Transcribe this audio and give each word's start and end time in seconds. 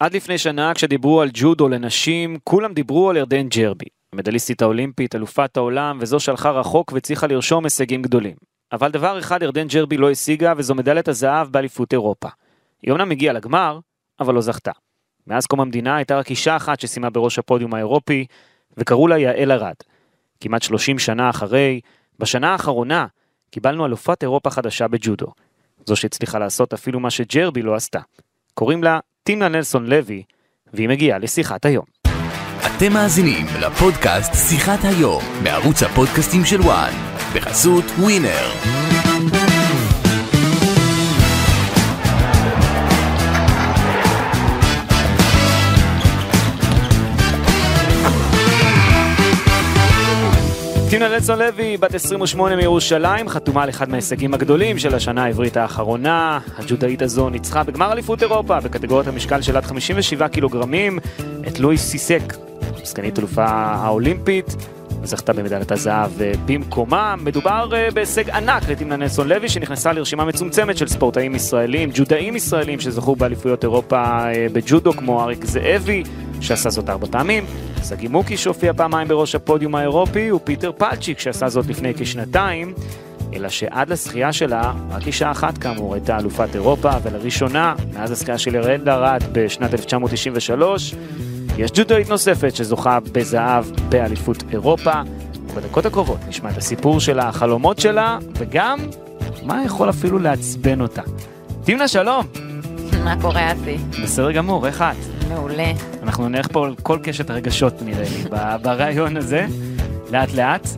עד 0.00 0.14
לפני 0.14 0.38
שנה 0.38 0.74
כשדיברו 0.74 1.20
על 1.20 1.28
ג'ודו 1.32 1.68
לנשים, 1.68 2.38
כולם 2.44 2.72
דיברו 2.72 3.10
על 3.10 3.16
ירדן 3.16 3.48
ג'רבי. 3.48 3.86
המדליסטית 4.12 4.62
האולימפית, 4.62 5.14
אלופת 5.14 5.56
העולם, 5.56 5.98
וזו 6.00 6.20
שהלכה 6.20 6.50
רחוק 6.50 6.92
והצליחה 6.92 7.26
לרשום 7.26 7.64
הישגים 7.64 8.02
גדולים. 8.02 8.36
אבל 8.72 8.90
דבר 8.90 9.18
אחד 9.18 9.42
ירדן 9.42 9.66
ג'רבי 9.68 9.96
לא 9.96 10.10
השיגה, 10.10 10.52
וזו 10.56 10.74
מדליית 10.74 11.08
הזהב 11.08 11.48
באליפות 11.48 11.92
אירופה. 11.92 12.28
היא 12.82 12.92
אומנם 12.92 13.10
הגיעה 13.10 13.34
לגמר, 13.34 13.78
אבל 14.20 14.34
לא 14.34 14.40
זכתה. 14.40 14.72
מאז 15.26 15.46
קום 15.46 15.60
המדינה 15.60 15.96
הייתה 15.96 16.18
רק 16.18 16.30
אישה 16.30 16.56
אחת 16.56 16.80
שסיימה 16.80 17.10
בראש 17.10 17.38
הפודיום 17.38 17.74
האירופי, 17.74 18.26
וקראו 18.76 19.08
לה 19.08 19.18
יעל 19.18 19.52
ארד. 19.52 19.74
כמעט 20.40 20.62
30 20.62 20.98
שנה 20.98 21.30
אחרי, 21.30 21.80
בשנה 22.18 22.52
האחרונה, 22.52 23.06
קיבלנו 23.50 23.86
אלופת 23.86 24.22
אירופה 24.22 24.50
חדשה 24.50 24.88
בג'ודו. 24.88 25.26
זו 25.86 25.96
שהצליחה 25.96 26.38
לעשות 26.38 26.72
אפילו 26.72 27.00
מה 27.00 27.10
שג'רבי 27.10 27.62
לא 27.62 27.74
עשתה. 27.74 28.00
קוראים 28.54 28.84
לה 28.84 28.98
טינה 29.28 29.48
נלסון 29.48 29.86
לוי, 29.86 30.22
והיא 30.72 30.88
מגיעה 30.88 31.18
לשיחת 31.18 31.66
היום. 31.66 31.84
אתם 32.66 32.92
מאזינים 32.92 33.46
לפודקאסט 33.60 34.34
שיחת 34.48 34.78
היום 34.84 35.22
בערוץ 35.42 35.82
הפודקאסטים 35.82 36.44
של 36.44 36.60
וואן 36.60 36.92
בחסות 37.34 37.84
ווינר. 37.98 38.97
טינה 50.90 51.08
נלסון 51.08 51.38
לוי, 51.38 51.76
בת 51.76 51.94
28 51.94 52.56
מירושלים, 52.56 53.28
חתומה 53.28 53.62
על 53.62 53.68
אחד 53.68 53.88
מההישגים 53.88 54.34
הגדולים 54.34 54.78
של 54.78 54.94
השנה 54.94 55.24
העברית 55.24 55.56
האחרונה. 55.56 56.38
הג'ודאית 56.58 57.02
הזו 57.02 57.30
ניצחה 57.30 57.62
בגמר 57.62 57.92
אליפות 57.92 58.22
אירופה 58.22 58.60
בקטגוריית 58.60 59.08
המשקל 59.08 59.42
של 59.42 59.56
עד 59.56 59.64
57 59.64 60.28
קילוגרמים 60.28 60.98
את 61.48 61.60
לואיס 61.60 61.88
סיסק, 61.88 62.22
סגנית 62.84 63.18
אלופה 63.18 63.44
האולימפית, 63.46 64.56
וזכתה 65.02 65.32
במדליית 65.32 65.72
הזהב 65.72 66.10
במקומה. 66.46 67.14
מדובר 67.24 67.68
אה, 67.74 67.90
בהישג 67.90 68.30
ענק 68.30 68.68
לטינה 68.68 68.96
נלסון 68.96 69.28
לוי 69.28 69.48
שנכנסה 69.48 69.92
לרשימה 69.92 70.24
מצומצמת 70.24 70.76
של 70.76 70.88
ספורטאים 70.88 71.34
ישראלים, 71.34 71.90
ג'ודאים 71.94 72.36
ישראלים 72.36 72.80
שזכו 72.80 73.16
באליפויות 73.16 73.64
אירופה 73.64 74.02
אה, 74.02 74.46
בג'ודו 74.52 74.92
כמו 74.92 75.22
אריק 75.22 75.44
זאבי, 75.44 76.02
שעשה 76.40 76.70
זאת 76.70 76.88
ארבע 76.90 77.06
פעמים. 77.10 77.44
סגי 77.82 78.08
מוקי 78.08 78.36
שהופיע 78.36 78.72
פעמיים 78.72 79.08
בראש 79.08 79.34
הפודיום 79.34 79.74
האירופי, 79.74 80.32
ופיטר 80.32 80.72
פלצ'יק 80.72 81.18
שעשה 81.18 81.48
זאת 81.48 81.66
לפני 81.66 81.94
כשנתיים, 81.94 82.74
אלא 83.34 83.48
שעד 83.48 83.90
לזכייה 83.90 84.32
שלה, 84.32 84.72
רק 84.90 85.06
אישה 85.06 85.30
אחת 85.30 85.58
כאמור 85.58 85.94
הייתה 85.94 86.18
אלופת 86.18 86.54
אירופה, 86.54 86.90
ולראשונה, 87.02 87.74
מאז 87.94 88.10
הזכייה 88.10 88.38
של 88.38 88.54
ירד 88.54 88.88
ארד 88.88 89.22
בשנת 89.32 89.72
1993, 89.74 90.94
יש 91.58 91.70
ג'ודואית 91.74 92.08
נוספת 92.08 92.56
שזוכה 92.56 92.98
בזהב 93.12 93.64
באליפות 93.88 94.44
אירופה. 94.52 94.92
ובדקות 95.46 95.86
הקרובות 95.86 96.18
נשמע 96.28 96.50
את 96.50 96.56
הסיפור 96.56 97.00
שלה, 97.00 97.28
החלומות 97.28 97.78
שלה, 97.78 98.18
וגם 98.38 98.78
מה 99.42 99.64
יכול 99.64 99.90
אפילו 99.90 100.18
לעצבן 100.18 100.80
אותה. 100.80 101.02
תמנה, 101.64 101.88
שלום! 101.88 102.26
מה 103.04 103.14
קורה, 103.20 103.52
אסי? 103.52 103.76
בסדר 104.02 104.32
גמור, 104.32 104.66
איך 104.66 104.82
את? 104.82 105.28
מעולה. 105.28 105.72
אנחנו 106.02 106.28
נלך 106.28 106.48
פה 106.52 106.66
על 106.66 106.74
כל 106.82 106.98
קשת 107.02 107.30
הרגשות 107.30 107.82
נראה 107.82 108.02
לי 108.02 108.24
ברעיון 108.62 109.16
הזה, 109.16 109.46
לאט 110.10 110.32
לאט. 110.32 110.68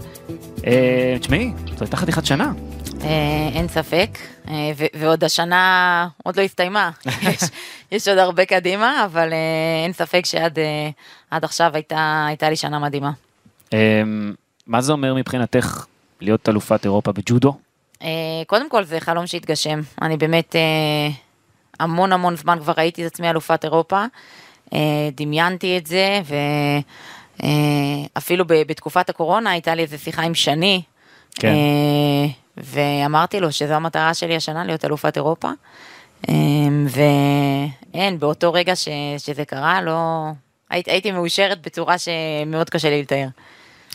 אה, 0.67 1.17
תשמעי, 1.21 1.53
זו 1.77 1.85
הייתה 1.85 1.97
חתיכת 1.97 2.27
שנה. 2.27 2.53
אה, 3.05 3.49
אין 3.55 3.69
ספק, 3.69 4.19
אה, 4.49 4.55
ועוד 4.95 5.25
השנה 5.25 6.09
עוד 6.25 6.37
לא 6.37 6.43
הסתיימה. 6.43 6.91
יש, 7.23 7.41
יש 7.93 8.09
עוד 8.09 8.19
הרבה 8.19 8.45
קדימה, 8.45 9.05
אבל 9.05 9.33
אה, 9.33 9.85
אין 9.85 9.93
ספק 9.93 10.27
שעד 10.27 10.59
עד 11.31 11.45
עכשיו 11.45 11.71
הייתה, 11.75 12.25
הייתה 12.29 12.51
לי 12.51 12.57
שנה 12.57 12.79
מדהימה. 12.79 13.11
אה, 13.73 14.03
מה 14.67 14.81
זה 14.81 14.93
אומר 14.93 15.15
מבחינתך 15.15 15.85
להיות 16.21 16.49
אלופת 16.49 16.85
אירופה 16.85 17.13
בג'ודו? 17.13 17.59
קודם 18.47 18.71
כל 18.71 18.85
זה 18.85 19.01
חלום 19.01 19.27
שהתגשם. 19.27 19.81
אני 20.03 20.17
באמת 20.17 20.57
המון 21.81 22.13
המון 22.13 22.37
זמן 22.37 22.59
כבר 22.59 22.73
ראיתי 22.79 23.07
את 23.07 23.13
עצמי 23.13 23.31
אלופת 23.31 23.65
אירופה. 23.65 24.05
דמיינתי 25.13 25.79
את 25.79 25.87
זה, 25.87 26.21
ואפילו 28.15 28.45
בתקופת 28.49 29.11
הקורונה 29.11 29.51
הייתה 29.51 29.75
לי 29.75 29.83
איזו 29.83 29.99
שיחה 29.99 30.23
עם 30.23 30.35
שני. 30.35 30.83
כן. 31.35 31.55
ואמרתי 32.65 33.41
לו 33.41 33.53
שזו 33.53 33.75
המטרה 33.75 34.15
שלי 34.15 34.37
השנה, 34.37 34.65
להיות 34.65 34.85
אלופת 34.85 35.17
אירופה. 35.17 35.49
אה, 36.29 36.35
ואין, 37.95 38.19
באותו 38.19 38.53
רגע 38.53 38.77
ש, 38.77 38.89
שזה 39.19 39.45
קרה, 39.45 39.83
לא... 39.83 40.31
הייתי, 40.71 40.91
הייתי 40.91 41.11
מאושרת 41.11 41.63
בצורה 41.63 41.97
שמאוד 41.99 42.71
קשה 42.71 42.91
לי 42.91 43.03
לתאר. 43.03 43.27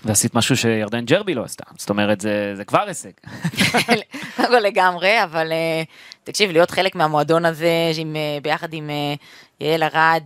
ועשית 0.05 0.35
משהו 0.35 0.57
שירדן 0.57 1.05
ג'רבי 1.05 1.33
לא 1.33 1.43
עשתה, 1.43 1.63
זאת 1.77 1.89
אומרת 1.89 2.21
זה, 2.21 2.53
זה 2.55 2.65
כבר 2.65 2.81
הישג. 2.87 3.09
קודם 4.35 4.47
כל 4.47 4.59
לגמרי, 4.59 5.23
אבל 5.23 5.51
אה, 5.51 5.83
תקשיב, 6.23 6.51
להיות 6.51 6.71
חלק 6.71 6.95
מהמועדון 6.95 7.45
הזה, 7.45 7.91
עם, 7.97 8.15
אה, 8.15 8.37
ביחד 8.41 8.73
עם 8.73 8.89
אה, 8.89 9.13
יעל 9.59 9.83
ארד, 9.83 10.23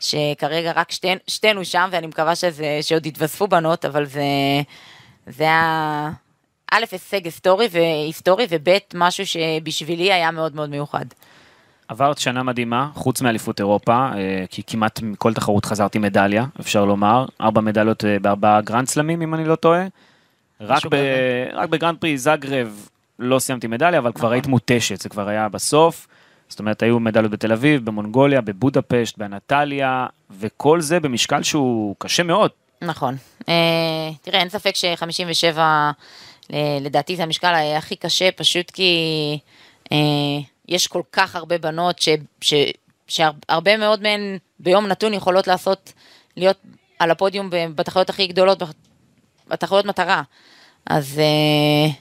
שכרגע 0.00 0.72
רק 0.76 0.92
שתי, 0.92 1.08
שתינו 1.26 1.64
שם, 1.64 1.88
ואני 1.92 2.06
מקווה 2.06 2.34
שזה, 2.34 2.78
שעוד 2.82 3.06
יתווספו 3.06 3.48
בנות, 3.48 3.84
אבל 3.84 4.04
זה, 4.04 4.22
זה 5.26 5.44
היה, 5.44 6.10
א', 6.72 6.84
הישג 6.92 7.24
היסטורי, 7.24 7.68
והיסטורי, 7.70 8.46
וב', 8.50 8.78
משהו 8.94 9.26
שבשבילי 9.26 10.12
היה 10.12 10.30
מאוד 10.30 10.54
מאוד 10.54 10.70
מיוחד. 10.70 11.04
עברת 11.88 12.18
שנה 12.18 12.42
מדהימה, 12.42 12.88
חוץ 12.94 13.22
מאליפות 13.22 13.60
אירופה, 13.60 14.08
אה, 14.14 14.44
כי 14.50 14.62
כמעט 14.66 15.00
מכל 15.02 15.34
תחרות 15.34 15.64
חזרתי 15.64 15.98
מדליה, 15.98 16.44
אפשר 16.60 16.84
לומר, 16.84 17.26
ארבע 17.40 17.60
מדליות 17.60 18.04
אה, 18.04 18.18
בארבעה 18.18 18.60
גרנד 18.60 18.88
סלאמים 18.88 19.22
אם 19.22 19.34
אני 19.34 19.44
לא 19.44 19.54
טועה. 19.54 19.86
רק, 20.60 20.86
ב... 20.90 20.96
רק 21.52 21.68
בגרנד 21.68 21.98
פרי 21.98 22.18
זגרב 22.18 22.88
לא 23.18 23.38
סיימתי 23.38 23.66
מדליה, 23.66 23.98
אבל 23.98 24.12
כבר 24.12 24.22
נכון. 24.22 24.32
היית 24.32 24.46
מותשת, 24.46 25.00
זה 25.00 25.08
כבר 25.08 25.28
היה 25.28 25.48
בסוף. 25.48 26.06
זאת 26.48 26.58
אומרת, 26.58 26.82
היו 26.82 27.00
מדליות 27.00 27.30
בתל 27.30 27.52
אביב, 27.52 27.84
במונגוליה, 27.84 28.40
בבודפשט, 28.40 29.18
באנטליה, 29.18 30.06
וכל 30.40 30.80
זה 30.80 31.00
במשקל 31.00 31.42
שהוא 31.42 31.94
קשה 31.98 32.22
מאוד. 32.22 32.50
נכון. 32.82 33.16
אה, 33.48 33.54
תראה, 34.22 34.40
אין 34.40 34.48
ספק 34.48 34.76
ש-57, 34.76 35.58
לדעתי 36.80 37.16
זה 37.16 37.22
המשקל 37.22 37.54
הכי 37.78 37.96
קשה, 37.96 38.32
פשוט 38.32 38.70
כי 38.70 39.38
אה, 39.92 39.96
יש 40.68 40.86
כל 40.86 41.02
כך 41.12 41.36
הרבה 41.36 41.58
בנות 41.58 41.98
ש, 41.98 42.08
ש, 42.40 42.54
שהרבה 43.08 43.76
מאוד 43.76 44.02
מהן 44.02 44.38
ביום 44.60 44.86
נתון 44.86 45.14
יכולות 45.14 45.46
לעשות, 45.46 45.92
להיות 46.36 46.58
על 46.98 47.10
הפודיום 47.10 47.50
בתחרויות 47.50 48.10
הכי 48.10 48.26
גדולות, 48.26 48.62
בתחרויות 49.48 49.86
מטרה. 49.86 50.22
אז 50.86 51.18
אה, 51.18 51.92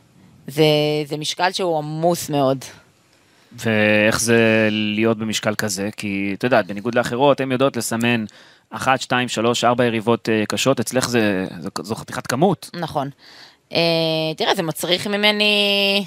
זה, 0.48 0.64
זה 1.06 1.18
משקל 1.18 1.52
שהוא 1.52 1.78
עמוס 1.78 2.30
מאוד. 2.30 2.66
ואיך 3.52 4.20
זה 4.20 4.68
להיות 4.72 5.18
במשקל 5.18 5.56
כזה, 5.56 5.90
כי 5.98 6.36
את 6.38 6.44
יודעת, 6.44 6.68
בניגוד 6.68 6.96
לאחרות, 6.96 7.40
הן 7.40 7.52
יודעות 7.52 7.78
לסמן 7.78 8.26
אחת, 8.70 9.02
שתיים, 9.02 9.28
שלוש, 9.28 9.64
ארבע 9.64 9.86
יריבות 9.86 10.30
אה, 10.30 10.44
קשות, 10.48 10.80
אצלך 10.80 11.10
זה, 11.10 11.46
זה, 11.60 11.70
זו 11.82 11.96
חתיכת 11.96 12.28
כמות. 12.28 12.70
נכון. 12.74 13.10
Uh, 13.70 13.76
תראה, 14.38 14.56
זה 14.56 14.64
מצריך 14.64 15.08
ממני 15.08 16.06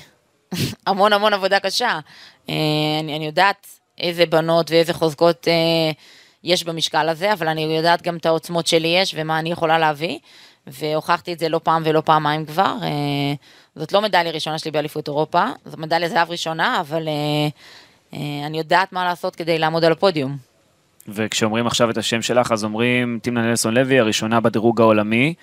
המון 0.87 1.13
המון 1.13 1.35
עבודה 1.35 1.61
קשה. 1.61 1.99
Uh, 2.47 2.51
אני, 3.01 3.17
אני 3.17 3.27
יודעת 3.27 3.67
איזה 3.99 4.27
בנות 4.27 4.71
ואיזה 4.71 4.93
חוזקות 4.95 5.47
uh, 5.47 5.95
יש 6.45 6.65
במשקל 6.65 7.09
הזה, 7.09 7.33
אבל 7.33 7.49
אני 7.49 7.77
יודעת 7.77 8.03
גם 8.03 8.17
את 8.17 8.27
העוצמות 8.27 8.67
שלי 8.67 8.89
יש 8.89 9.15
ומה 9.19 9.39
אני 9.39 9.53
יכולה 9.53 9.79
להביא, 9.79 10.19
והוכחתי 10.67 11.33
את 11.33 11.39
זה 11.39 11.49
לא 11.49 11.61
פעם 11.63 11.83
ולא 11.85 12.01
פעמיים 12.01 12.47
כבר. 12.47 12.75
זאת 13.77 13.93
לא 13.93 14.01
מדליה 14.03 14.33
ראשונה 14.33 14.59
שלי 14.59 14.71
באליפות 14.71 15.09
אירופה, 15.09 15.45
זאת 15.65 15.79
מדליה 15.79 16.09
זהב 16.09 16.31
ראשונה, 16.31 16.81
אבל 16.81 17.09
אני 18.47 18.59
יודעת 18.59 18.93
מה 18.93 19.05
לעשות 19.05 19.37
כדי 19.37 19.59
לעמוד 19.59 19.85
על 19.85 19.93
הפודיום. 19.93 20.37
וכשאומרים 21.09 21.67
עכשיו 21.67 21.91
את 21.91 21.99
השם 21.99 22.23
שלך, 22.23 22.53
אז 22.53 22.65
אומרים 22.65 23.19
טימנה 23.23 23.43
נלסון 23.43 23.75
לוי, 23.75 24.01
הראשונה 24.01 24.41
בדירוג 24.41 24.81
העולמי. 24.81 25.35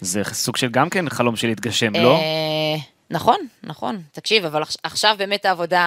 זה 0.00 0.22
סוג 0.24 0.56
של 0.56 0.68
גם 0.68 0.90
כן 0.90 1.08
חלום 1.08 1.36
של 1.36 1.48
להתגשם, 1.48 1.92
לא? 1.96 2.14
אה, 2.16 2.76
נכון, 3.10 3.36
נכון. 3.62 4.00
תקשיב, 4.12 4.44
אבל 4.44 4.62
עכש- 4.62 4.76
עכשיו 4.82 5.14
באמת 5.18 5.44
העבודה, 5.44 5.82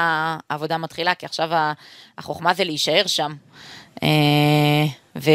העבודה 0.50 0.78
מתחילה, 0.78 1.16
כי 1.16 1.26
עכשיו 1.26 1.50
החוכמה 2.18 2.54
זה 2.54 2.64
להישאר 2.64 3.04
שם. 3.08 3.34
אה, 4.04 4.08
ו- 5.16 5.30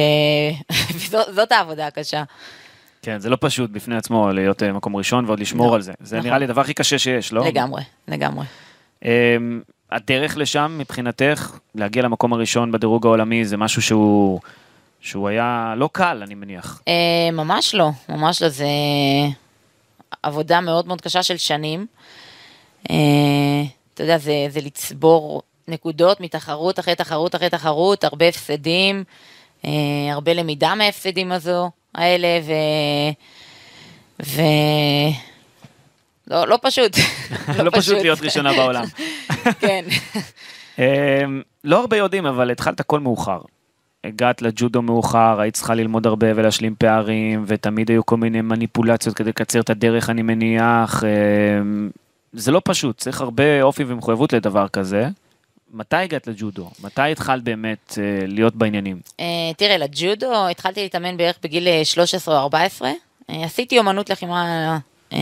וזאת 1.28 1.52
העבודה 1.52 1.86
הקשה. 1.86 2.22
כן, 3.02 3.18
זה 3.18 3.30
לא 3.30 3.36
פשוט 3.40 3.70
בפני 3.70 3.96
עצמו 3.96 4.32
להיות 4.32 4.62
אה, 4.62 4.72
מקום 4.72 4.96
ראשון 4.96 5.24
ועוד 5.24 5.40
לשמור 5.40 5.66
נכון, 5.66 5.76
על 5.76 5.82
זה. 5.82 5.92
זה 6.00 6.16
נכון. 6.16 6.26
נראה 6.26 6.38
לי 6.38 6.44
הדבר 6.44 6.60
הכי 6.60 6.74
קשה 6.74 6.98
שיש, 6.98 7.32
לא? 7.32 7.46
לגמרי, 7.46 7.82
לגמרי. 8.08 8.46
אמ, 9.04 9.08
הדרך 9.92 10.36
לשם, 10.36 10.76
מבחינתך, 10.78 11.52
להגיע 11.74 12.02
למקום 12.02 12.32
הראשון 12.32 12.72
בדירוג 12.72 13.06
העולמי, 13.06 13.44
זה 13.44 13.56
משהו 13.56 13.82
שהוא, 13.82 14.40
שהוא 15.04 15.28
היה 15.28 15.74
לא 15.76 15.88
קל, 15.92 16.22
אני 16.22 16.34
מניח. 16.34 16.82
אה, 16.88 17.30
ממש 17.32 17.74
לא, 17.74 17.90
ממש 18.08 18.42
לא, 18.42 18.48
זה 18.48 18.66
עבודה 20.22 20.60
מאוד 20.60 20.86
מאוד 20.86 21.00
קשה 21.00 21.22
של 21.22 21.36
שנים. 21.36 21.86
אה, 22.90 22.96
אתה 23.94 24.02
יודע, 24.02 24.18
זה, 24.18 24.32
זה 24.48 24.60
לצבור 24.60 25.42
נקודות 25.68 26.20
מתחרות 26.20 26.78
אחרי 26.78 26.94
תחרות 26.94 27.34
אחרי 27.34 27.50
תחרות, 27.50 28.04
הרבה 28.04 28.28
הפסדים, 28.28 29.04
אה, 29.64 29.70
הרבה 30.12 30.34
למידה 30.34 30.74
מההפסדים 30.74 31.32
הזו, 31.32 31.70
האלה, 31.94 32.40
ו... 32.42 32.52
ו... 34.26 34.40
לא, 36.26 36.48
לא 36.48 36.58
פשוט. 36.62 36.96
לא 37.64 37.70
פשוט 37.74 37.98
להיות 37.98 38.20
ראשונה 38.24 38.52
בעולם. 38.52 38.84
כן. 39.60 39.84
לא 41.64 41.80
הרבה 41.80 41.96
יודעים, 41.96 42.26
אבל 42.26 42.50
התחלת 42.50 42.80
הכל 42.80 43.00
מאוחר. 43.00 43.40
הגעת 44.04 44.42
לג'ודו 44.42 44.82
מאוחר, 44.82 45.40
היית 45.40 45.54
צריכה 45.54 45.74
ללמוד 45.74 46.06
הרבה 46.06 46.26
ולהשלים 46.36 46.74
פערים, 46.78 47.44
ותמיד 47.46 47.90
היו 47.90 48.06
כל 48.06 48.16
מיני 48.16 48.40
מניפולציות 48.40 49.16
כדי 49.16 49.28
לקצר 49.28 49.60
את 49.60 49.70
הדרך, 49.70 50.10
אני 50.10 50.22
מניח. 50.22 51.04
אמ, 51.04 51.90
זה 52.32 52.50
לא 52.52 52.60
פשוט, 52.64 52.98
צריך 52.98 53.20
הרבה 53.20 53.62
אופי 53.62 53.84
ומחויבות 53.86 54.32
לדבר 54.32 54.68
כזה. 54.68 55.08
מתי 55.72 55.96
הגעת 55.96 56.26
לג'ודו? 56.26 56.70
מתי 56.84 57.12
התחלת 57.12 57.42
באמת 57.42 57.98
אה, 57.98 58.26
להיות 58.26 58.54
בעניינים? 58.56 59.00
אה, 59.20 59.24
תראה, 59.56 59.78
לג'ודו 59.78 60.48
התחלתי 60.48 60.82
להתאמן 60.82 61.16
בערך 61.16 61.38
בגיל 61.42 61.68
אה, 61.68 61.84
13 61.84 62.34
או 62.34 62.40
14. 62.40 62.90
אה, 63.30 63.44
עשיתי 63.44 63.78
אומנות 63.78 64.10
לחימה 64.10 64.78
אה, 65.12 65.18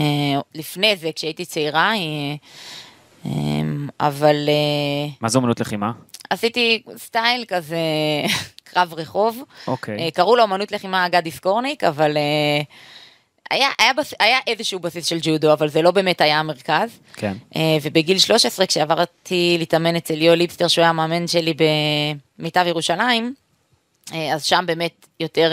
לפני 0.55 0.95
זה, 0.95 1.09
כשהייתי 1.15 1.45
צעירה, 1.45 1.91
אה, 1.91 2.35
אה, 3.25 3.31
אבל 3.99 4.35
אה, 4.47 5.09
מה 5.21 5.29
זה 5.29 5.37
אומנות 5.37 5.59
לחימה? 5.59 5.91
עשיתי 6.29 6.83
style 6.97 7.45
כזה 7.47 7.77
קרב 8.73 8.93
רחוב. 8.93 9.43
אוקיי. 9.67 9.99
אה, 9.99 10.11
קראו 10.11 10.35
לו 10.35 10.43
אומנות 10.43 10.71
לחימה 10.71 11.09
גדי 11.09 11.31
סקורניק, 11.31 11.83
אבל 11.83 12.17
אה, 12.17 12.61
היה, 13.51 13.69
היה, 13.79 13.93
בס... 13.93 14.13
היה 14.19 14.37
איזשהו 14.47 14.79
בסיס 14.79 15.05
של 15.05 15.17
ג'ודו, 15.21 15.53
אבל 15.53 15.69
זה 15.69 15.81
לא 15.81 15.91
באמת 15.91 16.21
היה 16.21 16.39
המרכז. 16.39 16.99
כן. 17.13 17.33
אה, 17.55 17.77
ובגיל 17.81 18.19
13, 18.19 18.65
כשעברתי 18.65 19.55
להתאמן 19.59 19.95
אצל 19.95 20.13
ליאו 20.13 20.35
ליפסטר, 20.35 20.67
שהוא 20.67 20.81
היה 20.81 20.89
המאמן 20.89 21.27
שלי 21.27 21.53
במיטב 22.39 22.65
ירושלים, 22.67 23.33
אז 24.33 24.43
שם 24.43 24.63
באמת 24.67 25.07
יותר 25.19 25.51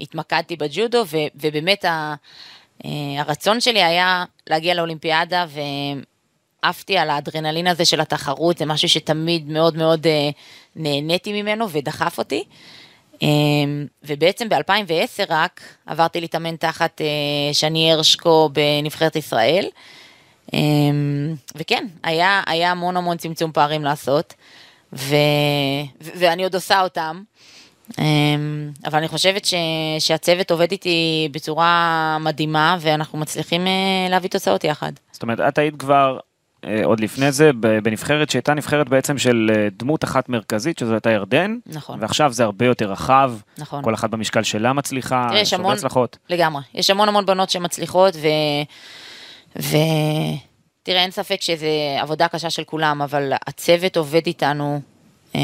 התמקדתי 0.00 0.56
בג'ודו, 0.56 1.04
ו, 1.06 1.16
ובאמת 1.34 1.84
ה, 1.84 2.14
הרצון 3.18 3.60
שלי 3.60 3.82
היה 3.82 4.24
להגיע 4.46 4.74
לאולימפיאדה, 4.74 5.46
ועפתי 6.64 6.98
על 6.98 7.10
האדרנלין 7.10 7.66
הזה 7.66 7.84
של 7.84 8.00
התחרות, 8.00 8.58
זה 8.58 8.66
משהו 8.66 8.88
שתמיד 8.88 9.48
מאוד 9.48 9.76
מאוד 9.76 10.06
אה, 10.06 10.30
נהניתי 10.76 11.42
ממנו 11.42 11.70
ודחף 11.70 12.18
אותי. 12.18 12.44
אה, 13.22 13.28
ובעצם 14.02 14.48
ב-2010 14.48 15.24
רק 15.28 15.60
עברתי 15.86 16.20
להתאמן 16.20 16.56
תחת 16.56 17.00
אה, 17.00 17.54
שני 17.54 17.92
הרשקו 17.92 18.50
בנבחרת 18.52 19.16
ישראל. 19.16 19.66
אה, 20.54 20.58
וכן, 21.54 21.86
היה, 22.02 22.42
היה 22.46 22.70
המון 22.70 22.96
המון 22.96 23.16
צמצום 23.16 23.52
פערים 23.52 23.84
לעשות, 23.84 24.34
ו, 24.92 25.16
ו- 26.02 26.10
ואני 26.14 26.44
עוד 26.44 26.54
עושה 26.54 26.80
אותם. 26.80 27.22
אה, 27.98 28.04
אבל 28.84 28.98
אני 28.98 29.08
חושבת 29.08 29.44
ש, 29.44 29.54
שהצוות 29.98 30.50
עובד 30.50 30.70
איתי 30.70 31.28
בצורה 31.32 32.16
מדהימה, 32.20 32.76
ואנחנו 32.80 33.18
מצליחים 33.18 33.66
אה, 33.66 34.06
להביא 34.10 34.30
תוצאות 34.30 34.64
יחד. 34.64 34.92
זאת 35.12 35.22
אומרת, 35.22 35.40
את 35.40 35.58
היית 35.58 35.76
כבר 35.78 36.18
עוד 36.84 37.00
לפני 37.00 37.32
זה 37.32 37.50
בנבחרת 37.82 38.30
שהייתה 38.30 38.54
נבחרת 38.54 38.88
בעצם 38.88 39.18
של 39.18 39.50
אה, 39.56 39.68
דמות 39.78 40.04
אחת 40.04 40.28
מרכזית, 40.28 40.78
שזו 40.78 40.92
הייתה 40.92 41.10
ירדן, 41.10 41.56
נכון, 41.66 41.98
ועכשיו 42.02 42.32
זה 42.32 42.44
הרבה 42.44 42.66
יותר 42.66 42.90
רחב, 42.92 43.32
נכון. 43.58 43.84
כל 43.84 43.94
אחת 43.94 44.10
במשקל 44.10 44.42
שלה 44.42 44.72
מצליחה, 44.72 45.26
תראה, 45.30 45.40
יש 45.40 45.52
הרבה 45.52 45.64
המון- 45.64 45.76
הצלחות. 45.76 46.18
לגמרי. 46.30 46.62
יש 46.74 46.90
המון 46.90 47.08
המון 47.08 47.26
בנות 47.26 47.50
שמצליחות, 47.50 48.16
ו... 48.16 48.26
ו... 49.62 49.76
תראה, 50.82 51.02
אין 51.02 51.10
ספק 51.10 51.40
שזה 51.42 51.68
עבודה 52.00 52.28
קשה 52.28 52.50
של 52.50 52.64
כולם, 52.64 53.02
אבל 53.02 53.32
הצוות 53.46 53.96
עובד 53.96 54.26
איתנו 54.26 54.80
אה, 55.34 55.40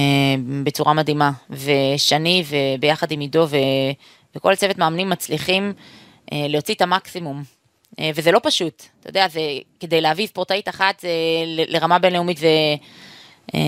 בצורה 0.65 0.93
מדהימה. 0.93 1.31
ושני, 1.51 2.45
וביחד 2.49 3.11
עם 3.13 3.21
עידו, 3.21 3.47
ו... 3.51 3.57
וכל 4.37 4.53
הצוות 4.53 4.79
מאמנים 4.79 5.11
מצליחים 5.11 5.73
אה, 6.33 6.47
להוציא 6.49 6.75
את 6.75 6.83
המקסימום. 6.83 7.43
אה, 8.01 8.11
וזה 8.15 8.33
לא 8.33 8.41
פשוט, 8.43 8.83
אתה 9.01 9.09
יודע, 9.11 9.29
זה 9.29 9.41
כדי 9.81 10.01
להביא 10.01 10.27
ספורטאית 10.27 10.69
אחת 10.69 11.01
זה 11.01 11.09
ל- 11.47 11.77
לרמה 11.77 11.99
בינלאומית 11.99 12.39
זה, 12.39 12.49
אה, 13.55 13.61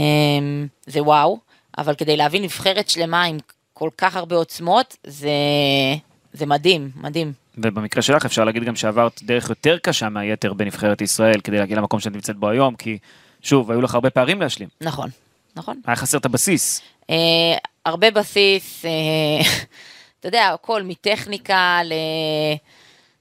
זה 0.86 1.02
וואו, 1.02 1.38
אבל 1.78 1.94
כדי 1.94 2.16
להביא 2.16 2.40
נבחרת 2.40 2.88
שלמה 2.88 3.22
עם 3.24 3.38
כל 3.72 3.90
כך 3.98 4.16
הרבה 4.16 4.36
עוצמות, 4.36 4.96
זה, 5.06 5.30
זה 6.32 6.46
מדהים, 6.46 6.90
מדהים. 6.96 7.32
ובמקרה 7.58 8.02
שלך 8.02 8.24
אפשר 8.24 8.44
להגיד 8.44 8.64
גם 8.64 8.76
שעברת 8.76 9.20
דרך 9.22 9.48
יותר 9.48 9.78
קשה 9.78 10.08
מהיתר 10.08 10.52
בנבחרת 10.52 11.00
ישראל 11.00 11.40
כדי 11.40 11.58
להגיע 11.58 11.76
למקום 11.76 12.00
שאת 12.00 12.12
נמצאת 12.12 12.36
בו 12.36 12.48
היום, 12.48 12.74
כי 12.76 12.98
שוב, 13.42 13.70
היו 13.70 13.80
לך 13.80 13.94
הרבה 13.94 14.10
פערים 14.10 14.40
להשלים. 14.40 14.68
נכון, 14.80 15.10
נכון. 15.56 15.80
היה 15.86 15.96
חסר 15.96 16.18
את 16.18 16.24
הבסיס. 16.24 16.82
אה, 17.10 17.16
הרבה 17.84 18.10
בסיס, 18.10 18.84
אה, 18.84 18.90
אתה 20.20 20.28
יודע, 20.28 20.48
הכל 20.48 20.82
מטכניקה 20.82 21.80
ל... 21.84 21.92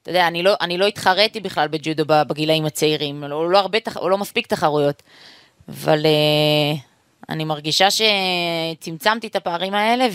אתה 0.05 0.11
יודע, 0.11 0.27
אני 0.27 0.43
לא, 0.43 0.53
אני 0.61 0.77
לא 0.77 0.85
התחרתי 0.87 1.39
בכלל 1.39 1.67
בג'ודו 1.67 2.03
בגילאים 2.07 2.65
הצעירים, 2.65 3.23
לא, 3.23 3.49
לא, 3.49 3.57
הרבה, 3.59 3.79
תח- 3.79 3.97
לא 3.97 4.17
מספיק 4.17 4.47
תחרויות, 4.47 5.03
אבל 5.69 6.05
אה, 6.05 6.77
אני 7.29 7.43
מרגישה 7.45 7.87
שצמצמתי 7.91 9.27
את 9.27 9.35
הפערים 9.35 9.73
האלה 9.73 10.07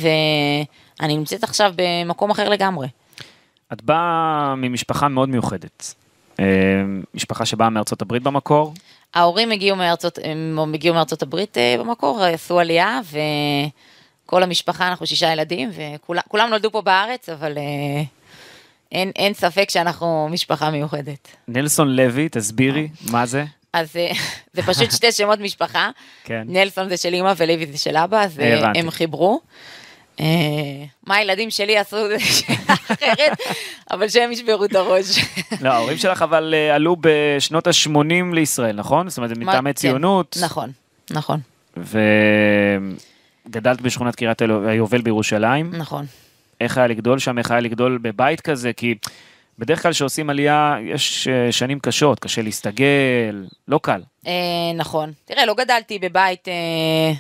ואני 1.00 1.16
נמצאת 1.16 1.44
עכשיו 1.44 1.72
במקום 1.76 2.30
אחר 2.30 2.48
לגמרי. 2.48 2.88
את 3.72 3.82
באה 3.82 4.54
ממשפחה 4.56 5.08
מאוד 5.08 5.28
מיוחדת. 5.28 5.94
אה, 6.40 6.44
משפחה 7.14 7.46
שבאה 7.46 7.70
מארצות 7.70 8.02
הברית 8.02 8.22
במקור, 8.22 8.74
ההורים 9.14 9.50
הגיעו 9.50 9.76
מארצות, 9.76 10.18
הם 10.24 10.74
הגיעו 10.74 10.94
מארצות 10.94 11.22
הברית 11.22 11.58
אה, 11.58 11.76
במקור, 11.78 12.22
עשו 12.22 12.60
עלייה, 12.60 13.00
וכל 14.26 14.42
המשפחה, 14.42 14.88
אנחנו 14.88 15.06
שישה 15.06 15.32
ילדים, 15.32 15.70
וכולם 15.72 16.50
נולדו 16.50 16.70
פה 16.70 16.80
בארץ, 16.80 17.28
אבל 17.28 17.58
אה, 17.58 18.02
אין, 18.92 19.12
אין 19.16 19.34
ספק 19.34 19.70
שאנחנו 19.70 20.28
משפחה 20.30 20.70
מיוחדת. 20.70 21.28
נלסון 21.48 21.96
לוי, 21.96 22.28
תסבירי, 22.28 22.88
מה 23.10 23.26
זה? 23.26 23.44
אז 23.72 23.96
אה, 23.96 24.10
זה 24.54 24.62
פשוט 24.62 24.90
שתי 24.90 25.12
שמות 25.12 25.38
משפחה, 25.38 25.90
כן. 26.24 26.42
נלסון 26.46 26.88
זה 26.88 26.96
של 26.96 27.14
אמא 27.14 27.32
ולוי 27.36 27.66
זה 27.66 27.78
של 27.78 27.96
אבא, 27.96 28.22
אז 28.22 28.40
אה, 28.40 28.58
הבנתי. 28.58 28.78
הם 28.78 28.90
חיברו. 28.90 29.40
אה, 30.20 30.26
מה 31.06 31.16
הילדים 31.16 31.50
שלי 31.50 31.78
עשו 31.78 32.08
זה 32.08 32.20
שאלה 32.34 32.56
אחרת, 32.68 33.38
אבל 33.90 34.08
שהם 34.08 34.32
ישברו 34.32 34.64
את 34.64 34.74
הראש. 34.74 35.06
לא, 35.60 35.70
ההורים 35.70 35.96
שלך 35.96 36.22
אבל 36.22 36.54
אה, 36.56 36.74
עלו 36.74 36.96
בשנות 37.00 37.66
ה-80 37.66 38.34
לישראל, 38.34 38.76
נכון? 38.76 39.08
זאת 39.08 39.18
אומרת, 39.18 39.30
זה 39.30 39.36
מטעמי 39.36 39.70
כן, 39.70 39.72
ציונות. 39.72 40.36
נכון, 40.42 40.70
נכון, 41.10 41.40
וגדלת 43.46 43.80
בשכונת 43.80 44.16
קריית 44.16 44.42
היובל 44.42 45.00
בירושלים. 45.00 45.70
נכון. 45.74 46.06
איך 46.60 46.78
היה 46.78 46.86
לגדול 46.86 47.18
שם, 47.18 47.38
איך 47.38 47.50
היה 47.50 47.60
לגדול 47.60 47.98
בבית 48.02 48.40
כזה, 48.40 48.72
כי 48.72 48.94
בדרך 49.58 49.82
כלל 49.82 49.92
כשעושים 49.92 50.30
עלייה 50.30 50.76
יש 50.84 51.28
אה, 51.28 51.52
שנים 51.52 51.80
קשות, 51.80 52.20
קשה 52.20 52.42
להסתגל, 52.42 53.46
לא 53.68 53.80
קל. 53.82 54.02
אה, 54.26 54.32
נכון. 54.74 55.12
תראה, 55.24 55.46
לא 55.46 55.54
גדלתי 55.54 55.98
בבית, 55.98 56.48
אה, 56.48 57.12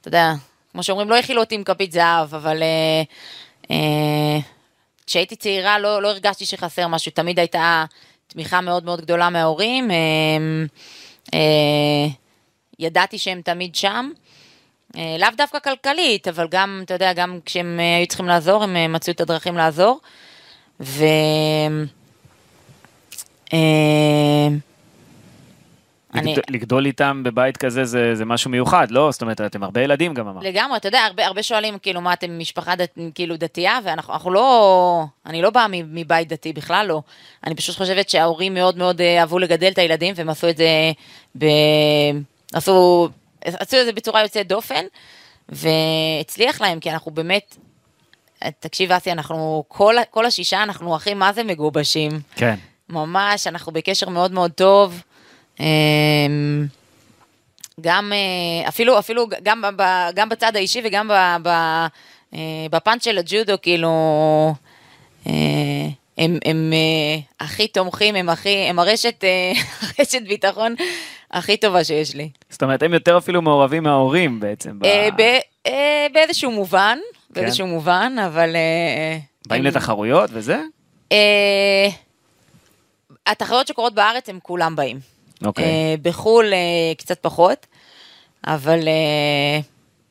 אתה 0.00 0.08
יודע, 0.08 0.32
כמו 0.72 0.82
שאומרים, 0.82 1.10
לא 1.10 1.18
הכילו 1.18 1.40
אותי 1.40 1.54
עם 1.54 1.64
כפית 1.64 1.92
זהב, 1.92 2.34
אבל 2.34 2.62
אה, 2.62 3.02
אה, 3.70 4.38
כשהייתי 5.06 5.36
צעירה 5.36 5.78
לא, 5.78 6.02
לא 6.02 6.08
הרגשתי 6.08 6.46
שחסר 6.46 6.86
משהו, 6.88 7.12
תמיד 7.12 7.38
הייתה 7.38 7.84
תמיכה 8.26 8.60
מאוד 8.60 8.84
מאוד 8.84 9.00
גדולה 9.00 9.30
מההורים. 9.30 9.90
אה, 9.90 9.96
אה, 11.34 12.08
ידעתי 12.78 13.18
שהם 13.18 13.40
תמיד 13.44 13.74
שם. 13.74 14.10
אה, 14.96 15.16
לאו 15.18 15.28
דווקא 15.36 15.58
כלכלית, 15.58 16.28
אבל 16.28 16.46
גם, 16.50 16.80
אתה 16.84 16.94
יודע, 16.94 17.12
גם 17.12 17.38
כשהם 17.44 17.80
אה, 17.80 17.96
היו 17.96 18.06
צריכים 18.06 18.26
לעזור, 18.26 18.62
הם 18.64 18.76
אה, 18.76 18.88
מצאו 18.88 19.12
את 19.12 19.20
הדרכים 19.20 19.56
לעזור. 19.56 20.00
ו... 20.80 21.04
אני- 26.14 26.34
לגד- 26.34 26.42
לגדול 26.50 26.86
איתם 26.86 27.22
בבית 27.24 27.56
כזה 27.56 27.84
זה, 27.84 28.14
זה 28.14 28.24
משהו 28.24 28.50
מיוחד, 28.50 28.90
לא? 28.90 29.10
זאת 29.12 29.22
אומרת, 29.22 29.40
אתם 29.40 29.62
הרבה 29.62 29.80
ילדים 29.82 30.14
גם 30.14 30.28
אמרת. 30.28 30.44
לגמרי, 30.44 30.76
אתה 30.76 30.88
יודע, 30.88 31.00
הרבה, 31.00 31.26
הרבה 31.26 31.42
שואלים, 31.42 31.78
כאילו, 31.78 32.00
מה 32.00 32.12
אתם 32.12 32.38
משפחה 32.38 32.76
דת, 32.76 32.98
כאילו 33.14 33.36
דתייה, 33.36 33.78
ואנחנו 33.84 34.12
אנחנו 34.12 34.30
לא, 34.30 35.04
אני 35.26 35.42
לא 35.42 35.50
באה 35.50 35.66
מבית 35.68 36.28
דתי, 36.28 36.52
בכלל 36.52 36.86
לא. 36.86 37.02
אני 37.46 37.54
פשוט 37.54 37.76
חושבת 37.76 38.10
שההורים 38.10 38.54
מאוד 38.54 38.78
מאוד 38.78 39.00
אה, 39.00 39.20
אהבו 39.20 39.38
לגדל 39.38 39.68
את 39.72 39.78
הילדים, 39.78 40.14
והם 40.16 40.28
עשו 40.30 40.48
את 40.48 40.56
זה 40.56 40.68
ב... 41.38 41.44
עשו, 42.52 43.08
עשו 43.44 43.80
את 43.80 43.86
זה 43.86 43.92
בצורה 43.92 44.22
יוצאת 44.22 44.48
דופן, 44.48 44.84
והצליח 45.48 46.60
להם, 46.60 46.80
כי 46.80 46.90
אנחנו 46.90 47.10
באמת, 47.10 47.56
תקשיב, 48.60 48.92
אסי, 48.92 49.12
אנחנו, 49.12 49.64
כל, 49.68 49.94
כל 50.10 50.26
השישה, 50.26 50.62
אנחנו 50.62 50.96
אחים 50.96 51.18
מה 51.18 51.32
זה 51.32 51.44
מגובשים. 51.44 52.10
כן. 52.36 52.54
ממש, 52.88 53.46
אנחנו 53.46 53.72
בקשר 53.72 54.08
מאוד 54.08 54.32
מאוד 54.32 54.50
טוב. 54.50 55.02
אמ, 55.60 56.66
גם, 57.80 58.12
אה, 58.12 58.68
אפילו, 58.68 58.98
אפילו 58.98 59.26
גם, 59.42 59.62
גם 60.14 60.28
בצד 60.28 60.56
האישי 60.56 60.82
וגם 60.84 61.10
אה, 61.10 62.66
בפן 62.70 63.00
של 63.00 63.18
הג'ודו, 63.18 63.54
כאילו, 63.62 63.90
אה, 65.26 65.32
הם, 66.20 66.38
הם 66.44 66.72
אה, 66.72 67.20
הכי 67.46 67.68
תומכים, 67.68 68.14
הם 68.14 68.28
הכי, 68.28 68.56
הם 68.56 68.78
הרשת, 68.78 69.24
אה, 69.24 69.52
הרשת 69.98 70.22
ביטחון 70.28 70.74
הכי 71.30 71.56
טובה 71.56 71.84
שיש 71.84 72.14
לי. 72.14 72.30
זאת 72.50 72.62
אומרת, 72.62 72.82
הם 72.82 72.94
יותר 72.94 73.18
אפילו 73.18 73.42
מעורבים 73.42 73.82
מההורים 73.82 74.40
בעצם. 74.40 74.78
ב... 74.78 74.84
אה, 74.84 75.08
ב, 75.16 75.20
אה, 75.66 76.06
באיזשהו 76.14 76.50
מובן, 76.50 76.98
באיזשהו 77.30 77.66
מובן, 77.66 78.16
אבל... 78.26 78.56
אה, 78.56 79.18
באים 79.46 79.60
הם- 79.60 79.66
לתחרויות 79.66 80.30
וזה? 80.32 80.60
אה, 81.12 81.88
התחרויות 83.26 83.66
שקורות 83.66 83.94
בארץ 83.94 84.28
הם 84.28 84.38
כולם 84.42 84.76
באים. 84.76 84.98
אוקיי. 85.44 85.64
אה, 85.64 85.94
בחו"ל 86.02 86.52
אה, 86.52 86.58
קצת 86.98 87.18
פחות, 87.22 87.66
אבל 88.46 88.88
אה, 88.88 89.60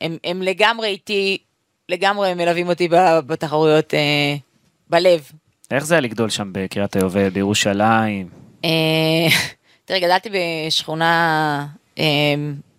הם, 0.00 0.16
הם 0.24 0.42
לגמרי 0.42 0.88
איתי, 0.88 1.38
לגמרי 1.88 2.34
מלווים 2.34 2.68
אותי 2.68 2.88
בתחרויות 3.26 3.94
אה, 3.94 4.34
בלב. 4.90 5.30
איך 5.70 5.84
זה 5.84 5.94
היה 5.94 6.00
לגדול 6.00 6.30
שם 6.30 6.50
בקריית 6.52 6.96
היובל, 6.96 7.28
בירושלים? 7.28 8.28
אה, 8.64 8.70
תראה, 9.84 10.00
גדלתי 10.00 10.28
בשכונה 10.30 11.66
אה, 11.98 12.04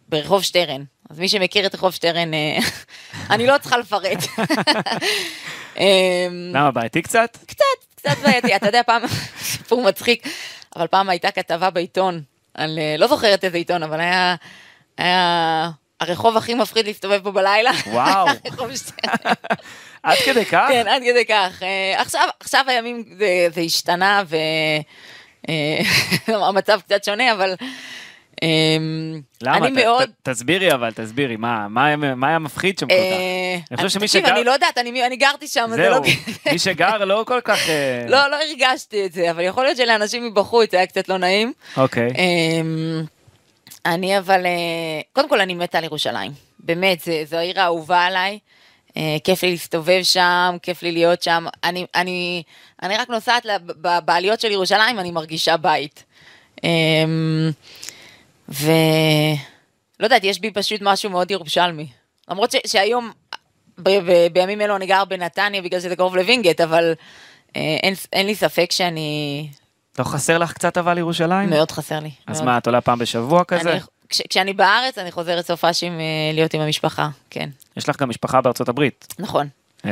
ברחוב 0.09 0.43
שטרן, 0.43 0.83
אז 1.09 1.19
מי 1.19 1.29
שמכיר 1.29 1.65
את 1.65 1.75
רחוב 1.75 1.91
שטרן, 1.91 2.33
אה, 2.33 2.57
אני 3.33 3.47
לא 3.47 3.57
צריכה 3.57 3.77
לפרט. 3.77 4.19
למה, 6.53 6.71
בעייתי 6.71 7.01
קצת? 7.01 7.37
קצת, 7.45 7.65
קצת 7.95 8.17
בעייתי. 8.23 8.55
אתה 8.55 8.67
יודע, 8.67 8.81
פעם, 8.85 9.01
סיפור 9.37 9.83
מצחיק, 9.83 10.27
אבל 10.75 10.87
פעם 10.87 11.09
הייתה 11.09 11.31
כתבה 11.31 11.69
בעיתון, 11.69 12.21
על, 12.53 12.79
לא 12.97 13.07
זוכרת 13.07 13.43
איזה 13.43 13.57
עיתון, 13.57 13.83
אבל 13.83 13.99
היה, 13.99 14.35
היה 14.97 15.71
הרחוב 16.01 16.37
הכי 16.37 16.53
מפחיד 16.53 16.85
להסתובב 16.87 17.23
בו 17.23 17.31
בלילה. 17.31 17.71
וואו. 17.87 18.27
עד 20.03 20.17
כדי 20.25 20.45
כך? 20.45 20.65
כן, 20.69 20.87
עד 20.87 21.01
כדי 21.03 21.25
כך. 21.25 21.63
אה, 21.63 22.01
עכשיו, 22.01 22.27
עכשיו 22.39 22.65
הימים 22.67 23.03
זה, 23.17 23.25
זה 23.53 23.61
השתנה 23.61 24.23
והמצב 26.27 26.79
קצת 26.85 27.03
שונה, 27.03 27.31
אבל 27.31 27.55
אה, 28.43 28.47
למה? 29.43 29.57
אני 29.67 29.81
ת- 29.81 29.85
מאוד... 29.85 30.09
ת- 30.09 30.29
תסבירי 30.29 30.73
אבל, 30.73 30.91
תסבירי, 30.91 31.35
מה 31.35 31.67
מה 31.67 31.95
מה 31.95 32.27
היה 32.27 32.39
מפחיד 32.39 32.79
שם 32.79 32.87
כל 32.87 32.93
כך? 32.93 32.99
אה, 32.99 33.57
אני 33.71 33.77
חושב 33.77 33.89
שמי 33.89 34.05
תקשיב, 34.07 34.23
שגר- 34.25 34.35
אני 34.35 34.43
לא 34.43 34.51
יודעת, 34.51 34.77
אני 34.77 35.05
אני 35.07 35.15
גרתי 35.15 35.47
שם, 35.47 35.69
זה 35.69 35.89
לא... 35.89 36.01
זהו, 36.03 36.13
מי 36.51 36.59
שגר 36.59 36.97
לא 37.05 37.23
כל 37.27 37.39
כך... 37.43 37.69
אה, 37.69 38.05
לא, 38.09 38.27
לא 38.27 38.35
הרגשתי 38.43 39.05
את 39.05 39.13
זה, 39.13 39.31
אבל 39.31 39.41
יכול 39.41 39.63
להיות 39.63 39.77
שלאנשים 39.77 40.25
מבחוץ 40.25 40.71
זה 40.71 40.77
היה 40.77 40.85
קצת 40.87 41.09
לא 41.09 41.17
נעים. 41.17 41.53
אוקיי. 41.77 42.09
אמ, 42.09 43.03
אני 43.85 44.17
אבל, 44.17 44.45
אה, 44.45 44.51
קודם 45.13 45.29
כל 45.29 45.41
אני 45.41 45.53
מתה 45.53 45.77
על 45.77 45.83
ירושלים. 45.83 46.31
באמת, 46.59 46.99
זה- 46.99 47.21
זו 47.25 47.37
העיר 47.37 47.59
האהובה 47.61 48.01
עליי. 48.05 48.39
אה, 48.97 49.17
כיף 49.23 49.43
לי 49.43 49.51
להסתובב 49.51 49.99
שם, 50.03 50.57
כיף 50.61 50.83
לי 50.83 50.91
להיות 50.91 51.23
שם. 51.23 51.45
אני, 51.63 51.85
אני, 51.95 52.43
אני 52.83 52.97
רק 52.97 53.09
נוסעת 53.09 53.45
בעליות 54.05 54.39
של 54.39 54.51
ירושלים, 54.51 54.99
אני 54.99 55.11
מרגישה 55.11 55.57
בית. 55.57 56.03
אמ, 56.63 57.51
ולא 58.49 58.65
יודעת, 59.99 60.23
יש 60.23 60.39
בי 60.39 60.51
פשוט 60.51 60.81
משהו 60.81 61.09
מאוד 61.09 61.31
ירושלמי. 61.31 61.87
למרות 62.29 62.51
ש, 62.51 62.55
שהיום, 62.67 63.11
ב, 63.77 63.89
ב, 63.89 64.27
בימים 64.33 64.61
אלו 64.61 64.75
אני 64.75 64.85
גר 64.85 65.05
בנתניה 65.05 65.61
בגלל 65.61 65.79
שזה 65.79 65.95
קרוב 65.95 66.15
לווינגייט, 66.15 66.61
אבל 66.61 66.93
אה, 67.55 67.77
אין, 67.83 67.93
אין 68.13 68.25
לי 68.25 68.35
ספק 68.35 68.71
שאני... 68.71 69.47
לא 69.99 70.03
חסר 70.03 70.37
לך 70.37 70.53
קצת 70.53 70.77
אבל 70.77 70.97
ירושלים? 70.97 71.49
מאוד 71.49 71.71
חסר 71.71 71.99
לי. 71.99 72.11
אז 72.27 72.37
מאוד. 72.37 72.45
מה, 72.45 72.57
את 72.57 72.67
עולה 72.67 72.81
פעם 72.81 72.99
בשבוע 72.99 73.43
כזה? 73.43 73.71
אני, 73.71 73.79
כש, 74.09 74.21
כשאני 74.29 74.53
בארץ, 74.53 74.97
אני 74.97 75.11
חוזרת 75.11 75.45
סופאשים 75.45 75.99
אה, 75.99 76.05
להיות 76.33 76.53
עם 76.53 76.61
המשפחה, 76.61 77.09
כן, 77.29 77.49
יש 77.77 77.89
לך 77.89 78.01
גם 78.01 78.09
משפחה 78.09 78.41
בארצות 78.41 78.69
הברית. 78.69 79.15
נכון. 79.19 79.47
אה, 79.85 79.91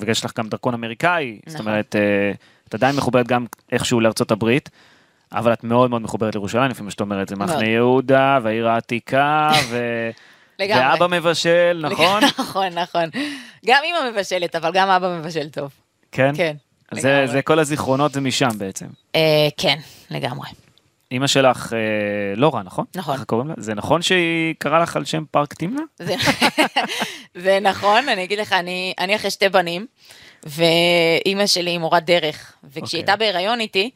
ויש 0.00 0.24
לך 0.24 0.38
גם 0.38 0.48
דרכון 0.48 0.74
אמריקאי. 0.74 1.38
זאת 1.46 1.54
נכון. 1.54 1.66
אומרת, 1.68 1.96
אה, 1.96 2.32
את 2.68 2.74
עדיין 2.74 2.96
מחוברת 2.96 3.26
גם 3.26 3.46
איכשהו 3.72 4.00
לארצות 4.00 4.30
הברית. 4.30 4.70
אבל 5.34 5.52
את 5.52 5.64
מאוד 5.64 5.90
מאוד 5.90 6.02
מחוברת 6.02 6.34
לירושלים, 6.34 6.70
לפי 6.70 6.82
מה 6.82 6.90
שאת 6.90 7.00
אומרת, 7.00 7.28
זה 7.28 7.36
מחנה. 7.36 7.64
יהודה, 7.64 8.38
והעיר 8.42 8.68
העתיקה, 8.68 9.50
ו... 9.70 9.78
לגמרי. 10.58 10.84
ואבא 10.84 11.06
מבשל, 11.06 11.80
נכון? 11.90 12.22
נכון, 12.38 12.66
נכון. 12.66 13.04
גם 13.66 13.82
אמא 13.90 14.10
מבשלת, 14.10 14.56
אבל 14.56 14.70
גם 14.72 14.88
אבא 14.88 15.18
מבשל 15.18 15.48
טוב. 15.48 15.70
כן? 16.12 16.32
כן, 16.36 16.56
זה. 17.00 17.26
זה 17.26 17.42
כל 17.42 17.58
הזיכרונות 17.58 18.12
זה 18.12 18.20
משם 18.20 18.58
בעצם. 18.58 18.86
אה, 19.14 19.48
כן, 19.56 19.78
לגמרי. 20.10 20.48
אימא 21.10 21.26
שלך 21.26 21.72
אה, 21.72 21.78
לורה, 22.36 22.62
נכון? 22.62 22.84
נכון. 22.96 23.14
איך 23.14 23.24
קוראים 23.24 23.48
לה? 23.48 23.54
זה 23.56 23.74
נכון 23.74 24.02
שהיא 24.02 24.54
קראה 24.58 24.78
לך 24.78 24.96
על 24.96 25.04
שם 25.04 25.24
פארק 25.30 25.54
תמנה? 25.54 25.82
זה, 25.98 26.14
זה 27.34 27.58
נכון, 27.62 28.08
אני 28.08 28.24
אגיד 28.24 28.38
לך, 28.38 28.52
אני, 28.52 28.94
אני 28.98 29.16
אחרי 29.16 29.30
שתי 29.30 29.48
בנים, 29.48 29.86
ואימא 30.46 31.46
שלי 31.46 31.70
היא 31.70 31.78
מורת 31.78 32.04
דרך, 32.04 32.52
וכשהיא 32.64 32.82
אוקיי. 32.82 32.98
הייתה 32.98 33.16
בהיריון 33.16 33.60
איתי, 33.60 33.90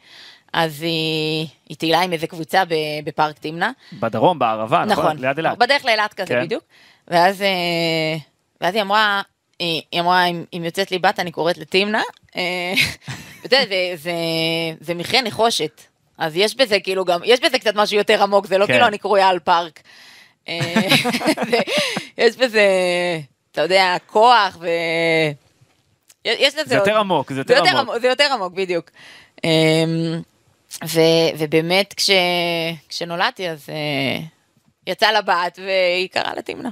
אז 0.53 0.83
היא, 0.83 1.47
היא 1.69 1.77
טיילה 1.77 2.01
עם 2.01 2.13
איזה 2.13 2.27
קבוצה 2.27 2.63
בפארק 3.05 3.39
תמנה. 3.39 3.73
בדרום, 3.93 4.39
בערבה, 4.39 4.85
נכון? 4.85 5.05
נכון, 5.05 5.19
ליד 5.19 5.39
אילת. 5.39 5.59
בדרך 5.59 5.85
לאילת 5.85 6.15
כזה 6.15 6.29
כן. 6.35 6.43
בדיוק. 6.45 6.65
ואז, 7.09 7.43
אה, 7.43 8.17
ואז 8.61 8.75
היא 8.75 8.83
אמרה, 8.83 9.23
היא, 9.59 9.83
היא 9.93 10.01
אמרה, 10.01 10.25
אם, 10.25 10.45
אם 10.53 10.65
יוצאת 10.65 10.91
לי 10.91 10.99
בת, 10.99 11.21
אני 11.21 11.31
קוראת 11.31 11.59
לתמנה. 11.59 12.03
אה, 12.37 12.75
זה, 14.81 14.95
מחיה 14.95 15.23
נחושת. 15.23 15.83
אז 16.19 16.37
יש 16.37 16.57
בזה 16.57 16.81
כאילו 16.81 17.05
גם, 17.05 17.21
יש 17.25 17.41
בזה 17.41 17.59
קצת 17.59 17.75
משהו 17.75 17.97
יותר 17.97 18.23
עמוק, 18.23 18.47
זה 18.47 18.59
לא 18.59 18.67
כן. 18.67 18.73
כאילו 18.73 18.87
אני 18.87 18.99
קרויה 18.99 19.29
על 19.29 19.39
פארק. 19.39 19.81
אה, 20.49 20.83
יש 22.19 22.37
בזה, 22.37 22.69
אתה 23.53 23.63
יודע, 23.63 23.97
כוח 24.07 24.57
ו... 24.61 24.69
יש 26.25 26.55
לזה 26.55 26.65
זה 26.67 26.75
יותר 26.75 26.99
עמוק, 26.99 27.33
זה 27.33 27.41
יותר 27.41 27.79
עמוק. 27.79 27.99
זה 27.99 28.09
יותר 28.09 28.33
עמוק, 28.33 28.53
בדיוק. 28.53 28.91
אמ, 29.45 30.21
ובאמת, 31.39 31.95
כש, 31.97 32.11
כשנולדתי, 32.89 33.51
אז 33.51 33.67
אה, 33.69 34.23
יצא 34.87 35.11
לה 35.11 35.23
בת 35.23 35.59
והיא 35.59 36.09
קראה 36.09 36.35
לה 36.35 36.43
תמנה. 36.43 36.71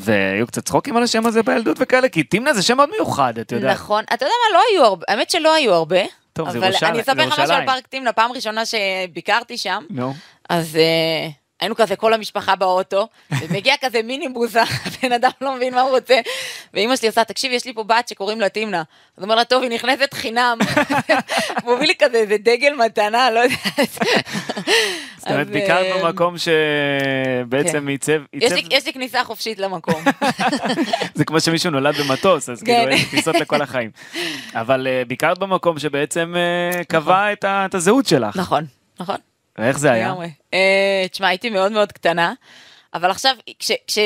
והיו 0.00 0.46
קצת 0.46 0.64
צחוקים 0.64 0.96
על 0.96 1.02
השם 1.02 1.26
הזה 1.26 1.42
בילדות 1.42 1.76
וכאלה, 1.80 2.08
כי 2.08 2.22
תמנה 2.22 2.52
זה 2.54 2.62
שם 2.62 2.76
מאוד 2.76 2.90
מיוחד, 2.90 3.38
את 3.38 3.52
יודעת. 3.52 3.74
נכון, 3.74 4.04
אתה 4.04 4.24
יודע 4.24 4.34
מה, 4.52 4.58
לא 4.58 4.62
היו 4.70 4.84
הרבה, 4.84 5.04
האמת 5.08 5.30
שלא 5.30 5.54
היו 5.54 5.74
הרבה. 5.74 6.00
טוב, 6.32 6.50
זה 6.50 6.58
אבל 6.58 6.66
ירושלים- 6.66 6.92
אני 6.92 7.00
אספר 7.00 7.26
לך 7.26 7.38
משהו 7.40 7.54
על. 7.54 7.66
פארק 7.66 7.86
תמנה, 7.86 8.12
פעם 8.12 8.32
ראשונה 8.32 8.62
שביקרתי 8.66 9.58
שם, 9.58 9.82
נו. 9.90 10.14
אז 10.48 10.76
אה, 10.76 11.28
היינו 11.60 11.76
כזה 11.76 11.96
כל 11.96 12.14
המשפחה 12.14 12.56
באוטו, 12.56 13.08
ומגיע 13.32 13.74
כזה 13.80 14.02
מיניבוס, 14.02 14.56
הבן 15.02 15.12
אדם 15.12 15.30
לא 15.40 15.56
מבין 15.56 15.74
מה 15.74 15.80
הוא 15.80 15.90
רוצה, 15.90 16.20
ואימא 16.74 16.96
שלי 16.96 17.08
עושה, 17.08 17.24
תקשיב, 17.24 17.52
יש 17.52 17.64
לי 17.64 17.72
פה 17.74 17.84
בת 17.84 18.08
שקוראים 18.08 18.40
לה 18.40 18.48
תמנה. 18.48 18.82
אז 19.16 19.22
אומר 19.22 19.34
לה, 19.34 19.44
טוב, 19.44 19.62
היא 19.62 19.70
נכנסת 19.70 20.14
חינם. 20.14 20.58
הוא 21.64 21.76
מביא 21.76 21.86
לי 21.86 21.94
כזה 21.98 22.16
איזה 22.16 22.36
דגל 22.38 22.74
מתנה, 22.86 23.30
לא 23.30 23.40
יודעת. 23.40 23.98
זאת 25.16 25.28
אומרת, 25.28 25.46
ביקרת 25.50 25.86
אה, 25.86 26.02
במקום 26.04 26.34
שבעצם 26.38 27.78
כן. 27.80 27.88
עיצב, 27.88 28.22
יש 28.32 28.86
לי- 28.86 28.92
כניסה 28.92 29.24
חופשית 29.24 29.58
למקום. 29.58 30.02
זה 31.14 31.24
כמו 31.24 31.40
שמישהו 31.40 31.70
נולד 31.70 31.94
במטוס, 31.96 32.48
אז 32.48 32.62
כאילו 32.62 32.78
כן. 32.84 32.88
אין 32.88 33.04
טיסות 33.10 33.34
לכל 33.34 33.62
החיים. 33.62 33.90
אבל 34.54 34.86
אה, 34.86 35.02
ביקרת 35.06 35.38
במקום 35.38 35.78
שבעצם 35.78 36.34
אה, 36.36 36.84
קבע 36.84 37.32
את 37.32 37.74
הזהות 37.74 38.06
שלך. 38.06 38.36
נכון, 38.36 38.64
נכון. 39.00 39.16
ואיך 39.60 39.78
זה 39.78 39.92
היה? 39.92 40.08
לגמרי. 40.08 40.30
אה, 40.54 41.06
תשמע, 41.10 41.28
הייתי 41.28 41.50
מאוד 41.50 41.72
מאוד 41.72 41.92
קטנה, 41.92 42.32
אבל 42.94 43.10
עכשיו, 43.10 43.36
כש, 43.58 43.72
כש, 43.86 43.98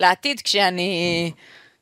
לעתיד, 0.00 0.40
כשאני, 0.40 1.32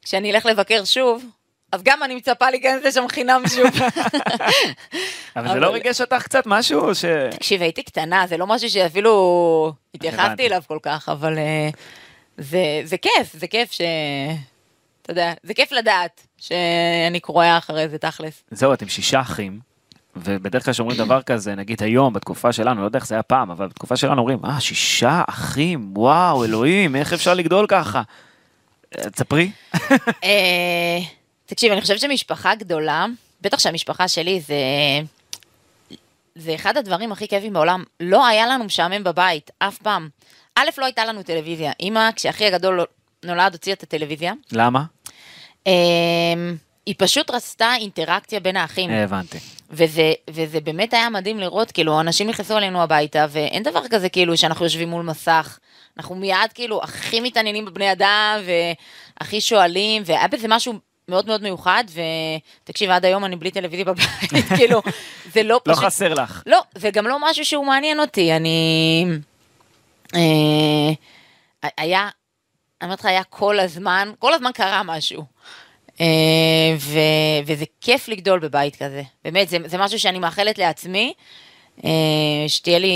כשאני 0.02 0.32
אלך 0.32 0.46
לבקר 0.46 0.84
שוב, 0.84 1.24
אז 1.72 1.82
גם 1.82 2.02
אני 2.02 2.14
מצפה 2.14 2.50
להיכנס 2.50 2.84
לשם 2.84 3.04
חינם 3.08 3.42
שוב. 3.48 3.66
אבל 5.36 5.48
זה 5.52 5.60
לא 5.60 5.70
ריגש 5.70 6.00
אותך 6.00 6.22
קצת 6.22 6.42
משהו? 6.46 6.94
ש... 6.94 7.04
תקשיב, 7.30 7.62
הייתי 7.62 7.82
קטנה, 7.82 8.26
זה 8.26 8.36
לא 8.36 8.46
משהו 8.46 8.70
שאפילו. 8.70 9.72
התייחסתי 9.94 10.46
אליו 10.46 10.62
כל 10.66 10.78
כך, 10.82 11.08
אבל 11.08 11.38
אה, 11.38 11.68
זה, 12.38 12.80
זה 12.84 12.96
כיף, 12.96 13.32
זה 13.32 13.46
כיף 13.46 13.72
ש... 13.72 13.80
אתה 15.02 15.12
יודע, 15.12 15.32
זה 15.42 15.54
כיף 15.54 15.72
לדעת 15.72 16.26
שאני 16.38 17.20
קרויה 17.20 17.58
אחרי 17.58 17.88
זה 17.88 17.98
תכלס. 17.98 18.42
זהו, 18.50 18.72
אתם 18.72 18.88
שישה 18.88 19.20
אחים, 19.20 19.60
ובדרך 20.16 20.64
כלל 20.64 20.74
כשאומרים 20.74 20.98
דבר 20.98 21.22
כזה, 21.22 21.54
נגיד 21.54 21.82
היום, 21.82 22.12
בתקופה 22.12 22.52
שלנו, 22.52 22.80
לא 22.80 22.86
יודע 22.86 22.98
איך 22.98 23.06
זה 23.06 23.14
היה 23.14 23.22
פעם, 23.22 23.50
אבל 23.50 23.66
בתקופה 23.66 23.96
שלנו 23.96 24.20
אומרים, 24.20 24.38
אה, 24.44 24.60
שישה 24.60 25.22
אחים, 25.28 25.92
וואו, 25.96 26.44
אלוהים, 26.44 26.96
איך 26.96 27.12
אפשר 27.12 27.34
לגדול 27.34 27.66
ככה? 27.68 28.02
אה, 28.98 29.10
תספרי. 29.10 29.50
אה, 30.24 30.98
תקשיב, 31.46 31.72
אני 31.72 31.80
חושבת 31.80 32.00
שמשפחה 32.00 32.54
גדולה, 32.54 33.06
בטח 33.40 33.58
שהמשפחה 33.58 34.08
שלי 34.08 34.40
זה... 34.40 34.56
זה 36.34 36.54
אחד 36.54 36.76
הדברים 36.76 37.12
הכי 37.12 37.28
כיפים 37.28 37.52
בעולם. 37.52 37.84
לא 38.00 38.26
היה 38.26 38.46
לנו 38.46 38.64
משעמם 38.64 39.04
בבית, 39.04 39.50
אף 39.58 39.78
פעם. 39.78 40.08
א', 40.54 40.68
לא 40.78 40.84
הייתה 40.84 41.04
לנו 41.04 41.22
טלוויזיה. 41.22 41.72
אימא, 41.80 42.10
כשאחי 42.16 42.46
הגדול 42.46 42.80
נולד, 43.24 43.52
הוציאה 43.52 43.74
את 43.74 43.82
הטלוויזיה. 43.82 44.32
למה? 44.52 44.84
אה, 45.66 45.72
היא 46.86 46.94
פשוט 46.98 47.30
רצתה 47.30 47.74
אינטראקציה 47.74 48.40
בין 48.40 48.56
האחים. 48.56 48.90
הבנתי. 48.90 49.38
וזה, 49.70 50.12
וזה 50.30 50.60
באמת 50.60 50.94
היה 50.94 51.10
מדהים 51.10 51.38
לראות, 51.38 51.72
כאילו, 51.72 52.00
אנשים 52.00 52.28
נכנסו 52.28 52.56
אלינו 52.58 52.82
הביתה, 52.82 53.26
ואין 53.30 53.62
דבר 53.62 53.88
כזה, 53.90 54.08
כאילו, 54.08 54.36
שאנחנו 54.36 54.64
יושבים 54.64 54.88
מול 54.88 55.02
מסך. 55.02 55.58
אנחנו 55.96 56.14
מיד, 56.14 56.52
כאילו, 56.54 56.82
הכי 56.82 57.20
מתעניינים 57.20 57.64
בבני 57.64 57.92
אדם, 57.92 58.38
והכי 59.20 59.40
שואלים, 59.40 60.02
והיה 60.06 60.28
בזה 60.28 60.48
משהו 60.48 60.74
מאוד 61.08 61.26
מאוד 61.26 61.42
מיוחד, 61.42 61.84
ותקשיב, 62.64 62.90
עד 62.90 63.04
היום 63.04 63.24
אני 63.24 63.36
בלי 63.36 63.50
טלוויזיה 63.50 63.84
בבית, 63.84 64.08
כאילו, 64.56 64.82
זה 65.32 65.42
לא 65.42 65.48
לא 65.48 65.60
פשוט... 65.64 65.84
חסר 65.84 66.14
לך. 66.14 66.42
לא, 66.46 66.62
זה 66.74 66.90
גם 66.90 67.06
לא 67.06 67.16
משהו 67.30 67.44
שהוא 67.44 67.66
מעניין 67.66 68.00
אותי, 68.00 68.32
אני... 68.32 69.06
אה, 70.14 71.70
היה, 71.78 72.08
אני 72.80 72.86
אומרת 72.86 73.00
לך, 73.00 73.06
היה 73.06 73.24
כל 73.24 73.60
הזמן, 73.60 74.12
כל 74.18 74.34
הזמן 74.34 74.50
קרה 74.52 74.82
משהו. 74.82 75.24
אה, 76.00 76.06
ו, 76.78 76.98
וזה 77.46 77.64
כיף 77.80 78.08
לגדול 78.08 78.38
בבית 78.38 78.76
כזה. 78.76 79.02
באמת, 79.24 79.48
זה, 79.48 79.56
זה 79.66 79.78
משהו 79.78 79.98
שאני 79.98 80.18
מאחלת 80.18 80.58
לעצמי, 80.58 81.12
אה, 81.84 81.90
שתהיה 82.48 82.78
לי 82.78 82.92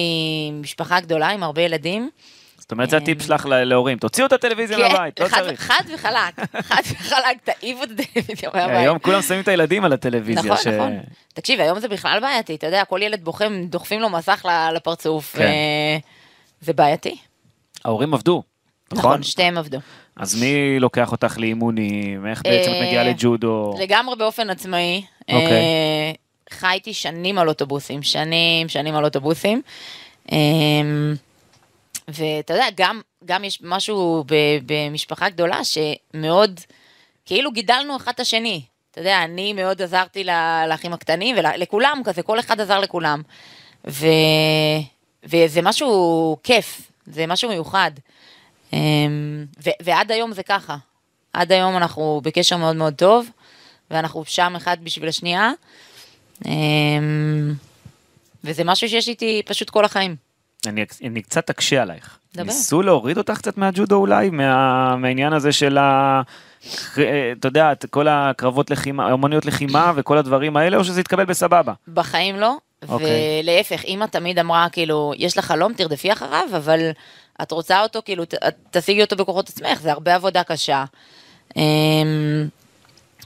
משפחה 0.52 1.00
גדולה 1.00 1.28
עם 1.28 1.43
הרבה 1.43 1.62
ילדים. 1.62 2.11
זאת 2.59 2.73
אומרת, 2.73 2.90
זה 2.90 2.97
הטיפ 2.97 3.23
שלך 3.23 3.47
לה- 3.47 3.64
להורים, 3.64 3.99
תוציאו 3.99 4.26
את 4.26 4.33
הטלוויזיה 4.33 4.78
מהבית, 4.78 5.21
לא 5.21 5.28
כן, 5.28 5.37
צריך. 5.37 5.61
חד 5.61 5.83
וחלק, 5.95 6.35
חד 6.62 6.83
וחלק, 6.93 7.37
תעיפו 7.45 7.83
את 7.83 7.88
הטלוויזיה 7.90 8.50
מהבית. 8.55 8.76
היום 8.76 8.99
כולם 8.99 9.23
שמים 9.23 9.40
את 9.40 9.49
הילדים 9.49 9.85
על 9.85 9.93
הטלוויזיה. 9.93 10.52
נכון, 10.52 10.73
נכון. 10.75 10.99
תקשיב, 11.35 11.61
היום 11.61 11.81
זה 11.81 11.88
בכלל 11.88 12.21
בעייתי, 12.21 12.55
אתה 12.55 12.67
יודע, 12.67 12.85
כל 12.85 13.00
ילד 13.02 13.25
בוכה, 13.25 13.45
דוחפים 13.69 14.00
לו 14.00 14.09
מסך 14.11 14.47
לפרצוף, 14.75 15.37
כן. 15.37 15.50
זה 16.61 16.73
בעייתי. 16.73 17.17
ההורים 17.85 18.14
עבדו, 18.14 18.43
נכון? 18.93 18.99
נכון, 19.11 19.23
שתיהם 19.23 19.59
עבדו. 19.59 19.78
אז 20.19 20.43
מי 20.43 20.81
לוקח 20.81 21.13
אותך 21.13 21.39
לאימונים? 21.39 22.27
איך 22.27 22.43
בעצם 22.43 22.71
את 22.71 22.77
אה, 22.77 22.87
מגיעה 22.87 23.05
לג'ודו? 23.05 23.75
לגמרי 23.81 24.17
באופן 24.17 24.51
עצמאי. 24.51 25.03
אוקיי. 25.21 25.51
אה, 25.51 26.13
חייתי 26.51 26.95
שנים 26.95 27.39
על 27.39 27.49
אוטובוסים, 27.49 28.03
שנים, 28.03 28.69
שנים 28.69 28.95
על 28.95 29.05
אוטובוסים. 29.05 29.63
אה, 30.33 30.39
ואתה 32.09 32.55
יודע, 32.55 32.67
גם, 32.77 33.01
גם 33.25 33.45
יש 33.45 33.59
משהו 33.63 34.25
ב, 34.27 34.35
במשפחה 34.67 35.29
גדולה 35.29 35.61
שמאוד, 35.65 36.61
כאילו 37.27 37.53
גידלנו 37.53 37.97
אחד 37.97 38.13
את 38.15 38.21
השני. 38.21 38.63
אתה 38.91 39.01
יודע, 39.01 39.25
אני 39.25 39.53
מאוד 39.53 39.83
עזרתי 39.83 40.25
לאחים 40.69 40.93
הקטנים 40.93 41.37
ולכולם 41.39 42.01
כזה, 42.05 42.23
כל 42.23 42.41
אחד 42.41 42.61
עזר 42.61 42.81
לכולם. 42.81 43.23
ו, 43.89 44.07
וזה 45.25 45.63
משהו 45.63 46.37
כיף, 46.43 46.91
זה 47.07 47.27
משהו 47.27 47.49
מיוחד. 47.49 47.91
אה, 48.73 48.79
ו, 49.65 49.71
ועד 49.83 50.13
היום 50.13 50.33
זה 50.33 50.43
ככה. 50.43 50.77
עד 51.33 51.53
היום 51.53 51.77
אנחנו 51.77 52.21
בקשר 52.25 52.57
מאוד 52.57 52.77
מאוד 52.77 52.95
טוב, 52.95 53.31
ואנחנו 53.91 54.25
שם 54.25 54.57
אחד 54.57 54.77
בשביל 54.83 55.09
השנייה. 55.09 55.51
אמ, 56.47 57.55
וזה 58.45 58.65
משהו 58.65 58.89
שיש 58.89 59.09
איתי 59.09 59.43
פשוט 59.47 59.71
כל 59.71 59.85
החיים. 59.85 60.17
אני, 60.67 60.85
אני 61.05 61.23
קצת 61.23 61.51
אקשה 61.51 61.83
עלייך. 61.83 62.19
דבר. 62.35 62.45
ניסו 62.45 62.83
להוריד 62.83 63.19
אותך 63.19 63.39
קצת 63.39 63.59
מהג'ודו 63.59 63.97
אולי? 63.97 64.31
מה, 64.31 64.97
מהעניין 64.97 65.33
הזה 65.33 65.53
של 65.53 65.79
ה... 65.79 66.23
אתה 67.39 67.49
יודע, 67.49 67.73
כל 67.91 68.09
הקרבות 68.09 68.71
לחימה, 68.71 69.13
אמנויות 69.13 69.47
לחימה 69.47 69.93
וכל 69.97 70.19
הדברים 70.19 70.57
האלה, 70.57 70.77
או 70.77 70.85
שזה 70.85 71.01
יתקבל 71.01 71.25
בסבבה? 71.25 71.73
בחיים 71.89 72.37
לא, 72.37 72.57
אוקיי. 72.89 73.41
ולהפך, 73.43 73.85
אמא 73.85 74.05
תמיד 74.05 74.39
אמרה, 74.39 74.67
כאילו, 74.73 75.13
יש 75.17 75.39
לך 75.39 75.45
חלום, 75.45 75.73
תרדפי 75.73 76.13
אחריו, 76.13 76.45
אבל 76.57 76.91
את 77.43 77.53
רוצה 77.53 77.83
אותו, 77.83 78.01
כאילו, 78.05 78.25
ת- 78.25 78.35
תשיגי 78.71 79.03
אותו 79.03 79.17
בכוחות 79.17 79.49
עצמך, 79.49 79.81
זה 79.81 79.93
הרבה 79.93 80.15
עבודה 80.15 80.43
קשה. 80.45 80.85
אמ, 81.57 82.49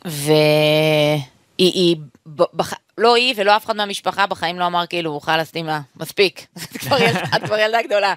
והיא, 0.04 1.22
היא, 1.58 1.96
בח... 2.26 2.72
לא 2.98 3.14
היא 3.16 3.34
ולא 3.36 3.56
אף 3.56 3.64
אחד 3.66 3.76
מהמשפחה 3.76 4.26
בחיים 4.26 4.58
לא 4.58 4.66
אמר, 4.66 4.86
כאילו, 4.86 5.20
חלאס, 5.20 5.50
תימא, 5.50 5.78
מספיק, 5.96 6.46
את 6.64 6.76
כבר 6.76 6.98
ילדה- 7.02 7.22
את 7.36 7.42
כבר 7.46 7.58
ילדה 7.58 7.82
גדולה. 7.82 8.14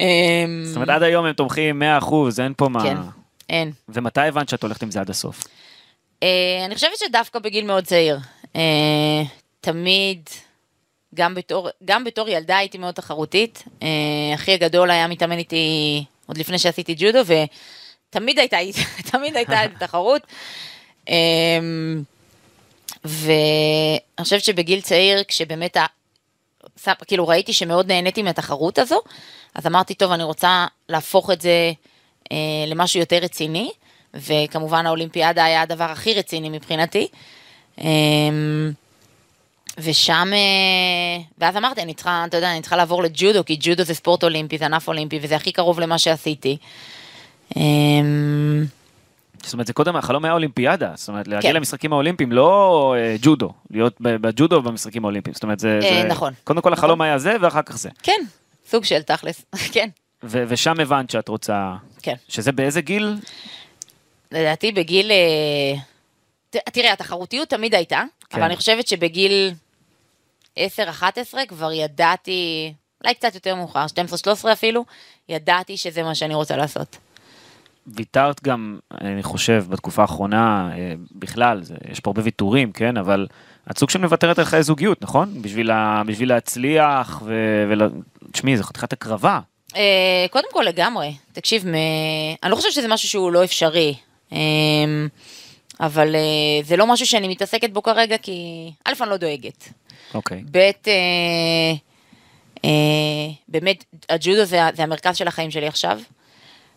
אמ, 0.00 0.62
זאת 0.64 0.76
אומרת, 0.76 0.88
עד 0.88 1.02
היום 1.02 1.24
הם 1.26 1.32
תומכים 1.32 1.82
100%, 2.02 2.04
אין 2.42 2.52
פה 2.56 2.68
מה... 2.68 2.82
כן, 2.82 2.96
אין. 3.50 3.72
ומתי 3.88 4.20
הבנת 4.20 4.48
שאת 4.48 4.62
הולכת 4.62 4.82
עם 4.82 4.90
זה 4.90 5.00
עד 5.00 5.10
הסוף? 5.10 5.44
אה, 6.22 6.28
אני 6.66 6.74
חושבת 6.74 6.98
שדווקא 6.98 7.38
בגיל 7.38 7.64
מאוד 7.66 7.84
צעיר. 7.84 8.18
אה, 8.56 9.22
תמיד, 9.60 10.20
גם 11.14 11.34
בתור, 11.34 11.68
גם 11.84 12.04
בתור 12.04 12.28
ילדה 12.28 12.56
הייתי 12.56 12.78
מאוד 12.78 12.94
תחרותית. 12.94 13.64
אה, 13.82 13.88
אחי 14.34 14.52
הגדול 14.52 14.90
היה 14.90 15.06
מתאמן 15.06 15.38
איתי 15.38 16.04
עוד 16.26 16.38
לפני 16.38 16.58
שעשיתי 16.58 16.94
ג'ודו, 16.98 17.18
ותמיד 18.10 18.38
הייתה, 18.38 18.56
תמיד 19.10 19.36
הייתה 19.36 19.60
תחרות. 19.78 20.22
אה, 21.08 21.14
ואני 23.04 24.00
חושבת 24.20 24.44
שבגיל 24.44 24.80
צעיר, 24.80 25.24
כשבאמת, 25.24 25.76
כאילו 27.06 27.28
ראיתי 27.28 27.52
שמאוד 27.52 27.92
נהניתי 27.92 28.22
מהתחרות 28.22 28.78
הזו, 28.78 29.00
אז 29.54 29.66
אמרתי, 29.66 29.94
טוב, 29.94 30.12
אני 30.12 30.22
רוצה 30.22 30.66
להפוך 30.88 31.30
את 31.30 31.40
זה 31.40 31.72
אה, 32.32 32.36
למשהו 32.66 33.00
יותר 33.00 33.16
רציני, 33.16 33.70
וכמובן 34.14 34.86
האולימפיאדה 34.86 35.44
היה 35.44 35.62
הדבר 35.62 35.84
הכי 35.84 36.14
רציני 36.14 36.48
מבחינתי. 36.48 37.08
ושם, 39.78 40.28
אה, 40.32 41.22
ואז 41.38 41.56
אמרתי, 41.56 41.82
אני 41.82 41.94
צריכה, 41.94 42.24
אתה 42.28 42.36
יודע, 42.36 42.52
אני 42.52 42.60
צריכה 42.60 42.76
לעבור 42.76 43.02
לג'ודו, 43.02 43.44
כי 43.44 43.56
ג'ודו 43.60 43.82
זה 43.84 43.94
ספורט 43.94 44.24
אולימפי, 44.24 44.58
זה 44.58 44.64
ענף 44.64 44.88
אולימפי, 44.88 45.18
וזה 45.22 45.36
הכי 45.36 45.52
קרוב 45.52 45.80
למה 45.80 45.98
שעשיתי. 45.98 46.56
אה, 47.56 47.62
זאת 49.44 49.52
אומרת, 49.52 49.66
זה 49.66 49.72
קודם, 49.72 49.96
החלום 49.96 50.24
היה 50.24 50.34
אולימפיאדה, 50.34 50.90
זאת 50.94 51.08
אומרת, 51.08 51.28
להגיע 51.28 51.50
כן. 51.50 51.56
למשחקים 51.56 51.92
האולימפיים, 51.92 52.32
לא 52.32 52.94
אה, 52.98 53.16
ג'ודו, 53.22 53.52
להיות 53.70 53.96
בג'ודו 54.00 54.62
במשחקים 54.62 55.04
האולימפיים, 55.04 55.34
זאת 55.34 55.42
אומרת, 55.42 55.60
זה... 55.60 55.78
אה, 55.82 56.02
זה- 56.02 56.08
נכון. 56.08 56.32
קודם 56.44 56.60
כל 56.60 56.72
החלום 56.72 57.00
היה 57.00 57.18
זה, 57.18 57.36
ואחר 57.40 57.62
כך 57.62 57.76
זה. 57.76 57.88
כן, 58.02 58.20
סוג 58.68 58.84
של 58.84 59.02
תכלס, 59.02 59.44
כן, 59.74 59.88
ו- 60.22 60.44
ושם 60.48 60.80
הבנת 60.80 61.10
שאת 61.10 61.28
רוצה... 61.28 61.74
כן. 62.02 62.14
שזה 62.28 62.52
באיזה 62.52 62.80
גיל? 62.80 63.16
לדעתי 64.32 64.72
בגיל... 64.72 65.10
אה, 65.10 65.74
ת- 66.50 66.68
תראה, 66.72 66.92
התחרותיות 66.92 67.48
תמיד 67.48 67.74
הייתה, 67.74 68.02
כן. 68.30 68.36
אבל 68.38 68.44
אני 68.46 68.56
חושבת 68.56 68.88
שבגיל 68.88 69.52
10-11 70.58 70.60
כבר 71.48 71.72
ידעתי, 71.72 72.72
אולי 73.04 73.14
קצת 73.14 73.34
יותר 73.34 73.54
מאוחר, 73.54 73.86
12-13 74.44 74.52
אפילו, 74.52 74.84
ידעתי 75.28 75.76
שזה 75.76 76.02
מה 76.02 76.14
שאני 76.14 76.34
רוצה 76.34 76.56
לעשות. 76.56 76.98
ויתרת 77.86 78.42
גם, 78.42 78.78
אני 79.00 79.22
חושב, 79.22 79.64
בתקופה 79.68 80.02
האחרונה, 80.02 80.70
אה, 80.72 80.94
בכלל, 81.12 81.62
זה, 81.62 81.74
יש 81.90 82.00
פה 82.00 82.10
הרבה 82.10 82.22
ויתורים, 82.24 82.72
כן? 82.72 82.96
אבל 82.96 83.26
את 83.70 83.78
סוג 83.78 83.90
של 83.90 83.98
מוותרת 83.98 84.38
על 84.38 84.44
חיי 84.44 84.62
זוגיות, 84.62 85.02
נכון? 85.02 85.42
בשביל, 85.42 85.70
ה, 85.70 86.02
בשביל 86.06 86.28
להצליח, 86.28 87.22
ו... 87.24 87.34
ול... 87.70 87.90
תשמעי, 88.32 88.56
זו 88.56 88.64
חתיכת 88.64 88.92
הקרבה. 88.92 89.40
אה, 89.76 90.26
קודם 90.30 90.48
כל 90.52 90.64
לגמרי, 90.68 91.14
תקשיב, 91.32 91.68
מ... 91.68 91.74
אני 92.42 92.50
לא 92.50 92.56
חושבת 92.56 92.72
שזה 92.72 92.88
משהו 92.88 93.08
שהוא 93.08 93.32
לא 93.32 93.44
אפשרי, 93.44 93.94
אה, 94.32 94.38
אבל 95.80 96.16
זה 96.62 96.76
לא 96.76 96.86
משהו 96.86 97.06
שאני 97.06 97.28
מתעסקת 97.28 97.70
בו 97.70 97.82
כרגע, 97.82 98.18
כי 98.18 98.70
א', 98.84 98.92
אני 99.00 99.10
לא 99.10 99.16
דואגת. 99.16 99.68
אוקיי. 100.14 100.42
ב', 100.50 100.56
אה, 100.56 101.72
אה, 102.64 102.70
באמת, 103.48 103.84
הג'ודו 104.08 104.44
זה, 104.44 104.60
זה 104.74 104.82
המרכז 104.82 105.16
של 105.16 105.28
החיים 105.28 105.50
שלי 105.50 105.66
עכשיו, 105.66 106.00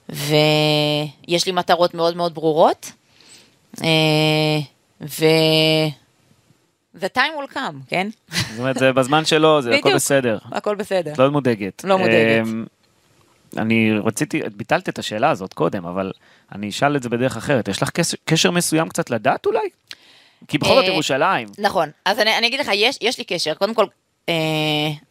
ויש 0.09 1.45
לי 1.45 1.51
מטרות 1.51 1.93
מאוד 1.93 2.17
מאוד 2.17 2.33
ברורות, 2.33 2.91
אה, 3.83 4.59
ו... 5.01 5.25
the 6.99 7.09
time 7.17 7.33
will 7.37 7.53
come, 7.53 7.75
כן? 7.87 8.07
זאת 8.31 8.59
אומרת, 8.59 8.77
זה 8.77 8.93
בזמן 8.93 9.25
שלו, 9.25 9.61
זה 9.61 9.75
הכל. 9.75 9.95
בסדר. 9.95 10.37
הכל 10.51 10.75
בסדר. 10.75 11.13
את 11.13 11.19
לא 11.19 11.31
מודאגת. 11.31 11.83
לא 11.83 11.97
מודאגת. 11.97 12.47
אמ, 12.47 12.65
אני 13.57 13.91
רציתי, 14.03 14.41
את 14.45 14.53
ביטלת 14.53 14.89
את 14.89 14.99
השאלה 14.99 15.29
הזאת 15.29 15.53
קודם, 15.53 15.85
אבל 15.85 16.11
אני 16.51 16.69
אשאל 16.69 16.95
את 16.95 17.03
זה 17.03 17.09
בדרך 17.09 17.37
אחרת. 17.37 17.67
יש 17.67 17.83
לך 17.83 17.89
קשר, 17.89 18.17
קשר 18.25 18.51
מסוים 18.51 18.89
קצת 18.89 19.09
לדת 19.09 19.45
אולי? 19.45 19.69
כי 20.47 20.57
בכל 20.57 20.75
זאת 20.75 20.83
אה, 20.83 20.89
ירושלים. 20.89 21.47
נכון, 21.57 21.91
אז 22.05 22.19
אני, 22.19 22.37
אני 22.37 22.47
אגיד 22.47 22.59
לך, 22.59 22.71
יש, 22.73 22.97
יש 23.01 23.17
לי 23.17 23.23
קשר. 23.23 23.53
קודם 23.53 23.73
כל, 23.73 23.85
אה, 24.29 24.33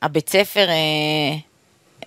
הבית 0.03 0.29
ספר, 0.29 0.69
אה, 0.69 1.37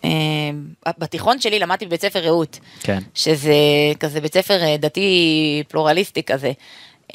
אה, 0.05 0.91
בתיכון 0.97 1.41
שלי 1.41 1.59
למדתי 1.59 1.85
בבית 1.85 2.01
ספר 2.01 2.19
רעות, 2.19 2.59
כן. 2.79 2.99
שזה 3.15 3.53
כזה 3.99 4.21
בית 4.21 4.33
ספר 4.33 4.63
אה, 4.63 4.77
דתי 4.77 5.63
פלורליסטי 5.67 6.23
כזה. 6.23 6.51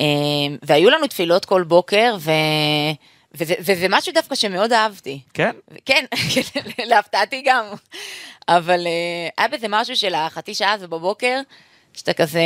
אה, 0.00 0.04
והיו 0.62 0.90
לנו 0.90 1.06
תפילות 1.06 1.44
כל 1.44 1.62
בוקר, 1.62 2.16
ו... 2.20 2.30
וזה, 3.34 3.54
וזה 3.60 3.86
משהו 3.90 4.12
דווקא 4.12 4.34
שמאוד 4.34 4.72
אהבתי. 4.72 5.20
כן? 5.34 5.50
כן, 5.84 6.04
להפתעתי 6.90 7.42
גם. 7.46 7.64
אבל 8.48 8.86
אה, 8.86 9.28
היה 9.38 9.48
בזה 9.48 9.66
משהו 9.68 9.96
של 9.96 10.14
החצי 10.14 10.54
שעה 10.54 10.72
הזו 10.72 10.88
בבוקר, 10.88 11.40
שאתה 11.92 12.12
כזה 12.12 12.42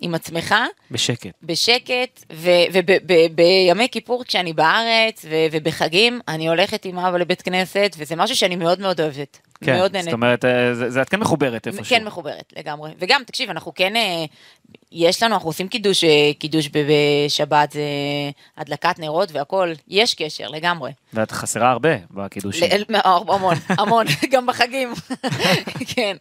עם 0.00 0.14
עצמך. 0.14 0.54
בשקט. 0.90 1.30
בשקט, 1.42 2.24
ובימי 3.08 3.88
כיפור 3.92 4.24
כשאני 4.24 4.52
בארץ, 4.52 5.24
ובחגים, 5.52 6.20
אני 6.28 6.48
הולכת 6.48 6.84
עם 6.84 6.98
אבא 6.98 7.18
לבית 7.18 7.42
כנסת, 7.42 7.96
וזה 7.98 8.16
משהו 8.16 8.36
שאני 8.36 8.56
מאוד 8.56 8.80
מאוד 8.80 9.00
אוהבת. 9.00 9.49
כן, 9.64 9.72
מאוד 9.76 9.84
זאת 9.86 9.92
נהנית. 9.94 10.12
אומרת, 10.12 10.44
אה, 10.44 10.74
זה- 10.74 10.90
זה 10.90 11.02
את 11.02 11.08
כן 11.08 11.20
מחוברת 11.20 11.66
איפשהו. 11.66 11.84
כן 11.84 12.04
מחוברת 12.04 12.52
לגמרי. 12.56 12.90
וגם, 12.98 13.22
תקשיב, 13.26 13.50
אנחנו 13.50 13.74
כן, 13.74 13.96
אה, 13.96 14.24
יש 14.92 15.22
לנו, 15.22 15.34
אנחנו 15.34 15.48
עושים 15.48 15.68
קידוש, 15.68 16.04
אה, 16.04 16.08
קידוש 16.38 16.68
בשבת, 16.72 17.72
זה 17.72 17.80
הדלקת 18.56 18.98
נרות 18.98 19.32
והכל, 19.32 19.72
יש 19.88 20.14
קשר 20.14 20.48
לגמרי. 20.48 20.92
ואת 21.14 21.30
חסרה 21.30 21.70
הרבה 21.70 21.88
בקידושים. 22.10 22.68
המון, 23.04 23.54
המון, 23.68 24.06
גם 24.32 24.46
בחגים. 24.46 24.92
כן, 25.94 26.16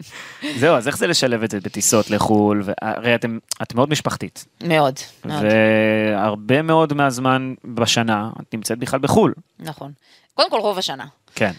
זהו, 0.56 0.76
אז 0.76 0.88
איך 0.88 0.98
זה 0.98 1.08
לשלב 1.08 1.44
את 1.44 1.52
זה 1.52 1.60
בטיסות 1.60 2.10
לחו"ל? 2.10 2.64
הרי 2.82 3.16
אתם, 3.16 3.38
את 3.62 3.74
מאוד 3.76 3.90
משפחתית. 3.90 4.46
מאוד, 4.64 4.96
מאוד, 5.26 5.44
והרבה 5.44 6.62
מאוד 6.62 6.94
מהזמן 6.94 7.54
בשנה 7.66 8.30
את 8.42 8.54
נמצאת 8.54 8.78
בכלל 8.78 9.00
בחו"ל. 9.00 9.34
נכון. 9.60 9.92
קודם 10.34 10.50
כל 10.50 10.60
רוב 10.60 10.78
השנה. 10.78 11.06
כן. 11.36 11.52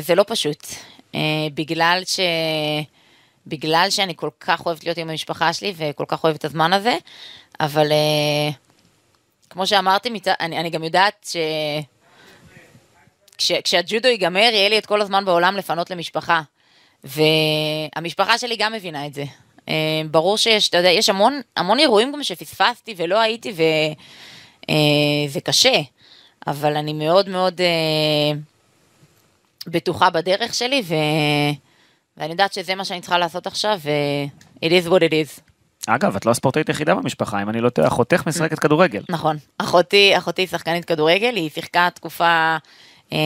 זה 0.00 0.14
לא 0.14 0.24
פשוט, 0.28 0.66
בגלל 1.54 2.02
ש... 2.06 2.20
בגלל 3.46 3.86
שאני 3.90 4.12
כל 4.16 4.30
כך 4.40 4.66
אוהבת 4.66 4.84
להיות 4.84 4.98
עם 4.98 5.10
המשפחה 5.10 5.52
שלי 5.52 5.74
וכל 5.76 6.04
כך 6.08 6.24
אוהבת 6.24 6.38
את 6.38 6.44
הזמן 6.44 6.72
הזה, 6.72 6.96
אבל 7.60 7.92
אה, 7.92 8.50
כמו 9.50 9.66
שאמרתי. 9.66 10.10
אני, 10.40 10.58
אני 10.58 10.70
גם 10.70 10.84
יודעת 10.84 11.26
ש... 11.30 11.36
כש, 13.38 13.52
כשהג'ודו 13.52 14.08
ייגמר, 14.08 14.38
יהיה 14.52 14.68
לי 14.68 14.78
את 14.78 14.86
כל 14.86 15.00
הזמן 15.00 15.24
בעולם 15.24 15.56
לפנות 15.56 15.90
למשפחה. 15.90 16.42
והמשפחה 17.04 18.38
שלי 18.38 18.56
גם 18.56 18.72
מבינה 18.72 19.06
את 19.06 19.14
זה. 19.14 19.24
אה, 19.68 20.02
ברור 20.10 20.38
שיש, 20.38 20.68
אתה 20.68 20.78
יודע, 20.78 20.90
יש 20.90 21.08
המון, 21.08 21.40
המון 21.56 21.78
אירועים 21.78 22.12
גם 22.12 22.22
שפספסתי 22.22 22.94
ולא 22.96 23.20
הייתי, 23.20 23.52
וזה 23.52 25.40
קשה. 25.40 25.80
אבל 26.46 26.76
אני 26.76 26.92
מאוד 26.92 27.28
מאוד 27.28 27.60
אה, 27.60 28.38
בטוחה 29.66 30.10
בדרך 30.10 30.54
שלי, 30.54 30.82
ו... 30.86 30.94
ואני 32.16 32.30
יודעת 32.32 32.52
שזה 32.52 32.74
מה 32.74 32.84
שאני 32.84 33.00
צריכה 33.00 33.18
לעשות 33.18 33.46
עכשיו, 33.46 33.78
ו- 33.82 34.64
it 34.64 34.84
is 34.84 34.88
what 34.88 35.00
it 35.00 35.12
is. 35.12 35.40
אגב, 35.86 36.16
את 36.16 36.26
לא 36.26 36.30
הספורטאית 36.30 36.68
היחידה 36.68 36.94
במשפחה, 36.94 37.42
אם 37.42 37.48
אני 37.50 37.60
לא 37.60 37.68
טועה, 37.68 37.88
אחותך 37.88 38.22
משחקת 38.26 38.58
כדורגל. 38.58 39.02
נכון. 39.08 39.36
אחותי, 39.58 40.18
אחותי 40.18 40.46
שחקנית 40.46 40.84
כדורגל, 40.84 41.36
היא 41.36 41.50
שיחקה 41.50 41.88
תקופה 41.94 42.56
אה, 43.12 43.18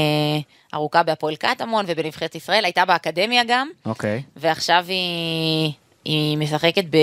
ארוכה 0.75 1.03
בהפועל 1.03 1.37
קטמון 1.37 1.85
ובנבחרת 1.89 2.35
ישראל, 2.35 2.65
הייתה 2.65 2.85
באקדמיה 2.85 3.43
גם, 3.49 3.69
אוקיי. 3.87 4.23
ועכשיו 4.37 4.85
היא, 4.89 5.73
היא 6.05 6.39
משחקת 6.39 6.85
ב... 6.91 6.97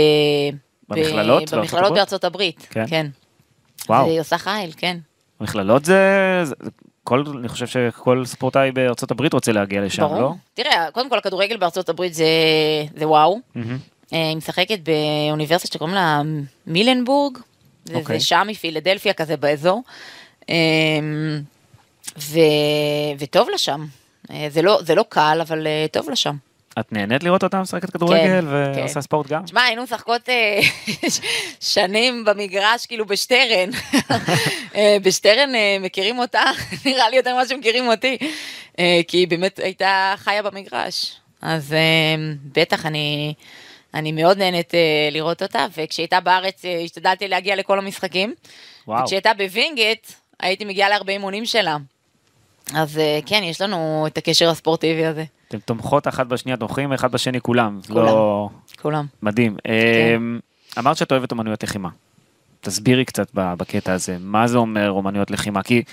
במכללות 0.89 1.53
ב, 1.53 1.55
במכללות? 1.57 1.93
בארצות 1.93 2.23
הברית. 2.23 2.67
כן? 2.69 2.85
כן. 2.87 3.07
וואו. 3.89 4.05
והיא 4.05 4.19
עושה 4.19 4.37
חייל, 4.37 4.71
כן. 4.77 4.97
מכללות 5.41 5.85
זה... 5.85 5.99
זה- 6.43 6.55
כל, 7.11 7.23
אני 7.39 7.47
חושב 7.47 7.67
שכל 7.67 8.25
ספורטאי 8.25 8.71
בארצות 8.71 9.11
הברית 9.11 9.33
רוצה 9.33 9.51
להגיע 9.51 9.81
לשם, 9.81 10.01
ברור. 10.01 10.21
לא? 10.21 10.33
תראה, 10.53 10.91
קודם 10.91 11.09
כל 11.09 11.17
הכדורגל 11.17 11.57
בארצות 11.57 11.89
הברית 11.89 12.13
זה, 12.13 12.25
זה 12.95 13.07
וואו. 13.07 13.39
אה, 14.13 14.27
היא 14.29 14.37
משחקת 14.37 14.79
באוניברסיטה 14.79 15.73
שקוראים 15.73 15.95
לה 15.95 16.21
מילנבורג, 16.67 17.37
זה, 17.85 17.95
אוקיי. 17.95 18.19
זה 18.19 18.25
שם 18.25 18.47
מפילדלפיה 18.47 19.13
כזה 19.13 19.37
באזור, 19.37 19.83
אה, 20.49 20.55
ו, 22.17 22.39
וטוב 23.19 23.49
לה 23.49 23.57
שם. 23.57 23.85
אה, 24.31 24.47
זה 24.49 24.61
לא, 24.61 24.79
זה 24.81 24.95
לא 24.95 25.05
קל, 25.09 25.39
אבל 25.41 25.67
טוב 25.91 26.09
לה 26.09 26.15
שם. 26.15 26.35
את 26.79 26.91
נהנית 26.91 27.23
לראות 27.23 27.43
אותה 27.43 27.61
משחקת 27.61 27.89
כדורגל 27.89 28.41
כן. 28.41 28.45
ועושה 28.47 29.01
ספורט 29.01 29.27
גם? 29.27 29.43
תשמע, 29.43 29.63
היינו 29.63 29.83
משחקות 29.83 30.29
אה, 30.29 30.59
שנים 31.73 32.25
במגרש, 32.25 32.85
כאילו 32.85 33.05
בשטרן. 33.05 33.69
אה, 34.75 34.97
בשטרן 35.03 35.55
אה, 35.55 35.77
מכירים 35.79 36.19
אותה, 36.19 36.43
נראה 36.85 37.09
לי 37.09 37.17
יותר 37.17 37.33
ממה 37.33 37.45
שמכירים 37.45 37.87
אותי, 37.87 38.17
כי 39.07 39.17
היא 39.17 39.27
באמת 39.27 39.59
הייתה 39.59 40.13
חיה 40.17 40.43
במגרש. 40.43 41.15
אז 41.41 41.75
בטח, 42.55 42.85
אני, 42.85 43.33
אני 43.93 44.11
מאוד 44.11 44.37
נהנית 44.37 44.73
לראות 45.11 45.41
אותה, 45.41 45.65
וכשהיא 45.77 46.03
הייתה 46.03 46.19
בארץ 46.19 46.61
השתדלתי 46.85 47.27
להגיע 47.27 47.55
לכל 47.55 47.79
המשחקים. 47.79 48.33
וואו. 48.87 49.01
וכשהיא 49.03 49.17
הייתה 49.17 49.33
בווינגייט, 49.33 50.07
הייתי 50.39 50.65
מגיעה 50.65 50.89
להרבה 50.89 51.13
אימונים 51.13 51.45
שלה. 51.45 51.77
אז 52.75 52.97
אה, 52.97 53.19
כן, 53.25 53.41
יש 53.43 53.61
לנו 53.61 54.07
את 54.07 54.17
הקשר 54.17 54.49
הספורטיבי 54.49 55.05
הזה, 55.05 55.23
אתם 55.47 55.59
תומכות 55.59 56.07
אחת 56.07 56.27
בשנייה, 56.27 56.57
תומכים 56.57 56.93
אחד 56.93 57.11
בשני 57.11 57.41
כולם. 57.41 57.79
כולם. 57.87 58.05
לא... 58.05 58.49
כולם. 58.81 59.05
מדהים. 59.21 59.57
אמ, 60.15 60.39
אמרת 60.77 60.97
שאת 60.97 61.11
אוהבת 61.11 61.31
אומנויות 61.31 61.63
לחימה. 61.63 61.89
תסבירי 62.61 63.05
קצת 63.05 63.27
בקטע 63.33 63.93
הזה, 63.93 64.17
מה 64.19 64.47
זה 64.47 64.57
אומר 64.57 64.91
אומנויות 64.91 65.31
לחימה? 65.31 65.63
כי 65.63 65.83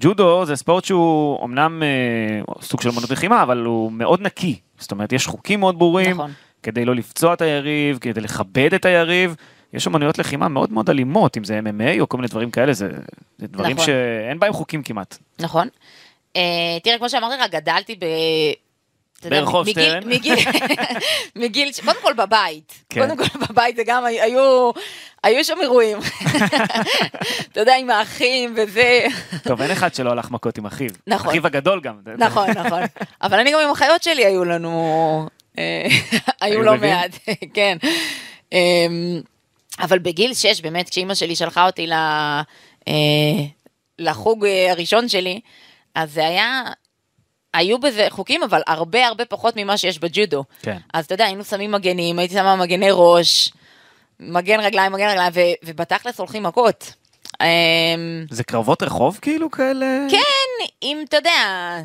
ג'ודו 0.00 0.44
זה 0.46 0.56
ספורט 0.56 0.84
שהוא 0.84 1.44
אמנם 1.44 1.82
אה, 1.82 2.54
סוג 2.62 2.80
של 2.80 2.88
אומנות 2.88 3.10
לחימה, 3.10 3.42
אבל 3.42 3.64
הוא 3.64 3.92
מאוד 3.92 4.20
נקי. 4.20 4.58
זאת 4.78 4.90
אומרת, 4.90 5.12
יש 5.12 5.26
חוקים 5.26 5.60
מאוד 5.60 5.78
ברורים, 5.78 6.10
נכון. 6.10 6.30
כדי 6.62 6.84
לא 6.84 6.94
לפצוע 6.94 7.34
את 7.34 7.40
היריב, 7.40 7.98
כדי 7.98 8.20
לכבד 8.20 8.74
את 8.74 8.84
היריב. 8.84 9.36
יש 9.72 9.86
אומנויות 9.86 10.18
לחימה 10.18 10.48
מאוד 10.48 10.72
מאוד 10.72 10.90
אלימות, 10.90 11.36
אם 11.36 11.44
זה 11.44 11.60
MMA 11.60 12.00
או 12.00 12.08
כל 12.08 12.16
מיני 12.16 12.28
דברים 12.28 12.50
כאלה, 12.50 12.72
זה, 12.72 12.90
זה 13.38 13.46
דברים 13.46 13.72
נכון. 13.72 13.86
שאין 13.86 14.38
בהם 14.38 14.52
חוקים 14.52 14.82
כמעט. 14.82 15.18
נכון. 15.40 15.68
Uh, 16.36 16.82
תראה, 16.82 16.98
כמו 16.98 17.10
שאמרתי 17.10 17.42
לך, 17.42 17.50
גדלתי 17.50 17.94
ב... 17.94 18.04
ברחוב 19.22 19.70
שטרן. 19.70 20.08
מגיל, 20.08 20.38
מגיל, 21.36 21.70
קודם 21.84 21.96
כל 22.02 22.12
בבית. 22.12 22.72
כן. 22.88 23.00
קודם 23.00 23.16
כל 23.16 23.38
בבית 23.38 23.76
זה 23.76 23.82
גם, 23.86 24.04
היו, 24.04 24.70
היו 25.24 25.44
שם 25.44 25.56
אירועים. 25.60 25.98
אתה 27.52 27.60
יודע, 27.60 27.76
עם 27.76 27.90
האחים 27.90 28.54
וזה. 28.56 29.06
טוב, 29.42 29.62
אין 29.62 29.70
אחד 29.70 29.94
שלא 29.94 30.10
הלך 30.10 30.30
מכות 30.30 30.58
עם 30.58 30.66
אחיו. 30.66 30.90
נכון. 31.06 31.28
אחיו 31.28 31.46
הגדול 31.46 31.80
גם. 31.80 32.00
נכון, 32.18 32.50
נכון. 32.50 32.82
אבל 33.22 33.38
אני 33.38 33.52
גם 33.52 33.60
עם 33.60 33.70
החיות 33.70 34.02
שלי 34.02 34.24
היו 34.24 34.44
לנו, 34.44 35.28
אה, 35.58 35.86
היו 36.40 36.62
לא? 36.62 36.76
מעט, 36.76 37.10
כן. 37.54 37.76
אמ, 38.52 39.20
אבל 39.80 39.98
בגיל 39.98 40.34
6, 40.34 40.60
באמת, 40.60 40.90
כשאימא 40.90 41.14
שלי 41.14 41.36
שלחה 41.36 41.66
אותי 41.66 41.92
אה, 41.92 42.42
לחוג 43.98 44.44
אה, 44.44 44.70
הראשון 44.72 45.08
שלי, 45.08 45.40
אז 45.96 46.12
זה 46.12 46.26
היה, 46.26 46.62
היו 47.54 47.78
בזה 47.78 48.06
חוקים, 48.10 48.42
אבל 48.42 48.62
הרבה 48.66 49.06
הרבה 49.06 49.24
פחות 49.24 49.54
ממה 49.56 49.76
שיש 49.76 49.98
בג'ודו. 49.98 50.44
כן. 50.62 50.76
אז 50.94 51.04
אתה 51.04 51.14
יודע, 51.14 51.24
היינו 51.24 51.44
שמים 51.44 51.72
מגנים, 51.72 52.18
הייתי 52.18 52.34
שמה 52.34 52.56
מגני 52.56 52.88
ראש, 52.90 53.52
מגן 54.20 54.60
רגליים, 54.60 54.92
מגן 54.92 55.08
רגליים, 55.08 55.32
ו- 55.34 55.66
ובתכלס 55.68 56.18
הולכים 56.18 56.42
מכות. 56.42 56.92
אמ, 57.42 57.46
זה 58.30 58.44
קרבות 58.44 58.82
רחוב 58.82 59.18
כאילו 59.22 59.50
כאלה? 59.50 60.06
כן, 60.10 60.66
אם 60.82 61.04
אתה 61.08 61.16
יודע, 61.16 61.76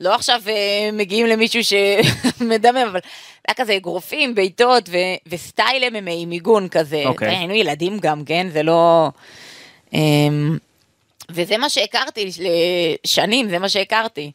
לא 0.00 0.14
עכשיו 0.14 0.40
אה, 0.46 0.90
מגיעים 0.92 1.26
למישהו 1.26 1.60
שמדמם, 1.64 2.86
אבל 2.90 3.00
היה 3.48 3.54
כזה 3.54 3.76
אגרופים, 3.76 4.34
בעיטות 4.34 4.88
ו- 4.88 4.96
וסטייל 5.28 5.84
MMA, 5.84 6.26
מיגון 6.26 6.68
כזה. 6.68 7.02
אוקיי. 7.06 7.14
אתה 7.14 7.34
יודע, 7.34 7.38
היינו 7.38 7.54
ילדים 7.54 7.98
גם, 7.98 8.24
כן? 8.24 8.46
זה 8.52 8.62
לא... 8.62 9.10
וזה 11.30 11.58
מה 11.58 11.68
שהכרתי 11.68 12.30
שנים, 13.06 13.50
זה 13.50 13.58
מה 13.58 13.68
שהכרתי. 13.68 14.32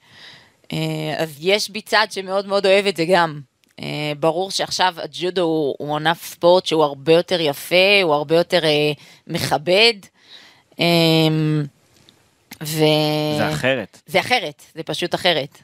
אה, 0.74 1.16
אז 1.18 1.38
יש 1.40 1.70
בי 1.70 1.82
צד 1.82 2.08
שמאוד 2.10 2.48
מאוד 2.48 2.66
אוהב 2.66 2.88
את 2.88 2.98
זה 2.98 3.06
גם. 3.06 3.42
אה, 3.82 4.12
ברור 4.20 4.52
שעכשיו 4.52 4.96
הג'ודו 4.98 5.42
הוא, 5.42 5.76
הוא 5.80 5.96
ענף 5.96 6.26
ספורט 6.26 6.66
שהוא 6.66 6.84
הרבה 6.84 7.14
יותר 7.14 7.42
יפה, 7.42 8.02
הוא 8.04 8.14
הרבה 8.14 8.36
יותר 8.36 8.66
אה, 8.66 8.92
מכבד. 9.28 9.94
אה, 10.80 10.86
ו... 12.64 12.84
זה 13.38 13.50
אחרת. 13.54 14.02
זה 14.06 14.20
אחרת, 14.20 14.64
זה 14.76 14.84
פשוט 14.84 15.16
אחרת. 15.16 15.58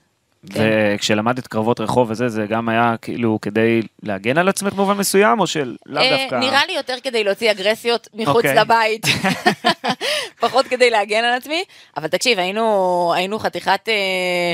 כן. 0.53 0.93
וכשלמדת 0.95 1.47
קרבות 1.47 1.79
רחוב 1.79 2.11
וזה, 2.11 2.29
זה 2.29 2.45
גם 2.49 2.69
היה 2.69 2.95
כאילו 3.01 3.39
כדי 3.41 3.81
להגן 4.03 4.37
על 4.37 4.49
עצמך 4.49 4.73
במובן 4.73 4.97
מסוים, 4.97 5.39
או 5.39 5.47
שלאו 5.47 5.67
אה, 5.97 6.17
דווקא... 6.17 6.35
נראה 6.35 6.65
לי 6.67 6.73
יותר 6.73 6.95
כדי 7.03 7.23
להוציא 7.23 7.51
אגרסיות 7.51 8.07
מחוץ 8.13 8.35
אוקיי. 8.35 8.55
לבית, 8.55 9.05
פחות 10.41 10.67
כדי 10.67 10.89
להגן 10.89 11.23
על 11.23 11.33
עצמי, 11.33 11.63
אבל 11.97 12.07
תקשיב, 12.07 12.39
היינו, 12.39 13.13
היינו 13.15 13.39
חתיכת... 13.39 13.89
אה, 13.89 14.53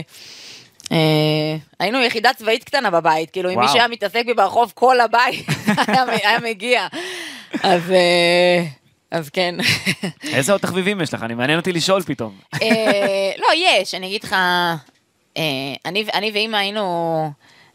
אה, 0.92 1.58
היינו 1.80 2.04
יחידה 2.04 2.34
צבאית 2.34 2.64
קטנה 2.64 2.92
בבית, 2.92 3.32
כאילו 3.32 3.50
אם. 3.50 3.60
מישהו 3.60 3.76
היה 3.76 3.88
מתעסק 3.88 4.26
בי 4.26 4.34
ברחוב 4.34 4.72
כל 4.76 5.00
הבית, 5.00 5.46
היה, 6.08 6.40
מגיע. 6.44 6.88
אז, 7.64 7.92
אה, 7.92 8.64
אז 9.12 9.30
כן. 9.30 9.56
איזה 10.34 10.52
עוד 10.52 10.62
תחביבים 10.62 11.02
יש 11.02 11.14
לך? 11.14 11.24
אני 11.24 11.34
מעניין 11.34 11.60
אותי 11.60 11.72
לשאול 11.72 12.02
פתאום. 12.02 12.38
לא, 13.38 13.48
יש, 13.56 13.96
אני 13.96 14.08
אגיד 14.08 14.24
לך, 14.24 14.36
אני, 15.86 16.06
אני 16.14 16.32
ואימא 16.34 16.58
היינו, 16.58 17.32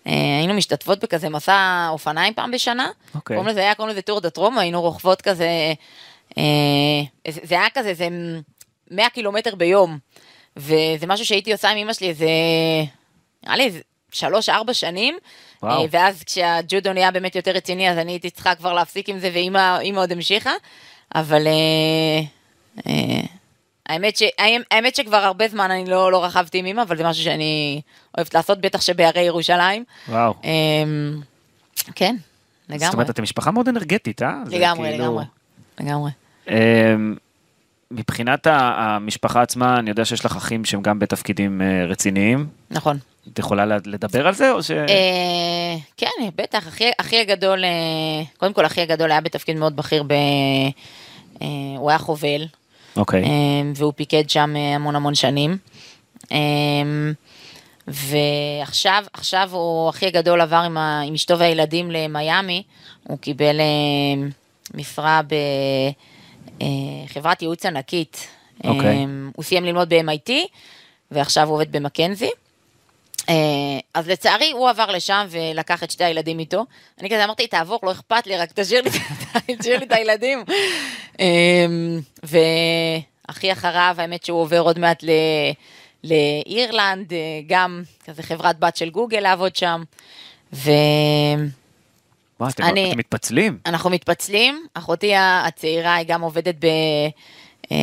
אה, 0.06 0.12
היינו 0.38 0.54
משתתפות 0.54 1.04
בכזה 1.04 1.28
מסע 1.28 1.88
אופניים 1.90 2.34
פעם 2.34 2.50
בשנה. 2.50 2.90
אוקיי. 3.14 3.36
קוראים 3.36 3.52
לזה, 3.52 3.60
היה 3.60 3.74
קוראים 3.74 3.92
לזה 3.92 4.02
טור 4.02 4.20
דה 4.20 4.30
טרומו, 4.30 4.60
היינו 4.60 4.80
רוכבות 4.82 5.22
כזה, 5.22 5.48
אה, 6.38 6.42
זה 7.28 7.40
זה 7.42 7.54
היה 7.54 7.70
כזה, 7.74 7.94
זה 7.94 8.08
100 8.90 9.10
קילומטר 9.10 9.54
ביום. 9.54 9.98
וזה 10.56 11.06
משהו 11.06 11.26
שהייתי 11.26 11.52
עושה 11.52 11.70
עם 11.70 11.76
אמא 11.76 11.92
שלי 11.92 12.08
איזה, 12.08 12.28
נראה 13.44 13.56
לי 13.56 13.64
איזה 13.64 13.80
שלוש-ארבע 14.12 14.74
שנים. 14.74 15.18
וואו. 15.62 15.82
אה, 15.82 15.86
ואז 15.90 16.22
כשהג'ודו 16.22 16.92
נהיה 16.92 17.10
באמת 17.10 17.36
יותר 17.36 17.50
רציני, 17.50 17.90
אז 17.90 17.98
אני 17.98 18.12
הייתי 18.12 18.30
צריכה 18.30 18.54
כבר 18.54 18.72
להפסיק 18.72 19.08
עם 19.08 19.18
זה, 19.18 19.30
ואימא 19.32 19.78
אימא 19.80 20.00
עוד 20.00 20.12
המשיכה. 20.12 20.52
אבל 21.14 21.46
אה, 21.46 22.20
אה, 22.86 23.20
האמת, 23.88 24.16
ש... 24.16 24.22
האמת 24.70 24.96
שכבר 24.96 25.16
הרבה 25.16 25.48
זמן 25.48 25.70
אני 25.70 25.90
לא, 25.90 26.12
לא 26.12 26.24
רכבתי 26.24 26.58
עם 26.58 26.66
אמא, 26.66 26.82
אבל 26.82 26.96
זה 26.96 27.04
משהו 27.04 27.24
שאני 27.24 27.80
אוהבת 28.16 28.34
לעשות, 28.34 28.60
בטח 28.60 28.80
שבהרי 28.80 29.20
ירושלים. 29.22 29.84
וואו. 30.08 30.34
אמ, 30.44 31.20
כן, 31.94 32.16
לגמרי. 32.68 32.84
זאת 32.86 32.94
אומרת, 32.94 33.10
אתם 33.10 33.22
משפחה 33.22 33.50
מאוד 33.50 33.68
אנרגטית, 33.68 34.22
אה? 34.22 34.42
לגמרי, 34.50 34.88
כאילו- 34.90 35.04
לגמרי. 35.04 35.24
לגמרי. 35.80 36.10
אמ, 36.48 37.14
מבחינת 37.90 38.46
המשפחה 38.50 39.42
עצמה, 39.42 39.78
אני 39.78 39.90
יודע 39.90 40.04
שיש 40.04 40.24
לך 40.24 40.36
אחים 40.36 40.64
שהם 40.64 40.82
גם 40.82 40.98
בתפקידים 40.98 41.62
אה, 41.62 41.84
רציניים. 41.86 42.46
נכון. 42.70 42.98
את 43.32 43.38
יכולה 43.38 43.64
לדבר 43.66 44.26
על 44.26 44.34
זה, 44.34 44.52
או 44.52 44.62
ש... 44.62 44.70
אה, 44.70 45.76
כן, 45.96 46.08
בטח, 46.36 46.68
אחי, 46.98 47.20
הגדול, 47.20 47.64
אה, 47.64 47.70
קודם 48.36 48.52
כל 48.52 48.66
אחי 48.66 48.80
הגדול 48.80 49.10
היה 49.10 49.20
בתפקיד 49.20 49.56
מאוד 49.56 49.76
בכיר, 49.76 50.02
ב, 50.02 50.12
הוא 51.78 51.90
היה 51.90 51.98
חובל, 51.98 52.46
אוקיי. 52.98 53.24
אה, 53.24 53.28
והוא 53.74 53.92
פיקד 53.96 54.30
שם 54.30 54.54
אה, 54.56 54.74
המון 54.74 54.96
המון 54.96 55.14
שנים. 55.14 55.58
אה, 56.32 56.36
ועכשיו, 57.88 59.04
עכשיו 59.12 59.48
הוא, 59.52 59.90
אחי 59.90 60.06
הגדול 60.06 60.40
עבר 60.40 60.56
עם, 60.56 60.76
ה, 60.76 61.00
עם 61.00 61.14
אשתו 61.14 61.38
והילדים 61.38 61.90
למיאמי, 61.90 62.62
הוא 63.02 63.18
קיבל 63.18 63.60
אה, 63.60 64.28
משרה 64.74 65.20
בחברת 67.08 67.42
ייעוץ 67.42 67.66
ענקית. 67.66 68.28
אוקיי. 68.64 68.96
אה, 68.96 69.04
הוא 69.36 69.44
סיים 69.44 69.64
ללמוד 69.64 69.88
ב-MIT, 69.94 70.30
ועכשיו 71.10 71.48
הוא 71.48 71.54
עובד 71.54 71.72
במקנזי. 71.72 72.30
אה, 73.28 73.34
אז 73.94 74.08
לצערי 74.08 74.50
הוא 74.50 74.68
עבר 74.70 74.86
לשם 74.90 75.26
ולקח 75.30 75.82
את 75.82 75.90
שתי 75.90 76.04
הילדים 76.04 76.38
איתו. 76.38 76.64
אני 77.00 77.10
כזה 77.10 77.24
אמרתי, 77.24 77.46
תעבור, 77.46 77.78
לא 77.82 77.92
אכפת 77.92 78.26
לי, 78.26 78.36
רק 78.36 78.52
תשאיר 78.54 78.82
לי, 78.82 78.90
תשאיר 79.58 79.78
לי 79.78 79.84
את 79.86 79.92
הילדים. 79.92 80.44
אה, 81.20 81.66
ואחי 82.22 83.52
אחריו, 83.52 83.94
האמת 83.98 84.24
שהוא 84.24 84.40
עובר 84.40 84.60
עוד 84.60 84.78
מעט 84.78 85.02
ל... 85.02 85.10
לאירלנד, 86.04 87.12
אה, 87.12 87.18
גם 87.46 87.82
כזה 88.04 88.22
חברת 88.22 88.58
בת 88.58 88.76
של 88.76 88.90
גוגל 88.90 89.20
לעבוד 89.20 89.56
שם. 89.56 89.82
ואנחנו 90.52 91.48
וואו, 92.40 92.50
אתם 92.50 92.62
אני- 92.62 92.88
אתם 92.90 92.98
מתפצלים. 92.98 93.58
מתפצלים, 93.90 94.66
אחותי 94.74 95.12
הצעירה 95.16 95.94
היא 95.94 96.06
גם 96.08 96.22
עובדת 96.22 96.54
ב... 96.60 96.66
אה, 97.72 97.76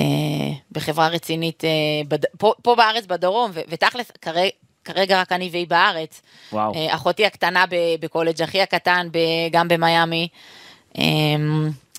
בחברה 0.72 1.08
רצינית 1.08 1.64
אה, 1.64 1.70
בד... 2.08 2.26
פה, 2.38 2.54
פה 2.62 2.76
בארץ 2.76 3.06
בדרום, 3.06 3.52
ו- 3.54 3.62
ותכלס 3.68 4.12
כרגע, 4.22 4.50
כרגע 4.86 5.22
רק 5.22 5.32
אני 5.32 5.50
והיא 5.52 5.68
בארץ. 5.68 6.22
וואו. 6.52 6.76
אה, 6.76 6.96
אחותי 6.96 7.26
הקטנה 7.26 7.66
בקולג', 8.00 8.42
אחי 8.42 8.62
הקטן 8.62 9.08
גם 9.52 9.68
במיאמי. 9.68 10.28
אה, 10.98 11.04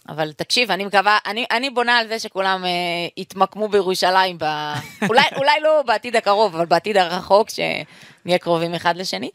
אבל 0.09 0.33
תקשיב, 0.33 0.71
אני 0.71 0.85
מקווה, 0.85 1.19
אני, 1.27 1.45
אני 1.51 1.71
בונה 1.71 1.99
על 1.99 2.09
זה 2.09 2.19
שכולם 2.19 2.65
אה, 2.65 2.71
יתמקמו 3.17 3.69
בירושלים, 3.69 4.39
ב... 4.39 4.45
אולי, 5.09 5.23
אולי 5.37 5.61
לא 5.63 5.83
בעתיד 5.87 6.17
הקרוב, 6.17 6.55
אבל 6.55 6.67
בעתיד 6.67 6.97
הרחוק, 6.97 7.49
שנהיה 7.51 8.39
קרובים 8.39 8.75
אחד 8.75 8.97
לשני. 8.97 9.31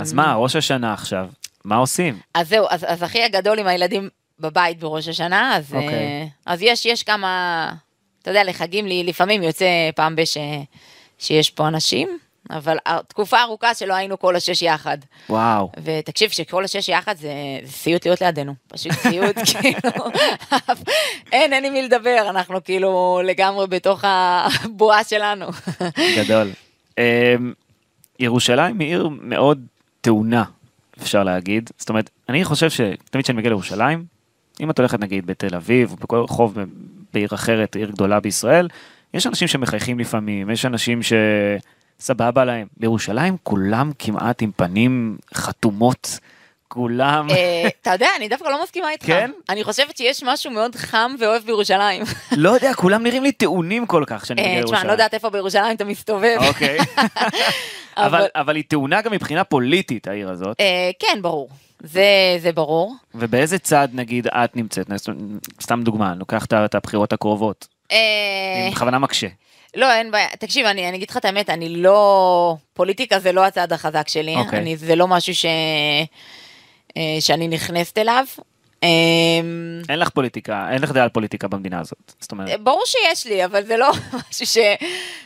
אז 0.00 0.12
מה, 0.12 0.34
ראש 0.34 0.56
השנה 0.56 0.92
עכשיו, 0.92 1.26
מה 1.64 1.76
עושים? 1.76 2.18
אז 2.34 2.48
זהו, 2.48 2.66
אז, 2.70 2.84
אז 2.88 3.02
אחי 3.02 3.22
הגדול 3.22 3.58
עם 3.58 3.66
הילדים 3.66 4.08
בבית 4.40 4.78
בראש 4.78 5.08
השנה, 5.08 5.56
אז, 5.56 5.74
אוקיי. 5.74 5.88
אה, 5.88 6.26
אז 6.46 6.62
יש, 6.62 6.86
יש 6.86 7.02
כמה, 7.02 7.72
אתה 8.22 8.30
יודע, 8.30 8.44
לחגים 8.44 8.86
לי, 8.86 9.04
לפעמים 9.04 9.42
יוצא 9.42 9.90
פעם 9.94 10.16
בש... 10.16 10.36
שיש 11.18 11.50
פה 11.50 11.68
אנשים, 11.68 12.18
אבל 12.50 12.76
תקופה 13.08 13.42
ארוכה 13.42 13.74
שלא 13.74 13.94
היינו 13.94 14.18
כל 14.18 14.36
השש 14.36 14.62
יחד. 14.62 14.98
וואו. 15.28 15.70
ותקשיב, 15.84 16.30
שכל 16.30 16.64
השש 16.64 16.88
יחד 16.88 17.16
זה, 17.16 17.32
זה 17.62 17.72
סיוט 17.72 18.06
להיות 18.06 18.20
לידינו, 18.20 18.54
פשוט 18.68 18.92
סיוט, 18.92 19.36
כאילו, 19.60 20.04
אין, 21.32 21.52
אין 21.52 21.64
עם 21.64 21.72
מי 21.72 21.82
לדבר, 21.82 22.26
אנחנו 22.30 22.64
כאילו 22.64 23.20
לגמרי 23.24 23.66
בתוך 23.66 24.04
הבועה 24.06 25.04
שלנו. 25.04 25.46
גדול. 26.16 26.50
אמ, 26.98 27.52
ירושלים 28.18 28.78
היא 28.78 28.88
עיר 28.88 29.08
מאוד 29.20 29.66
טעונה, 30.00 30.44
אפשר 31.02 31.24
להגיד. 31.24 31.70
זאת 31.78 31.88
אומרת, 31.88 32.10
אני 32.28 32.44
חושב 32.44 32.70
שתמיד 32.70 33.24
כשאני 33.24 33.38
מגיע 33.38 33.50
לירושלים, 33.50 34.04
אם 34.60 34.70
את 34.70 34.78
הולכת 34.78 35.00
נגיד 35.00 35.26
בתל 35.26 35.54
אביב 35.54 35.90
או 35.90 35.96
בכל 35.96 36.16
רחוב 36.16 36.58
בעיר 37.14 37.28
אחרת, 37.34 37.76
עיר 37.76 37.90
גדולה 37.90 38.20
בישראל, 38.20 38.68
יש 39.14 39.26
אנשים 39.26 39.48
שמחייכים 39.48 39.98
לפעמים, 39.98 40.50
יש 40.50 40.66
אנשים 40.66 41.00
שסבבה 42.00 42.44
להם. 42.44 42.66
בירושלים 42.76 43.36
כולם 43.42 43.90
כמעט 43.98 44.42
עם 44.42 44.50
פנים 44.56 45.16
חתומות, 45.34 46.18
כולם... 46.68 47.30
אה, 47.30 47.68
אתה 47.82 47.90
יודע, 47.90 48.08
אני 48.16 48.28
דווקא 48.28 48.48
לא 48.48 48.62
מסכימה 48.62 48.90
איתך. 48.90 49.06
כן? 49.06 49.30
אני 49.48 49.64
חושבת 49.64 49.96
שיש 49.96 50.22
משהו 50.22 50.50
מאוד 50.50 50.74
חם 50.76 51.14
ואוהב 51.18 51.42
בירושלים. 51.42 52.02
לא 52.36 52.50
יודע, 52.50 52.74
כולם 52.74 53.02
נראים 53.02 53.22
לי 53.22 53.32
טעונים 53.32 53.86
כל 53.86 54.04
כך 54.06 54.22
כשאני 54.22 54.40
מגיע 54.40 54.52
אה, 54.52 54.56
לירושלים. 54.56 54.76
תשמע, 54.76 54.80
אני 54.80 54.88
לא 54.88 54.92
יודעת 54.92 55.14
איפה 55.14 55.30
בירושלים 55.30 55.76
אתה 55.76 55.84
מסתובב. 55.84 56.36
אוקיי. 56.48 56.78
אבל, 58.34 58.56
היא 58.56 58.64
טעונה 58.68 59.02
גם 59.02 59.12
מבחינה 59.12 59.44
פוליטית, 59.44 60.08
העיר 60.08 60.30
הזאת. 60.30 60.60
אה, 60.60 60.90
כן, 60.98 61.22
ברור. 61.22 61.48
זה, 61.82 62.36
זה 62.38 62.52
ברור. 62.52 62.94
ובאיזה 63.14 63.58
צד, 63.58 63.88
נגיד, 63.92 64.26
את 64.26 64.56
נמצאת? 64.56 64.86
סתם 65.62 65.82
דוגמה, 65.82 66.10
אני 66.10 66.18
לוקח 66.18 66.44
את 66.44 66.74
הבחירות 66.74 67.12
הקרובות. 67.12 67.73
אה, 67.92 67.96
אני 68.62 68.70
בכוונה 68.70 68.98
מקשה. 68.98 69.26
לא, 69.76 69.92
אין 69.92 70.10
בעיה. 70.10 70.28
תקשיב, 70.38 70.66
אני, 70.66 70.88
אני 70.88 70.96
אגיד 70.96 71.10
לך 71.10 71.16
את 71.16 71.24
האמת, 71.24 71.50
אני 71.50 71.68
לא... 71.68 72.56
פוליטיקה 72.74 73.18
זה 73.18 73.32
לא 73.32 73.44
הצד 73.44 73.72
החזק 73.72 74.08
שלי. 74.08 74.36
אוקיי. 74.36 74.58
אני, 74.58 74.76
זה 74.76 74.94
לא 74.96 75.08
משהו 75.08 75.34
ש... 75.34 75.44
אה, 76.96 77.16
שאני 77.20 77.48
נכנסת 77.48 77.98
אליו. 77.98 78.24
אה, 78.82 78.88
אין 79.88 79.98
לך 79.98 80.08
פוליטיקה, 80.08 80.68
אין 80.72 80.82
לך 80.82 80.92
דעה 80.92 81.02
על 81.02 81.08
פוליטיקה 81.08 81.48
במדינה 81.48 81.80
הזאת. 81.80 82.12
זאת 82.20 82.32
אומרת, 82.32 82.60
ברור 82.60 82.82
שיש 82.86 83.26
לי, 83.26 83.44
אבל 83.44 83.64
זה 83.64 83.76
לא 83.76 83.90
משהו 84.30 84.46
ש... 84.46 84.58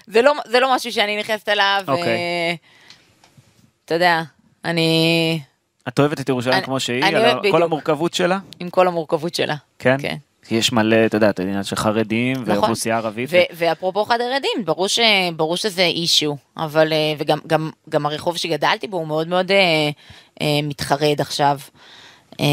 זה 0.07 0.23
לא, 0.23 0.33
זה 0.47 0.61
לא 0.61 0.75
משהו 0.75 0.92
שאני 0.92 1.18
נכנסת 1.21 1.49
אליו. 1.49 1.85
אוקיי. 1.88 2.05
אה, 2.05 2.55
אתה 3.85 3.94
יודע, 3.94 4.23
אני... 4.64 5.40
את 5.88 5.99
אוהבת 5.99 6.21
את 6.21 6.29
ירושלים 6.29 6.55
אני- 6.57 6.64
כמו 6.64 6.81
שהיא, 6.81 7.03
אני 7.05 7.16
על. 7.16 7.51
כל 7.51 7.62
המורכבות 7.62 8.14
שלה? 8.14 8.38
עם 8.61 8.71
כל 8.71 8.88
המורכבות 8.88 9.35
שלה. 9.35 9.55
כן? 9.79 9.97
כן. 10.03 10.16
יש 10.50 10.72
מלא, 10.72 11.06
אתה 11.06 11.16
יודע, 11.16 11.30
את 11.30 11.38
העניין 11.40 11.64
של 11.64 11.76
חרדים 11.76 12.37
נכון. 12.42 12.54
ואוכלוסייה 12.56 12.96
ערבית. 12.96 13.28
ו- 13.32 13.37
ואפרופו 13.54 14.04
חרדים, 14.04 14.64
ברור, 14.64 14.88
ש- 14.88 14.98
ברור 15.37 15.56
שזה 15.56 15.84
אישו, 15.84 16.37
אבל, 16.56 16.92
אה, 16.92 16.96
וגם 17.18 17.38
גם, 17.46 17.70
גם 17.88 18.06
הרחוב 18.06 18.37
שגדלתי 18.37 18.87
בו 18.87 18.96
הוא 18.96 19.06
מאוד 19.06 19.28
מאוד 19.28 19.50
אה, 19.52 19.56
אה, 20.40 20.46
מתחרד 20.62 21.20
עכשיו. 21.20 21.58
אה, 22.40 22.46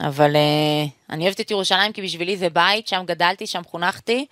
אבל 0.00 0.36
אה, 0.36 0.84
אני 1.10 1.24
אוהבת 1.24 1.40
את 1.40 1.50
ירושלים 1.50 1.92
כי 1.92 2.02
בשבילי 2.02 2.36
זה 2.36 2.48
בית, 2.50 2.88
שם 2.88 3.02
גדלתי, 3.06 3.46
שם 3.46 3.62
חונכתי, 3.66 4.26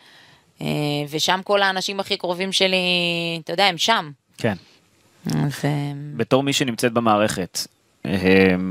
אה, 0.61 0.67
ושם 1.11 1.41
כל 1.45 1.63
האנשים 1.63 2.01
הכי 2.01 2.17
קרובים 2.17 2.53
שלי, 2.53 2.77
אתה 3.45 3.53
יודע, 3.53 3.65
הם 3.65 3.79
שם. 3.79 4.11
כן. 4.39 4.55
אז, 5.27 5.53
אה, 5.65 5.71
בתור 6.17 6.43
מי 6.43 6.53
שנמצאת 6.53 6.93
במערכת, 6.93 7.59
אה, 8.07 8.11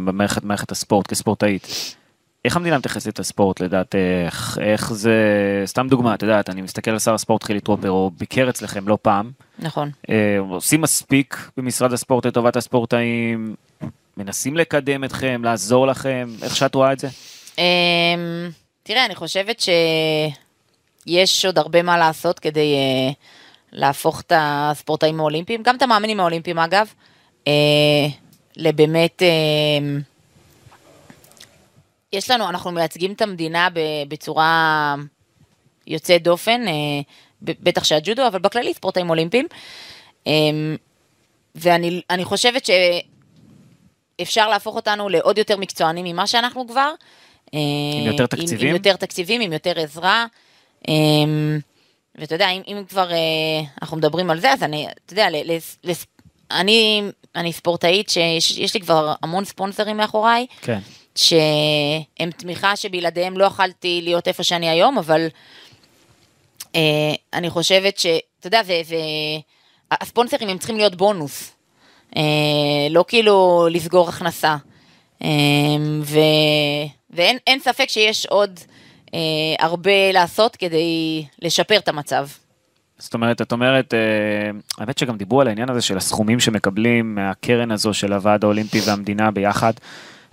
במערכת 0.06 0.44
מערכת 0.44 0.72
הספורט 0.72 1.08
כספורטאית, 1.08 1.96
איך 2.46 2.56
המדינה 2.56 2.78
מתייחסת 2.78 3.20
לספורט 3.20 3.60
לדעתך? 3.60 4.58
איך 4.62 4.94
זה, 4.94 5.14
סתם 5.66 5.88
דוגמה, 5.88 6.14
את 6.14 6.22
יודעת, 6.22 6.50
אני 6.50 6.62
מסתכל 6.62 6.92
על 6.92 7.00
שר 7.00 7.14
הספורט 7.14 7.44
חילי 7.44 7.60
טרופר, 7.60 7.90
הוא 7.90 8.12
ביקר 8.18 8.50
אצלכם 8.50 8.88
לא 8.88 8.98
פעם, 9.02 9.32
נכון. 9.60 9.92
אה, 10.10 10.38
עושים 10.50 10.82
מספיק 10.82 11.38
במשרד 11.58 11.94
הספורט 11.94 12.26
לטובת 12.26 12.56
הספורטאים, 12.56 13.56
מנסים 14.18 14.58
לקדם 14.58 15.04
אתכם, 15.04 15.42
לעזור 15.44 15.88
לכם, 15.88 16.30
איך 16.42 16.56
שאת 16.56 16.76
רואה 16.76 16.94
את 16.94 17.00
זה? 17.00 17.08
אמ, 17.58 18.50
תראה, 18.84 19.06
אני 19.06 19.16
חושבת 19.16 19.64
שיש 21.12 21.46
עוד 21.46 21.58
הרבה 21.58 21.82
מה 21.82 21.98
לעשות 21.98 22.40
כדי 22.40 22.74
אה, 22.76 23.12
להפוך 23.72 24.22
את 24.22 24.32
הספורטאים 24.36 25.20
האולימפיים, 25.20 25.64
גם 25.64 25.76
את 25.76 25.82
המאמינים 25.82 26.20
האולימפיים 26.20 26.60
אגב, 26.60 26.94
אה, 27.48 27.54
לבאמת... 28.58 29.22
אה, 32.14 32.18
יש 32.18 32.30
לנו, 32.32 32.50
אנחנו 32.50 32.72
מייצגים 32.72 33.14
את 33.14 33.22
המדינה 33.22 33.68
בצורה 34.08 34.96
יוצאת 35.88 36.24
דופן, 36.24 36.68
אה, 36.68 36.74
בטח 37.42 37.84
שהג'ודו, 37.84 38.28
אבל 38.28 38.40
בכללי 38.40 38.74
ספורטאים 38.74 39.10
אולימפיים. 39.10 39.48
אה, 40.28 40.32
ואני 41.56 42.02
אני 42.10 42.26
חושבת 42.26 42.66
ש... 42.66 42.70
אפשר 44.22 44.50
להפוך 44.50 44.76
אותנו 44.76 45.10
לעוד 45.10 45.38
יותר 45.38 45.58
מקצוענים 45.58 46.06
ממה 46.06 46.28
שאנחנו 46.28 46.68
כבר. 46.68 46.92
עם 47.52 47.60
יותר 48.12 48.26
תקציבים? 48.26 48.60
עם, 48.62 48.68
עם 48.68 48.76
יותר 48.76 48.96
תקציבים, 48.96 49.42
עם 49.42 49.54
יותר 49.54 49.80
עזרה. 49.80 50.26
ואתה 52.16 52.36
יודע, 52.36 52.50
אם, 52.50 52.62
אם 52.68 52.84
כבר 52.90 53.12
אה, 53.12 53.18
אנחנו 53.82 53.98
מדברים 53.98 54.30
על 54.30 54.40
זה, 54.40 54.52
אז 54.54 54.64
אני, 54.64 54.88
אתה 55.06 55.14
יודע, 55.14 55.28
לס- 55.30 55.78
לס- 55.84 56.06
אני, 56.52 57.02
אני 57.36 57.54
ספורטאית 57.54 58.10
שיש 58.10 58.58
יש 58.58 58.74
לי 58.74 58.80
כבר 58.82 59.14
המון 59.24 59.46
ספונסרים 59.46 59.98
מאחוריי, 59.98 60.46
כן. 60.62 60.80
שהם 61.16 62.32
תמיכה 62.38 62.76
שבלעדיהם 62.76 63.38
לא 63.38 63.46
יכלתי 63.46 64.02
להיות 64.04 64.28
איפה 64.28 64.44
שאני 64.44 64.70
היום, 64.70 64.98
אבל 64.98 65.28
אה, 66.76 67.14
אני 67.34 67.50
חושבת 67.50 67.98
ש... 67.98 68.06
אתה 68.40 68.48
יודע, 68.48 68.64
זה, 68.64 68.82
זה... 68.84 68.98
הספונסרים 69.92 70.50
הם 70.50 70.58
צריכים 70.58 70.78
להיות 70.78 70.96
בונוס, 70.96 71.52
אה, 72.18 72.22
לא 72.90 73.06
כאילו 73.08 73.68
לסגור 73.72 74.10
הכנסה. 74.10 74.56
אה, 75.24 75.30
ו... 76.02 76.20
ואין 77.10 77.38
אין 77.48 77.60
ספק 77.60 77.90
שיש 77.90 78.26
עוד 78.26 78.60
אה, 79.14 79.20
הרבה 79.60 80.12
לעשות 80.12 80.56
כדי 80.56 81.26
לשפר 81.42 81.78
את 81.78 81.88
המצב. 81.88 82.28
זאת 82.98 83.14
אומרת, 83.14 83.42
את 83.42 83.52
אומרת, 83.52 83.94
אה, 83.94 84.00
האמת 84.78 84.98
שגם 84.98 85.18
דיברו 85.18 85.42
על 85.42 85.48
העניין 85.48 85.70
הזה 85.70 85.82
של 85.82 85.98
הסכומים 85.98 86.40
שמקבלים 86.40 87.16
מהקרן 87.16 87.72
הזו 87.72 87.94
של 87.94 88.14
הוועד 88.14 88.44
האולימפי 88.44 88.80
והמדינה 88.86 89.32
ביחד. 89.32 89.74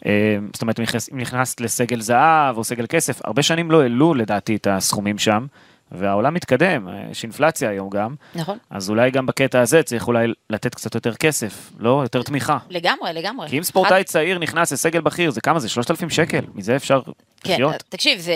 אה, 0.07 0.13
זאת 0.53 0.63
אומרת, 0.63 0.79
אם 0.79 0.85
נכנס- 0.85 1.09
אם 1.13 1.19
נכנסת 1.19 1.61
לסגל 1.61 2.01
זהב 2.01 2.57
או 2.57 2.65
סגל 2.65 2.87
כסף, 2.87 3.21
הרבה 3.25 3.43
שנים 3.43 3.71
לא 3.71 3.83
העלו 3.83 4.15
לדעתי 4.15 4.57
את 4.57 4.67
הסכומים 4.71 5.19
שם, 5.19 5.47
והעולם 5.93 6.35
מתקדם, 6.35 6.89
אה, 6.89 7.03
יש 7.11 7.23
אינפלציה 7.23 7.71
היום 7.71 7.91
גם, 7.91 8.15
נכון. 8.35 8.59
אז 8.71 8.91
אולי 8.91 9.11
גם 9.11 9.27
בקטע 9.27 9.61
הזה 9.61 9.83
צריך 9.83 10.07
אולי 10.07 10.27
לתת 10.51 10.75
קצת 10.75 10.95
יותר 10.95 11.15
כסף, 11.15 11.73
לא? 11.79 12.01
יותר 12.03 12.23
תמיכה. 12.23 12.59
לגמרי, 12.71 13.13
לגמרי. 13.13 13.49
כי 13.49 13.59
אם 13.59 13.63
ספורטאי 13.63 14.05
צעיר 14.05 14.39
נכנס 14.39 14.73
לסגל 14.73 15.01
בכיר, 15.01 15.31
זה 15.31 15.41
כמה 15.41 15.59
זה? 15.59 15.69
3,000 15.69 16.11
שקל, 16.11 16.45
מזה 16.55 16.77
אפשר 16.77 17.01
כן, 17.41 17.53
לחיות. 17.53 17.75
תקשיב, 17.89 18.19
זה... 18.21 18.35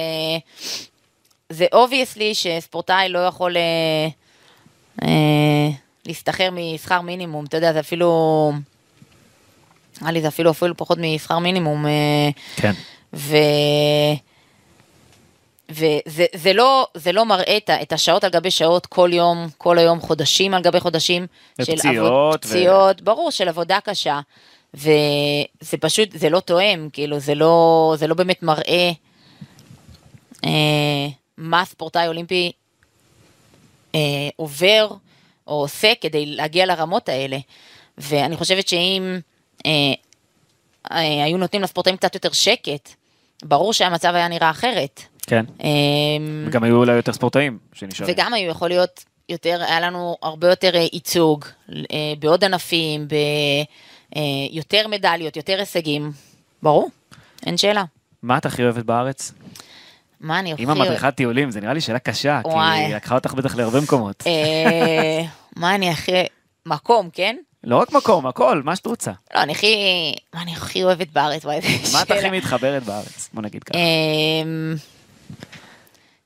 זה 1.50 1.66
obviously 1.72 2.34
שספורטאי 2.34 3.08
לא 3.08 3.18
יכול 3.18 3.56
אה, 3.56 4.08
אה, 5.02 5.68
להסתחרר 6.06 6.50
משכר 6.52 7.00
מינימום, 7.00 7.44
אתה 7.44 7.56
יודע, 7.56 7.72
זה 7.72 7.80
אפילו... 7.80 8.52
נראה 10.02 10.12
לי 10.12 10.20
זה 10.20 10.28
אפילו 10.28 10.50
אפילו 10.50 10.76
פחות 10.76 10.98
משכר 10.98 11.38
מינימום. 11.38 11.86
אה, 11.86 12.30
כן. 12.56 12.72
ו... 13.14 13.36
וזה 15.70 16.26
זה 16.34 16.52
לא, 16.52 16.86
זה 16.94 17.12
לא 17.12 17.24
מראה 17.26 17.58
את, 17.82 17.92
השעות 17.92 18.24
על 18.24 18.30
גבי 18.30 18.50
שעות 18.50 18.86
כל 18.86 19.10
יום, 19.12 19.46
כל 19.58 19.78
היום, 19.78 20.00
חודשים 20.00 20.54
על 20.54 20.62
גבי 20.62 20.80
חודשים. 20.80 21.26
של 21.62 21.72
ופציעות 21.72 22.06
עבוד, 22.06 22.34
ו- 22.34 22.48
פציעות, 22.48 23.02
ברור, 23.02 23.30
של 23.30 23.48
עבודה 23.48 23.78
קשה. 23.84 24.20
וזה 24.74 25.76
פשוט, 25.80 26.08
זה 26.12 26.30
לא 26.30 26.40
תואם, 26.40 26.88
כאילו, 26.92 27.18
זה 27.18 27.34
לא, 27.34 27.94
זה 27.98 28.06
לא 28.06 28.14
באמת 28.14 28.42
מראה 28.42 28.90
אה, 30.44 31.08
מה 31.38 31.64
ספורטאי 31.64 32.08
אולימפי 32.08 32.52
אה, 33.94 34.00
עובר 34.36 34.88
או 35.46 35.60
עושה 35.60 35.92
כדי 36.00 36.26
להגיע 36.26 36.66
לרמות 36.66 37.08
האלה. 37.08 37.38
ואני 37.98 38.36
חושבת 38.36 38.68
שאם 38.68 39.18
היו 40.90 41.38
נותנים 41.38 41.62
לספורטאים 41.62 41.96
קצת 41.96 42.14
יותר 42.14 42.32
שקט, 42.32 42.88
ברור 43.44 43.72
שהמצב 43.72 44.14
היה 44.14 44.28
נראה 44.28 44.50
אחרת. 44.50 45.02
כן. 45.26 45.44
אה, 45.64 45.68
וגם 46.46 46.64
היו 46.64 46.76
אולי 46.76 46.92
יותר 46.92 47.12
ספורטאים 47.12 47.58
שנשארים. 47.72 48.14
וגם 48.14 48.34
היו 48.34 48.50
יכול 48.50 48.68
להיות 48.68 49.04
יותר, 49.28 49.62
היה 49.62 49.80
לנו 49.80 50.16
הרבה 50.22 50.48
יותר 50.48 50.76
אה, 50.76 50.86
ייצוג 50.92 51.44
אה, 51.70 51.76
בעוד 52.18 52.44
ענפים, 52.44 53.08
ביותר 53.08 54.88
מדליות, 54.88 55.36
יותר 55.36 55.58
הישגים. 55.58 56.12
ברור, 56.62 56.90
אין 57.46 57.56
שאלה. 57.56 57.84
מה 58.22 58.38
את 58.38 58.46
הכי 58.46 58.62
אוהבת 58.64 58.84
בארץ? 58.84 59.32
מה 60.20 60.38
אני 60.38 60.52
הכי... 60.52 60.64
אם 60.64 60.70
המדריכת 60.70 61.14
טיולים, 61.16 61.50
זה 61.50 61.60
נראה 61.60 61.72
לי 61.72 61.80
שאלה 61.80 61.98
קשה, 61.98 62.40
כי 62.42 62.48
וואי. 62.48 62.78
היא 62.78 62.94
לקחה 62.94 63.14
אותך 63.14 63.34
בטח 63.34 63.56
להרבה 63.56 63.80
מקומות. 63.80 64.24
אה, 64.26 65.22
מה 65.56 65.74
אני 65.74 65.90
הכי... 65.90 66.12
מקום, 66.66 67.10
כן? 67.12 67.36
לא 67.64 67.76
רק 67.76 67.92
מקום, 67.92 68.26
הכל, 68.26 68.62
מה 68.64 68.76
שאת 68.76 68.86
רוצה. 68.86 69.12
לא, 69.34 69.42
אני 69.42 69.52
הכי... 69.52 69.76
אני 70.34 70.52
הכי 70.52 70.84
אוהבת 70.84 71.08
בארץ? 71.08 71.44
וואי, 71.44 71.60
מה 71.92 72.02
את. 72.02 72.10
הכי 72.10 72.30
מתחברת 72.30 72.82
בארץ? 72.82 73.30
בוא 73.32 73.42
נגיד 73.42 73.64
ככה. 73.64 73.78
אמ, 73.78 74.74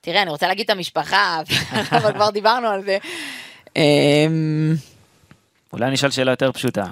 תראה, 0.00 0.22
אני 0.22 0.30
רוצה 0.30 0.48
להגיד 0.48 0.64
את 0.64 0.70
המשפחה, 0.70 1.40
אבל 1.92 2.12
כבר 2.12 2.30
דיברנו 2.30 2.68
על 2.68 2.82
זה. 2.84 2.98
אמ, 3.76 4.74
אולי 5.72 5.86
אני 5.86 5.94
אשאל 5.94 6.10
שאלה 6.10 6.32
יותר 6.32 6.52
פשוטה. 6.52 6.84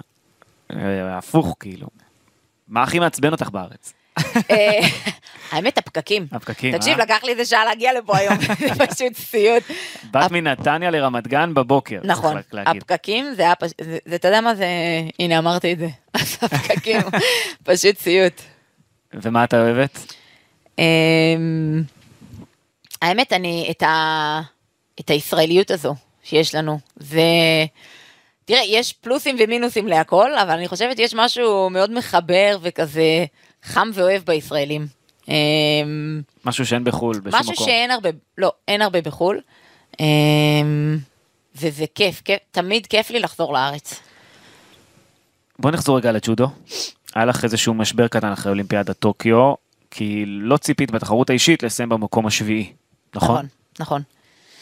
אה, 0.72 1.18
הפוך, 1.18 1.56
כאילו. 1.60 1.88
מה 2.68 2.82
הכי 2.82 2.98
מעצבן 2.98 3.32
אותך 3.32 3.48
בארץ? 3.48 3.92
אה, 4.50 4.80
האמת, 5.52 5.78
הפקקים. 5.78 6.26
הפקקים, 6.32 6.78
תקשיב, 6.78 6.98
אה? 6.98 7.04
לקח 7.04 7.24
לי 7.24 7.32
איזה 7.32 7.44
שעה 7.44 7.64
להגיע 7.64 7.92
לפה 7.98 8.16
היום, 8.16 8.34
זה 8.76 8.86
פשוט 8.86 9.14
סיוט. 9.14 9.62
באת 10.10 10.30
מנתניה 10.30 10.90
לרמת 10.90 11.28
גן 11.28 11.54
בבוקר. 11.54 12.00
נכון. 12.04 12.36
הפקקים 12.66 13.34
זה 13.34 13.42
היה 13.42 13.54
פשוט, 13.54 13.80
אתה 14.14 14.28
יודע 14.28 14.40
מה 14.40 14.54
זה, 14.54 14.66
הנה 15.18 15.38
אמרתי 15.38 15.72
את 15.72 15.78
זה, 15.78 15.88
אז 16.14 16.38
הפקקים, 16.42 17.00
פשוט 17.64 17.98
סיוט. 17.98 18.40
ומה 19.14 19.44
את 19.44 19.54
אוהבת? 19.54 19.98
אמ, 20.78 21.82
האמת, 23.02 23.32
אני, 23.32 23.68
את, 23.70 23.82
ה, 23.82 24.40
את 25.00 25.10
הישראליות 25.10 25.70
הזו 25.70 25.94
שיש 26.22 26.54
לנו, 26.54 26.78
זה... 26.96 27.20
תראה, 28.44 28.60
יש 28.66 28.92
פלוסים 28.92 29.36
ומינוסים 29.38 29.88
להכל, 29.88 30.36
אבל 30.36 30.50
אני 30.50 30.68
חושבת 30.68 30.96
שיש 30.96 31.14
משהו 31.14 31.70
מאוד 31.70 31.90
מחבר 31.90 32.58
וכזה 32.62 33.24
חם 33.64 33.90
ואוהב 33.94 34.22
בישראלים. 34.22 34.86
אמ, 35.28 36.22
משהו 36.44 36.66
שאין 36.66 36.84
בחו"ל, 36.84 37.20
בשום 37.20 37.40
מקום. 37.40 37.52
משהו 37.52 37.64
שאין 37.64 37.90
הרבה, 37.90 38.08
לא, 38.38 38.52
אין 38.68 38.82
הרבה 38.82 39.00
בחו"ל. 39.00 39.40
אמ, 40.00 40.98
וזה 41.56 41.84
כיף, 41.94 42.22
כיף, 42.24 42.38
תמיד 42.50 42.86
כיף 42.86 43.10
לי 43.10 43.20
לחזור 43.20 43.52
לארץ. 43.52 44.00
בוא 45.58 45.70
נחזור 45.70 45.96
רגע 45.96 46.12
לג'ודו. 46.12 46.46
היה 47.14 47.24
לך 47.24 47.44
איזשהו 47.44 47.74
משבר 47.74 48.08
קטן 48.08 48.32
אחרי 48.32 48.50
אולימפיאדת 48.50 48.98
טוקיו, 48.98 49.54
כי 49.90 50.24
לא 50.26 50.56
ציפית 50.56 50.90
בתחרות 50.90 51.30
האישית 51.30 51.62
לסיים 51.62 51.88
במקום 51.88 52.26
השביעי, 52.26 52.72
נכון? 53.14 53.34
נכון, 53.36 53.46
נכון. 53.80 54.02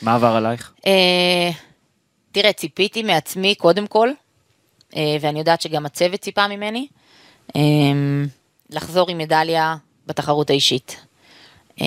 מה 0.02 0.14
עבר 0.14 0.36
עלייך? 0.36 0.72
אה, 0.86 1.50
תראה, 2.32 2.52
ציפיתי 2.52 3.02
מעצמי 3.02 3.54
קודם 3.54 3.86
כל, 3.86 4.08
אה, 4.96 5.16
ואני 5.20 5.38
יודעת 5.38 5.60
שגם 5.60 5.86
הצוות 5.86 6.20
ציפה 6.20 6.48
ממני, 6.48 6.86
אה, 7.56 7.60
לחזור 8.70 9.10
עם 9.10 9.18
מדליה 9.18 9.76
בתחרות 10.06 10.50
האישית. 10.50 10.96
אה, 11.80 11.86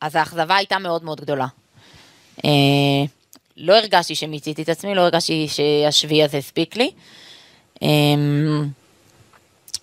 אז 0.00 0.16
האכזבה 0.16 0.56
הייתה 0.56 0.78
מאוד 0.78 1.04
מאוד 1.04 1.20
גדולה. 1.20 1.46
אה, 2.44 2.50
לא 3.56 3.76
הרגשתי 3.76 4.14
שמיציתי 4.14 4.62
את 4.62 4.68
עצמי, 4.68 4.94
לא 4.94 5.00
הרגשתי 5.00 5.48
שהשביעי 5.48 6.24
הזה 6.24 6.38
הספיק 6.38 6.76
לי. 6.76 6.90
אה, 7.82 7.88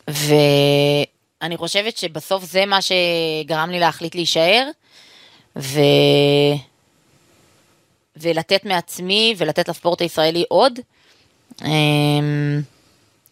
ואני 0.07 1.57
חושבת 1.57 1.97
שבסוף 1.97 2.43
זה 2.43 2.65
מה 2.65 2.79
שגרם 2.81 3.69
לי 3.69 3.79
להחליט 3.79 4.15
להישאר, 4.15 4.67
ו... 5.55 5.79
ולתת 8.17 8.65
מעצמי 8.65 9.35
ולתת 9.37 9.69
לספורט 9.69 10.01
הישראלי 10.01 10.43
עוד. 10.49 10.79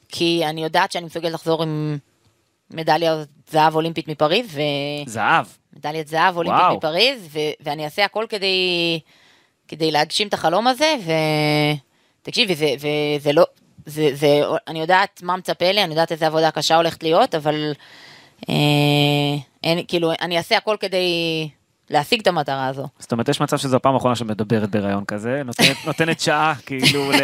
כי 0.10 0.46
אני 0.46 0.64
יודעת 0.64 0.92
שאני 0.92 1.06
מסוגלת 1.06 1.34
לחזור 1.34 1.64
עם 1.64 1.98
מדליה 2.74 3.24
זהב 3.50 3.76
אולימפית 3.76 4.08
מפריז, 4.08 4.58
זהב. 5.06 5.46
ומדליית 5.74 6.08
זהב 6.08 6.38
אולימפית 6.38 6.62
וואו. 6.62 6.78
מפריז, 6.78 7.28
ו... 7.32 7.40
ואני 7.60 7.86
אעשה 7.86 8.06
הכל 8.06 8.26
כדי, 8.30 9.00
כדי 9.68 9.92
להגשים 9.92 10.28
את 10.28 10.34
החלום 10.34 10.68
הזה, 10.68 10.96
ותקשיבי, 12.22 12.56
זה, 12.56 12.76
וזה 12.76 13.34
לא, 13.34 13.44
זה, 13.86 14.10
זה, 14.14 14.42
אני 14.68 14.80
יודעת 14.80 15.22
מה 15.24 15.38
מצפה 15.38 15.72
לי, 15.72 15.84
אני 15.84 15.90
יודעת 15.90 16.12
איזה 16.12 16.28
עבודה 16.28 16.52
קשה 16.52 16.76
הולכת 16.76 17.04
להיות, 17.04 17.36
אבל 17.36 17.74
אה, 18.50 18.56
אין, 19.64 19.80
כאילו, 19.88 20.12
אני 20.22 20.38
אעשה 20.38 20.58
הכל 20.58 20.78
כדי 20.80 21.50
להשיג 21.90 22.22
את 22.22 22.28
המטרה 22.28 22.68
הזו. 22.68 22.88
זאת 23.00 23.12
אומרת, 23.12 23.30
יש 23.30 23.42
מצב 23.42 23.58
שזו 23.58 23.76
הפעם 23.76 23.94
האחרונה 23.94 24.16
שאת 24.16 24.28
מדברת 24.28 24.70
בראיון 24.70 25.06
כזה, 25.06 25.42
נותנת, 25.46 25.78
נותנת 25.88 26.20
שעה 26.20 26.54
כאילו 26.66 27.12
ל... 27.12 27.16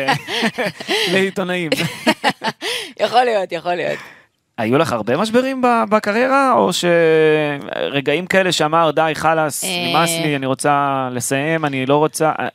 לעיתונאים. 1.14 1.72
יכול 3.04 3.24
להיות, 3.24 3.52
יכול 3.52 3.76
להיות. 3.76 4.00
היו 4.58 4.78
לך 4.78 4.92
הרבה 4.92 5.18
משברים 5.18 5.62
בקריירה, 5.90 6.54
או 6.54 6.70
שרגעים 6.74 8.28
כאלה 8.28 8.52
שאמר, 8.52 8.92
די, 8.92 9.12
חלאס, 9.14 9.64
אה. 9.64 9.70
נמאס 9.90 10.10
לי, 10.10 10.36
אני 10.36 10.46
רוצה 10.46 11.08
לסיים, 11.12 11.66
אני 11.66 11.86
לא 11.86 11.98
רוצה... 11.98 12.32
אה, 12.40 12.48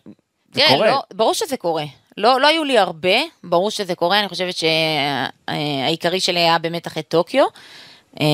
זה 0.53 0.61
קורה. 0.69 0.87
לא, 0.87 1.03
ברור 1.15 1.35
שזה 1.35 1.57
קורה. 1.57 1.85
לא, 2.17 2.41
לא 2.41 2.47
היו 2.47 2.65
לי 2.65 2.79
הרבה, 2.79 3.17
ברור 3.45 3.71
שזה 3.71 3.95
קורה, 3.95 4.21
אני 4.21 4.29
חושבת 4.29 4.55
שהעיקרי 4.57 6.21
שלי 6.21 6.41
היה 6.41 6.59
באמת 6.59 6.87
אחרי 6.87 7.03
טוקיו. 7.03 7.45
אה, 8.21 8.27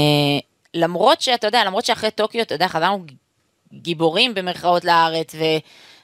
למרות 0.75 1.21
שאתה 1.21 1.47
יודע, 1.47 1.65
למרות 1.65 1.85
שאחרי 1.85 2.11
טוקיו, 2.11 2.43
אתה 2.43 2.55
יודע, 2.55 2.69
חזרנו 2.69 3.05
גיבורים 3.73 4.35
במרכאות 4.35 4.85
לארץ, 4.85 5.35
ו, 5.35 5.45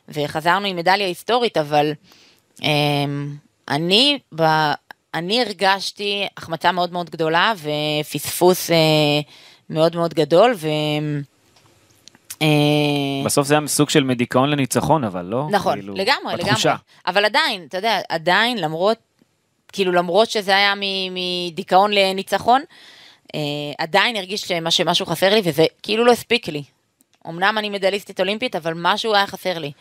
וחזרנו 0.08 0.66
עם 0.66 0.76
מדליה 0.76 1.06
היסטורית, 1.06 1.56
אבל 1.56 1.92
אה, 2.62 2.68
אני, 3.68 4.18
ב, 4.36 4.42
אני 5.14 5.40
הרגשתי 5.42 6.26
החמצה 6.36 6.72
מאוד 6.72 6.92
מאוד 6.92 7.10
גדולה, 7.10 7.52
ופספוס 8.00 8.70
אה, 8.70 8.76
מאוד 9.70 9.96
מאוד 9.96 10.14
גדול, 10.14 10.54
ו... 10.56 10.68
אה, 12.42 13.24
בסוף 13.24 13.46
זה 13.46 13.58
היה 13.58 13.66
סוג 13.66 13.90
של 13.90 14.04
מדיכאון 14.04 14.50
לניצחון, 14.50 15.04
אבל 15.04 15.24
לא? 15.24 15.46
נכון, 15.50 15.74
כאילו, 15.74 15.94
לגמרי, 15.94 16.36
בתחושה. 16.36 16.68
לגמרי. 16.68 16.82
אבל 17.06 17.24
עדיין, 17.24 17.64
אתה 17.68 17.78
יודע, 17.78 18.00
עדיין, 18.08 18.58
למרות, 18.58 18.98
כאילו 19.72 19.92
למרות 19.92 20.30
שזה 20.30 20.56
היה 20.56 20.74
מדיכאון 21.10 21.90
לניצחון, 21.92 22.62
אה, 23.34 23.40
עדיין 23.78 24.16
הרגיש 24.16 24.52
שמשהו 24.68 25.06
חסר 25.06 25.34
לי, 25.34 25.40
וזה 25.44 25.64
כאילו 25.82 26.04
לא 26.04 26.12
הספיק 26.12 26.48
לי. 26.48 26.62
אמנם 27.28 27.54
אני 27.58 27.70
מדליסטית 27.70 28.20
אולימפית, 28.20 28.56
אבל 28.56 28.72
משהו 28.76 29.14
היה 29.14 29.26
חסר 29.26 29.58
לי. 29.58 29.72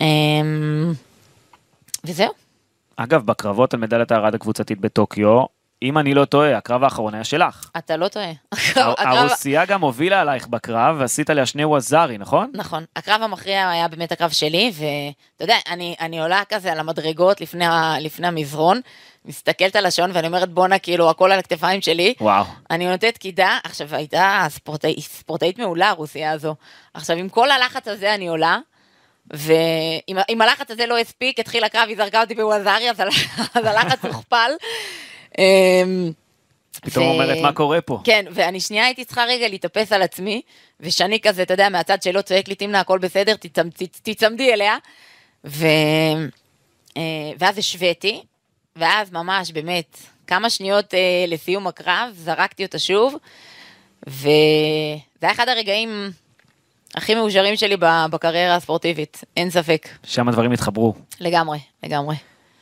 אה, 0.00 0.04
וזהו. 2.04 2.32
אגב, 2.96 3.26
בקרבות 3.26 3.74
על 3.74 3.80
מדליית 3.80 4.12
הארד 4.12 4.34
הקבוצתית 4.34 4.80
בטוקיו, 4.80 5.42
אם 5.82 5.98
אני 5.98 6.14
לא 6.14 6.24
טועה, 6.24 6.56
הקרב 6.56 6.84
האחרון 6.84 7.14
היה 7.14 7.24
שלך. 7.24 7.70
אתה 7.78 7.96
לא 7.96 8.08
טועה. 8.08 8.30
הר- 8.76 8.94
הרוסייה 8.98 9.64
גם 9.66 9.80
הובילה 9.80 10.20
עלייך 10.20 10.46
בקרב, 10.46 10.96
ועשית 10.98 11.30
עליה 11.30 11.46
שני 11.46 11.64
ווזארי, 11.64 12.18
נכון? 12.18 12.50
נכון, 12.54 12.84
הקרב 12.96 13.22
המכריע 13.22 13.68
היה 13.70 13.88
באמת 13.88 14.12
הקרב 14.12 14.30
שלי, 14.30 14.72
ואתה 14.74 15.44
יודע, 15.44 15.56
אני, 15.70 15.94
אני 16.00 16.20
עולה 16.20 16.42
כזה 16.48 16.72
על 16.72 16.78
המדרגות 16.80 17.40
לפני, 17.40 17.64
לפני 18.00 18.26
המזרון, 18.26 18.80
מסתכלת 19.24 19.76
על 19.76 19.86
השעון 19.86 20.10
ואני 20.14 20.26
אומרת, 20.26 20.48
בואנה, 20.50 20.78
כאילו, 20.78 21.10
הכל 21.10 21.32
על 21.32 21.38
הכתפיים 21.38 21.80
שלי. 21.82 22.14
וואו. 22.20 22.44
אני 22.70 22.86
נותנת 22.88 23.18
קידה, 23.18 23.58
עכשיו 23.64 23.94
הייתה 23.94 24.46
ספורטאי, 24.48 25.02
ספורטאית 25.02 25.58
מעולה, 25.58 25.88
הרוסיה 25.88 26.30
הזו. 26.30 26.54
עכשיו, 26.94 27.16
עם 27.16 27.28
כל 27.28 27.50
הלחץ 27.50 27.88
הזה 27.88 28.14
אני 28.14 28.28
עולה, 28.28 28.58
ואם 29.30 30.16
אם 30.28 30.42
הלחץ 30.42 30.70
הזה 30.70 30.86
לא 30.86 30.98
הספיק, 30.98 31.38
התחיל 31.40 31.64
הקרב, 31.64 31.88
היא 31.88 31.96
זרקה 31.96 32.20
אותי 32.20 32.34
בווזארי, 32.34 32.90
אז, 32.90 33.00
אז 33.54 33.64
הלחץ 33.64 34.04
הוכפל. 34.04 34.50
אמ, 35.38 36.12
פתאום 36.82 37.06
ו- 37.06 37.10
אומרת, 37.10 37.38
מה 37.42 37.52
קורה 37.52 37.80
פה? 37.80 38.00
כן, 38.04 38.24
ואני 38.30 38.60
שנייה 38.60 38.84
הייתי 38.84 39.04
צריכה 39.04 39.24
רגע 39.24 39.48
להתאפס 39.48 39.92
על 39.92 40.02
עצמי, 40.02 40.42
ושאני 40.80 41.20
כזה, 41.20 41.42
אתה 41.42 41.54
יודע, 41.54 41.68
מהצד 41.68 42.02
שלו 42.02 42.22
צועק 42.22 42.48
לי, 42.48 42.54
תמנה, 42.54 42.80
הכל 42.80 42.98
בסדר, 42.98 43.34
תצמ- 43.34 43.82
תצ- 43.82 44.00
תצמדי 44.02 44.52
אליה. 44.52 44.76
ו... 45.44 45.66
אה, 46.96 47.02
ואז 47.38 47.58
השוויתי, 47.58 48.22
ואז 48.76 49.12
ממש, 49.12 49.52
באמת, 49.52 49.98
כמה 50.26 50.50
שניות 50.50 50.94
אה, 50.94 51.24
לסיום 51.28 51.66
הקרב, 51.66 52.10
זרקתי 52.14 52.64
אותה 52.64 52.78
שוב, 52.78 53.16
וזה 54.06 54.22
היה 55.22 55.32
אחד 55.32 55.48
הרגעים 55.48 56.10
הכי 56.94 57.14
מאושרים 57.14 57.56
שלי 57.56 57.76
בקריירה 58.10 58.56
הספורטיבית, 58.56 59.24
אין 59.36 59.50
ספק. 59.50 59.88
שם 60.04 60.28
הדברים 60.28 60.52
התחברו. 60.52 60.94
לגמרי, 61.20 61.58
לגמרי. 61.82 62.16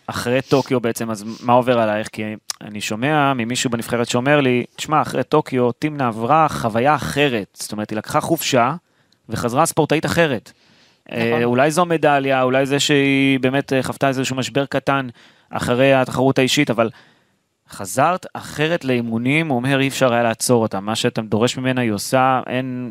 אחרי 0.07 0.43
טוקיו 0.43 0.81
בעצם, 0.81 1.11
אז 1.11 1.25
מה 1.41 1.53
עובר 1.53 1.79
עלייך? 1.79 2.09
כי 2.13 2.23
אני 2.61 2.81
שומע 2.81 3.33
ממישהו 3.35 3.71
בנבחרת 3.71 4.09
שאומר 4.09 4.41
לי, 4.41 4.65
תשמע, 4.77 5.03
אחרי 5.03 5.25
טוקיו, 5.25 5.73
טימנה 5.73 6.09
עברה 6.09 6.49
חוויה 6.49 6.95
אחרת. 6.95 7.47
זאת 7.53 7.73
אומרת, 7.73 7.91
היא 7.91 7.99
לקחה 7.99 8.21
חופשה 8.21 8.75
וחזרה 9.29 9.67
ספורטאית 9.67 10.07
אחרת. 10.07 10.53
נכון. 11.09 11.21
אה, 11.21 11.45
אולי 11.45 11.71
זו 11.71 11.85
מדליה, 11.85 12.43
אולי 12.43 12.67
זה 12.67 12.81
שהיא 12.81 13.41
באמת 13.41 13.73
אה, 13.73 13.83
חוותה 13.83 14.09
איזשהו 14.09 14.37
משבר 14.37 14.67
קטן 14.67 15.09
אחרי 15.51 15.95
התחרות 15.95 16.39
האישית, 16.39 16.71
אבל 16.71 16.91
חזרת 17.71 18.27
אחרת 18.33 18.85
לאימונים, 18.85 19.49
הוא 19.49 19.57
אומר, 19.57 19.81
אי 19.81 19.89
אפשר 19.89 20.13
היה 20.13 20.23
לעצור 20.23 20.63
אותה. 20.63 20.81
מה 20.81 20.97
שאתה 20.97 21.23
דורש 21.23 21.57
ממנה 21.57 21.81
היא 21.81 21.91
עושה, 21.91 22.41
אין, 22.47 22.91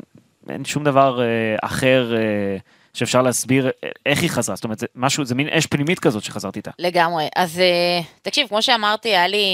אין 0.50 0.66
שום 0.66 0.84
דבר 0.84 1.22
אה, 1.22 1.26
אחר 1.62 2.16
אה, 2.16 2.58
שאפשר 2.94 3.22
להסביר 3.22 3.68
אה, 3.68 3.90
איך 4.06 4.22
היא 4.22 4.30
חזרה. 4.30 4.56
זאת 4.56 4.64
אומרת, 4.64 4.80
זה 4.80 4.86
משהו, 4.96 5.26
זה 5.26 5.36
מין 5.36 5.48
אש 5.50 5.66
פנימית 5.66 6.00
כזאת 6.00 6.24
שחזרת 6.24 6.56
איתה. 6.56 6.72
לגמרי. 6.80 7.28
אז 7.36 7.60
אה, 7.60 8.02
תקשיב, 8.22 8.48
כמו 8.48 8.62
שאמרתי, 8.62 9.10
היה 9.10 9.28
לי, 9.28 9.46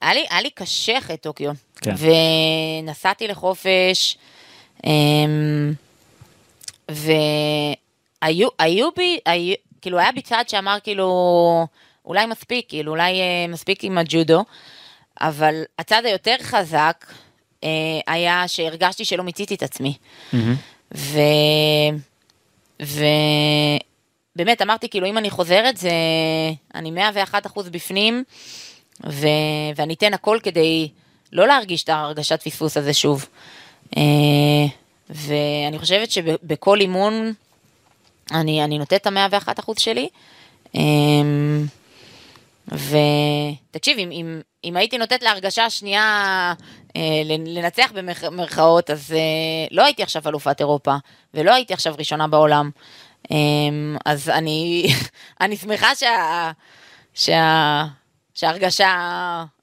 היה 0.00 0.14
לי, 0.14 0.24
היה 0.30 0.40
לי 0.40 0.50
קשה 0.50 0.98
אחרי 0.98 1.16
טוקיו. 1.16 1.52
כן. 1.80 1.94
ונסעתי 2.82 3.28
לחופש, 3.28 4.18
אמ, 4.86 5.72
והיו 6.88 8.48
היו 8.58 8.88
בי, 8.96 9.18
היו, 9.26 9.54
כאילו 9.86 9.98
היה 9.98 10.12
בי 10.12 10.22
צד 10.22 10.44
שאמר 10.48 10.78
כאילו, 10.82 11.66
אולי 12.04 12.26
מספיק, 12.26 12.68
כאילו 12.68 12.92
אולי 12.92 13.20
אה, 13.20 13.46
מספיק 13.48 13.84
עם 13.84 13.98
הג'ודו, 13.98 14.44
אבל 15.20 15.62
הצד 15.78 16.02
היותר 16.04 16.34
חזק 16.42 17.06
אה, 17.64 17.68
היה 18.06 18.48
שהרגשתי 18.48 19.04
שלא 19.04 19.24
מיציתי 19.24 19.54
את 19.54 19.62
עצמי. 19.62 19.94
ו... 20.94 21.18
ובאמת 22.80 24.62
אמרתי 24.62 24.88
כאילו 24.88 25.06
אם 25.06 25.18
אני 25.18 25.30
חוזרת 25.30 25.76
זה 25.76 25.90
אני 26.74 26.90
101 26.90 27.46
אחוז 27.46 27.68
בפנים 27.68 28.24
ו... 29.06 29.26
ואני 29.76 29.94
אתן 29.94 30.14
הכל 30.14 30.38
כדי 30.42 30.88
לא 31.32 31.46
להרגיש 31.46 31.84
את 31.84 31.88
ההרגשת 31.88 32.42
פספוס 32.42 32.76
הזה 32.76 32.94
שוב. 32.94 33.26
אה, 33.96 34.02
ואני 35.10 35.78
חושבת 35.78 36.10
שבכל 36.10 36.80
אימון 36.80 37.32
אני, 38.32 38.64
אני 38.64 38.78
נותנת 38.78 39.00
את 39.00 39.06
המאה 39.06 39.26
ואחת 39.30 39.60
אחוז 39.60 39.76
שלי. 39.78 40.08
אה, 40.76 40.80
ותקשיב, 42.72 43.98
אם, 43.98 44.10
אם, 44.12 44.40
אם 44.64 44.76
הייתי 44.76 44.98
נותנת 44.98 45.22
להרגשה 45.22 45.70
שנייה 45.70 46.54
אה, 46.96 47.22
לנצח 47.46 47.92
במרכאות, 47.94 48.90
אז 48.90 49.12
אה, 49.12 49.66
לא 49.70 49.84
הייתי 49.84 50.02
עכשיו 50.02 50.22
אלופת 50.26 50.60
אירופה, 50.60 50.94
ולא 51.34 51.54
הייתי 51.54 51.74
עכשיו 51.74 51.94
ראשונה 51.98 52.26
בעולם. 52.26 52.70
אה, 53.30 53.36
אז 54.04 54.28
אני, 54.28 54.86
אני 55.40 55.56
שמחה 55.56 55.94
שה, 55.94 56.50
שה, 57.14 57.84
שההרגשה 58.34 58.94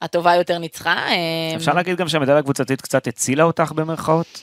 הטובה 0.01 0.35
יותר 0.35 0.57
ניצחה. 0.57 0.93
אה, 0.93 1.55
אפשר 1.55 1.73
להגיד 1.73 1.97
גם 1.97 2.07
שהמדליה 2.07 2.37
הקבוצתית 2.37 2.81
קצת 2.81 3.07
הצילה 3.07 3.43
אותך 3.43 3.71
במרכאות? 3.71 4.41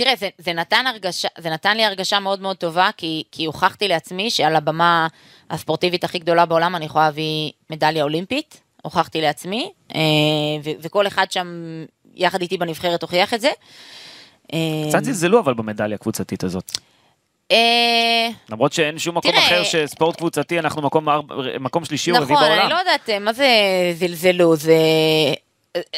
אה, 0.00 0.04
תראה, 0.04 0.16
זה, 0.16 0.28
זה, 0.38 0.52
נתן 0.52 0.86
הרגשה, 0.86 1.28
זה 1.38 1.50
נתן 1.50 1.76
לי 1.76 1.84
הרגשה 1.84 2.20
מאוד 2.20 2.40
מאוד 2.40 2.56
טובה, 2.56 2.90
כי, 2.96 3.22
כי 3.32 3.44
הוכחתי 3.44 3.88
לעצמי 3.88 4.30
שעל 4.30 4.56
הבמה 4.56 5.08
הספורטיבית 5.50 6.04
הכי 6.04 6.18
גדולה 6.18 6.46
בעולם 6.46 6.76
אני 6.76 6.84
יכולה 6.84 7.04
להביא 7.04 7.50
מדליה 7.70 8.02
אולימפית, 8.02 8.60
הוכחתי 8.82 9.20
לעצמי, 9.20 9.72
אה, 9.94 10.00
ו, 10.64 10.70
וכל 10.82 11.06
אחד 11.06 11.30
שם 11.30 11.46
יחד 12.14 12.40
איתי 12.40 12.56
בנבחרת 12.56 13.02
הוכיח 13.02 13.34
את 13.34 13.40
זה. 13.40 13.50
אה, 14.52 14.58
קצת 14.88 15.04
זלזלו 15.04 15.40
אבל 15.40 15.54
במדליה 15.54 15.94
הקבוצתית 15.94 16.44
הזאת. 16.44 16.72
אה, 17.50 18.28
למרות 18.50 18.72
שאין 18.72 18.98
שום 18.98 19.16
מקום 19.16 19.34
אחר 19.34 19.64
שספורט 19.64 20.16
קבוצתי, 20.16 20.58
אנחנו 20.58 20.82
מקום 21.60 21.84
שלישי 21.84 22.10
או 22.10 22.16
רביעי 22.16 22.36
נכון, 22.36 22.48
בעולם. 22.48 22.62
אני 22.62 22.70
לא 22.70 22.78
יודעת 22.78 23.10
מה 23.20 23.32
זה 23.32 23.48
זלזלו, 23.94 24.56
זה... 24.56 24.76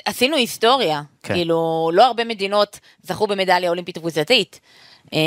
עשינו 0.05 0.37
היסטוריה, 0.37 1.03
כן. 1.23 1.35
כאילו 1.35 1.91
לא 1.95 2.07
הרבה 2.07 2.25
מדינות 2.25 2.81
זכו 3.03 3.27
במדליה 3.27 3.71
אולימפית 3.71 3.99
קבוצתית. 3.99 4.61
אה, 5.15 5.19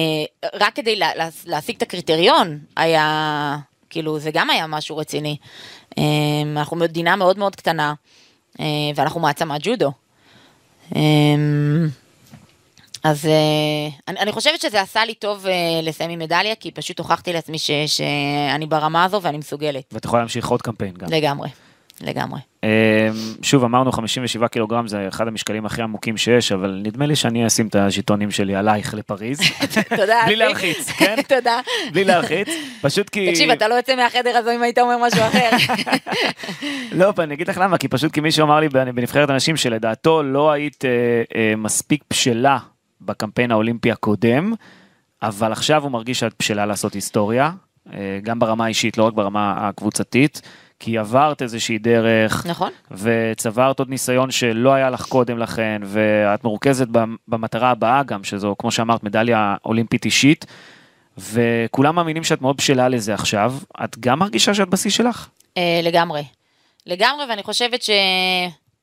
רק 0.53 0.75
כדי 0.75 0.95
לה, 0.95 1.15
לה, 1.15 1.29
להשיג 1.45 1.75
את 1.75 1.81
הקריטריון 1.81 2.59
היה, 2.75 3.57
כאילו 3.89 4.19
זה 4.19 4.31
גם 4.33 4.49
היה 4.49 4.67
משהו 4.67 4.97
רציני. 4.97 5.37
אה, 5.97 6.03
אנחנו 6.51 6.77
מדינה 6.77 7.15
מאוד 7.15 7.39
מאוד 7.39 7.55
קטנה, 7.55 7.93
אה, 8.59 8.65
ואנחנו 8.95 9.19
מעצמת 9.19 9.61
ג'ודו. 9.63 9.91
אז 13.03 13.25
אני, 14.07 14.19
אני 14.19 14.31
חושבת 14.31 14.61
שזה 14.61 14.81
עשה 14.81 15.05
לי 15.05 15.13
טוב 15.13 15.45
לסיים 15.83 16.09
עם 16.09 16.19
מדליה, 16.19 16.55
כי 16.55 16.71
פשוט 16.71 16.99
הוכחתי 16.99 17.33
לעצמי 17.33 17.59
ש, 17.59 17.71
שאני 17.87 18.65
ברמה 18.65 19.03
הזו 19.03 19.21
ואני 19.21 19.37
מסוגלת. 19.37 19.83
ואת 19.91 20.05
יכולה 20.05 20.21
להמשיך 20.21 20.47
עוד 20.47 20.61
קמפיין 20.61 20.93
גם. 20.93 21.07
לגמרי, 21.11 21.49
לגמרי. 22.01 22.39
אמ, 22.63 22.69
שוב 23.41 23.63
אמרנו 23.63 23.91
57 23.91 24.47
קילוגרם 24.47 24.87
זה 24.87 25.07
אחד 25.07 25.27
המשקלים 25.27 25.65
הכי 25.65 25.81
עמוקים 25.81 26.17
שיש 26.17 26.51
אבל 26.51 26.81
נדמה 26.83 27.05
לי 27.05 27.15
שאני 27.15 27.47
אשים 27.47 27.67
את 27.67 27.75
הז'יטונים 27.75 28.31
שלי 28.31 28.55
עלייך 28.55 28.93
לפריז. 28.93 29.39
תודה. 29.97 30.21
בלי. 30.25 30.35
להלחיץ, 30.35 30.91
כן? 30.91 31.15
תודה. 31.35 31.59
בלי 31.91 32.03
להלחיץ, 32.03 32.47
פשוט 32.81 33.09
כי... 33.09 33.31
תקשיב, 33.31 33.49
אתה 33.49 33.67
לא 33.67 33.73
יוצא 33.73 33.95
מהחדר 33.95 34.37
הזה 34.37 34.55
אם 34.55 34.61
היית 34.61 34.79
אומר 34.79 34.97
משהו 34.97 35.21
אחר. 35.21 35.49
לא, 36.99 37.13
אני 37.19 37.33
אגיד 37.33 37.47
לך 37.47 37.57
למה, 37.57 37.77
כי 37.77 37.87
פשוט 37.87 38.11
כי 38.11 38.21
מישהו 38.21 38.45
אמר 38.45 38.59
לי 38.59 38.69
בנבחרת 38.69 39.29
אנשים 39.29 39.57
שלדעתו 39.57 40.23
לא 40.23 40.51
היית 40.51 40.85
אה, 40.85 40.89
אה, 41.35 41.55
מספיק 41.57 42.03
בשלה 42.09 42.57
בקמפיין 43.01 43.51
האולימפי 43.51 43.91
הקודם, 43.91 44.53
אבל 45.21 45.51
עכשיו 45.51 45.83
הוא 45.83 45.91
מרגיש 45.91 46.19
שאת 46.19 46.33
בשלה 46.39 46.65
לעשות 46.65 46.93
היסטוריה, 46.93 47.51
אה, 47.93 48.19
גם 48.23 48.39
ברמה 48.39 48.65
האישית, 48.65 48.97
לא 48.97 49.03
רק 49.03 49.13
ברמה 49.13 49.55
הקבוצתית, 49.57 50.41
כי 50.79 50.97
עברת 50.97 51.41
איזושהי 51.41 51.77
דרך, 51.77 52.45
נכון. 52.45 52.71
וצברת 52.91 53.79
עוד 53.79 53.89
ניסיון 53.89 54.31
שלא 54.31 54.73
היה 54.73 54.89
לך 54.89 55.01
קודם 55.05 55.37
לכן, 55.37 55.81
ואת 55.85 56.43
מרוכזת 56.43 56.87
במ- 56.87 57.15
במטרה 57.27 57.69
הבאה 57.71 58.03
גם, 58.03 58.23
שזו, 58.23 58.55
כמו 58.59 58.71
שאמרת, 58.71 59.03
מדליה 59.03 59.55
אולימפית 59.65 60.05
אישית, 60.05 60.45
וכולם 61.17 61.95
מאמינים 61.95 62.23
שאת 62.23 62.41
מאוד 62.41 62.57
בשלה 62.57 62.89
לזה 62.89 63.13
עכשיו. 63.13 63.53
את 63.83 63.99
גם 63.99 64.19
מרגישה 64.19 64.53
שאת 64.53 64.69
בשיא 64.69 64.91
שלך? 64.91 65.27
אה, 65.57 65.79
לגמרי. 65.83 66.23
לגמרי, 66.85 67.25
ואני 67.29 67.43
חושבת 67.43 67.83
ש... 67.83 67.89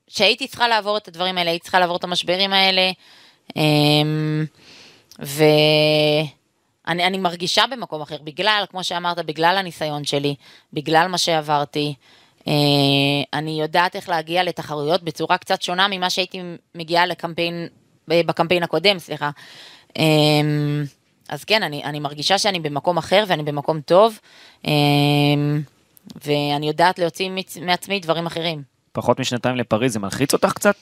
שהייתי 0.07 0.47
צריכה 0.47 0.67
לעבור 0.67 0.97
את 0.97 1.07
הדברים 1.07 1.37
האלה, 1.37 1.49
הייתי 1.49 1.63
צריכה 1.63 1.79
לעבור 1.79 1.97
את 1.97 2.03
המשברים 2.03 2.53
האלה. 2.53 2.91
אמ, 3.55 4.45
ואני 6.87 7.07
אני 7.07 7.17
מרגישה 7.17 7.63
במקום 7.71 8.01
אחר, 8.01 8.17
בגלל, 8.23 8.63
כמו 8.69 8.83
שאמרת, 8.83 9.25
בגלל 9.25 9.55
הניסיון 9.57 10.03
שלי, 10.03 10.35
בגלל 10.73 11.07
מה 11.07 11.17
שעברתי. 11.17 11.93
אה, 12.47 12.53
אני 13.33 13.61
יודעת 13.61 13.95
איך 13.95 14.09
להגיע 14.09 14.43
לתחרויות 14.43 15.03
בצורה 15.03 15.37
קצת 15.37 15.61
שונה 15.61 15.87
ממה 15.87 16.09
שהייתי 16.09 16.41
מגיעה 16.75 17.05
לקמפיין, 17.05 17.67
בקמפיין 18.07 18.63
הקודם, 18.63 18.99
סליחה. 18.99 19.29
אמ, 19.97 20.83
אז 21.29 21.43
כן, 21.43 21.63
אני, 21.63 21.83
אני 21.83 21.99
מרגישה 21.99 22.37
שאני 22.37 22.59
במקום 22.59 22.97
אחר 22.97 23.23
ואני 23.27 23.43
במקום 23.43 23.81
טוב, 23.81 24.19
אמ, 24.65 25.61
ואני 26.25 26.67
יודעת 26.67 26.99
להוציא 26.99 27.29
מעצמי 27.61 27.99
דברים 27.99 28.25
אחרים. 28.25 28.63
פחות 28.91 29.19
משנתיים 29.19 29.55
לפריז, 29.55 29.93
זה 29.93 29.99
מלחיץ 29.99 30.33
אותך 30.33 30.53
קצת? 30.53 30.75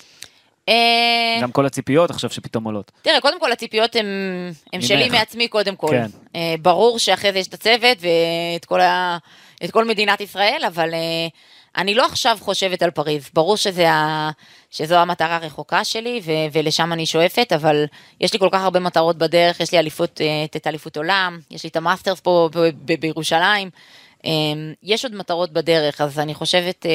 אה, 0.69 1.39
גם 1.41 1.51
כל 1.51 1.65
הציפיות 1.65 2.09
עכשיו 2.09 2.29
שפתאום 2.29 2.63
עולות. 2.63 2.91
תראה, 3.01 3.21
קודם 3.21 3.39
כל 3.39 3.51
הציפיות 3.51 3.95
הן. 3.95 4.81
שלי 4.81 5.09
מעצמי 5.09 5.47
קודם 5.47 5.75
כל. 5.75 5.87
כן. 5.91 6.05
אה, 6.35 6.55
ברור 6.61 6.99
שאחרי 6.99 7.33
זה 7.33 7.39
יש 7.39 7.47
את 7.47 7.53
הצוות 7.53 7.97
ואת 7.99 8.65
כל, 8.65 8.81
ה, 8.81 9.17
את 9.63 9.71
כל 9.71 9.85
מדינת 9.85 10.21
ישראל, 10.21 10.61
אבל 10.67 10.93
אה, 10.93 11.27
אני 11.77 11.95
לא 11.95 12.05
עכשיו 12.05 12.37
חושבת 12.41 12.83
על 12.83 12.91
פריז, 12.91 13.29
ברור 13.33 13.57
שזה 13.57 13.91
ה... 13.91 14.29
שזו 14.71 14.95
המטרה 14.95 15.35
הרחוקה 15.35 15.83
שלי 15.83 16.21
ו... 16.25 16.31
ולשם 16.53 16.93
אני 16.93 17.05
שואפת, 17.05 17.53
אבל 17.53 17.85
יש 18.21 18.33
לי 18.33 18.39
כל 18.39 18.49
כך 18.51 18.61
הרבה 18.61 18.79
מטרות 18.79 19.17
בדרך, 19.17 19.59
יש 19.59 19.71
לי 19.71 19.79
אליפות, 19.79 20.21
אה, 20.21 20.45
את 20.55 20.67
אליפות 20.67 20.97
עולם, 20.97 21.39
יש 21.51 21.63
לי 21.63 21.69
את 21.69 21.75
המאסטרס 21.75 22.19
פה 22.19 22.49
ב... 22.55 22.59
ב... 22.85 22.99
בירושלים, 22.99 23.69
יש 24.83 25.05
עוד 25.05 25.15
מטרות 25.15 25.53
בדרך, 25.53 26.01
אז 26.01 26.19
אני 26.19 26.33
חושבת 26.33 26.85
אה, 26.85 26.91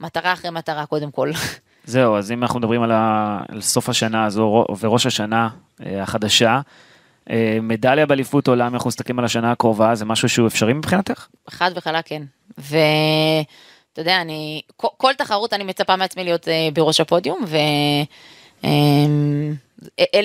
מטרה 0.00 0.32
אחרי 0.32 0.50
מטרה 0.50 0.86
קודם 0.86 1.10
כל. 1.10 1.30
זהו, 1.88 2.16
אז 2.16 2.32
אם 2.32 2.42
אנחנו 2.42 2.58
מדברים 2.58 2.82
על, 2.82 2.90
ה... 2.92 3.40
על 3.48 3.60
סוף 3.60 3.88
השנה 3.88 4.24
הזו 4.24 4.64
וראש 4.80 5.06
השנה 5.06 5.48
החדשה, 5.80 6.60
מדליה 7.62 8.06
באליפות 8.06 8.48
עולם, 8.48 8.74
אנחנו 8.74 8.88
מסתכלים 8.88 9.18
על 9.18 9.24
השנה 9.24 9.52
הקרובה, 9.52 9.94
זה 9.94 10.04
משהו 10.04 10.28
שהוא 10.28 10.46
אפשרי 10.46 10.72
מבחינתך? 10.72 11.26
חד 11.50 11.70
וחלק 11.76 12.06
כן. 12.06 12.22
ואתה 12.58 14.00
יודע, 14.00 14.20
אני, 14.20 14.62
כל, 14.76 14.88
כל 14.96 15.12
תחרות 15.18 15.52
אני 15.52 15.64
מצפה 15.64 15.96
מעצמי 15.96 16.24
להיות 16.24 16.44
uh, 16.44 16.50
בראש 16.74 17.00
הפודיום, 17.00 17.44
ואלה 17.46 18.04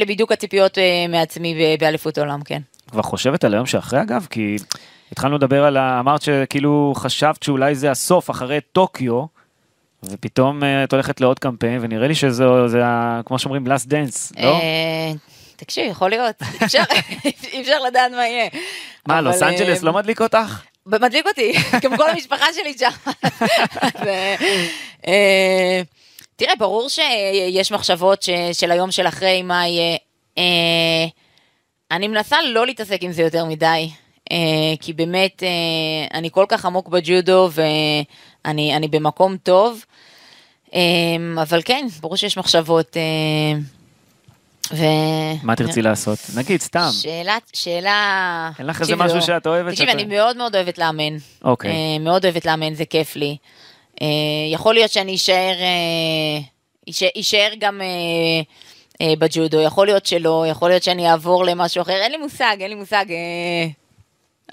um, 0.04 0.08
בדיוק 0.08 0.32
הציפיות 0.32 0.78
מעצמי 1.10 1.78
באליפות 1.80 2.18
עולם, 2.18 2.44
כן. 2.44 2.62
כבר 2.92 3.02
חושבת 3.02 3.44
על 3.44 3.54
היום 3.54 3.66
שאחרי 3.66 4.02
אגב? 4.02 4.28
כי 4.30 4.56
התחלנו 5.12 5.36
לדבר 5.36 5.66
על, 5.66 5.78
ה... 5.78 6.00
אמרת 6.00 6.22
שכאילו 6.22 6.94
חשבת 6.96 7.44
שאולי 7.44 7.76
זה 7.76 7.92
הסוף 7.92 8.30
אחרי 8.30 8.60
טוקיו. 8.72 9.33
ופתאום 10.12 10.64
uh, 10.64 10.66
את 10.84 10.94
הולכת 10.94 11.22
לעוד 11.22 11.40
קמפיין 11.40 11.80
ונראה 11.82 12.08
לי 12.08 12.16
שזה 12.16 12.68
זה, 12.68 12.82
כמו 13.26 13.40
שאומרים 13.40 13.68
last 13.68 13.86
dance, 13.86 14.42
לא? 14.42 14.60
תקשיב, 15.56 15.92
יכול 15.92 16.10
להיות, 16.10 16.36
אי 17.54 17.62
אפשר 17.62 17.80
לדעת 17.88 18.12
מה 18.12 18.28
יהיה. 18.28 18.50
מה, 19.08 19.22
לוס 19.22 19.44
אנג'לס 19.44 19.84
לא 19.84 19.94
מדליק 19.94 20.22
אותך? 20.22 20.64
מדליק 20.86 21.28
אותי, 21.28 21.54
כמו 21.82 21.98
כל 21.98 22.10
המשפחה 22.10 22.46
שלי 22.54 22.78
שם. 22.78 23.12
אה, 25.08 25.82
תראה, 26.36 26.56
ברור 26.56 26.90
שיש 26.90 27.72
מחשבות 27.72 28.26
של 28.54 28.72
היום 28.72 28.92
של 28.92 29.08
אחרי 29.08 29.42
מה 29.42 29.68
יהיה. 29.68 29.98
אה, 30.38 31.06
אני 31.92 32.08
מנסה 32.08 32.38
לא 32.42 32.66
להתעסק 32.66 32.98
עם 33.02 33.12
זה 33.12 33.22
יותר 33.22 33.46
מדי, 33.46 33.90
אה, 34.32 34.38
כי 34.80 34.94
באמת 34.94 35.44
אני 36.14 36.32
כל 36.32 36.46
כך 36.48 36.66
עמוק 36.66 36.88
בג'ודו 36.88 37.50
ואני 38.46 38.88
במקום 38.92 39.38
טוב, 39.38 39.86
אבל 41.42 41.62
כן, 41.66 41.88
ברור 42.02 42.16
שיש 42.16 42.38
מחשבות. 42.38 42.98
ו... 44.72 44.84
מה 45.44 45.56
תרצי 45.56 45.82
לעשות? 45.82 46.20
נגיד, 46.36 46.62
סתם. 46.62 46.90
שאלה, 46.92 47.38
שאלה... 47.54 48.52
אין 48.60 48.68
לך 48.68 48.82
איזה 48.82 48.96
משהו 48.96 49.22
שאת 49.22 49.48
אוהבת? 49.48 49.72
תקשיבי, 49.72 49.92
אני 49.92 50.06
מאוד 50.06 50.38
מאוד 50.38 50.56
אוהבת 50.56 50.78
לאמן. 50.78 51.18
אוקיי. 51.44 51.72
אה, 51.72 52.00
מאוד 52.00 52.26
אוהבת 52.26 52.46
לאמן, 52.46 52.74
זה 52.74 52.86
כיף 52.86 53.16
לי. 53.16 53.38
אה, 54.02 54.08
יכול 54.52 54.74
להיות 54.74 54.92
שאני 54.92 55.16
אשאר, 55.16 55.56
אה, 55.60 57.10
אשאר 57.20 57.50
גם 57.60 57.82
בג'ודו, 59.20 59.62
יכול 59.62 59.88
להיות 59.88 60.06
שלא, 60.06 60.46
יכול 60.50 60.70
להיות 60.70 60.84
שאני 60.84 61.12
אעבור 61.12 61.46
למשהו 61.46 61.82
אחר, 61.82 61.94
אין 61.94 62.12
לי 62.12 62.18
מושג, 62.18 62.56
אין 62.60 62.70
לי 62.70 62.76
מושג. 62.76 63.06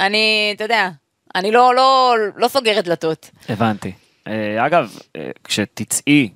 אני, 0.00 0.52
אתה 0.56 0.64
יודע, 0.64 0.88
אני 1.34 1.50
לא, 1.50 1.74
לא, 1.74 2.14
לא 2.36 2.48
סוגרת 2.48 2.84
דלתות. 2.84 3.30
הבנתי. 3.48 3.92
אגב, 4.58 4.98
כשתצאי 5.44 6.28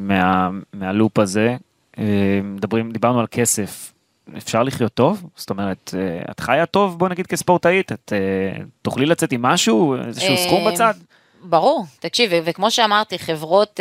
מה, 0.00 0.50
מהלופ 0.72 1.18
הזה, 1.18 1.56
אה, 1.98 2.04
מדברים, 2.42 2.92
דיברנו 2.92 3.20
על 3.20 3.26
כסף, 3.30 3.92
אפשר 4.36 4.62
לחיות 4.62 4.94
טוב? 4.94 5.26
זאת 5.36 5.50
אומרת, 5.50 5.94
אה, 5.98 6.30
את 6.30 6.40
חיה 6.40 6.66
טוב, 6.66 6.98
בוא 6.98 7.08
נגיד 7.08 7.26
כספורטאית, 7.26 7.92
את 7.92 8.12
אה, 8.12 8.62
תוכלי 8.82 9.06
לצאת 9.06 9.32
עם 9.32 9.42
משהו, 9.42 9.96
איזשהו 10.06 10.36
סכום 10.36 10.70
בצד? 10.70 10.94
ברור, 11.42 11.84
תקשיב, 12.00 12.30
וכמו 12.44 12.70
שאמרתי, 12.70 13.18
חברות 13.18 13.80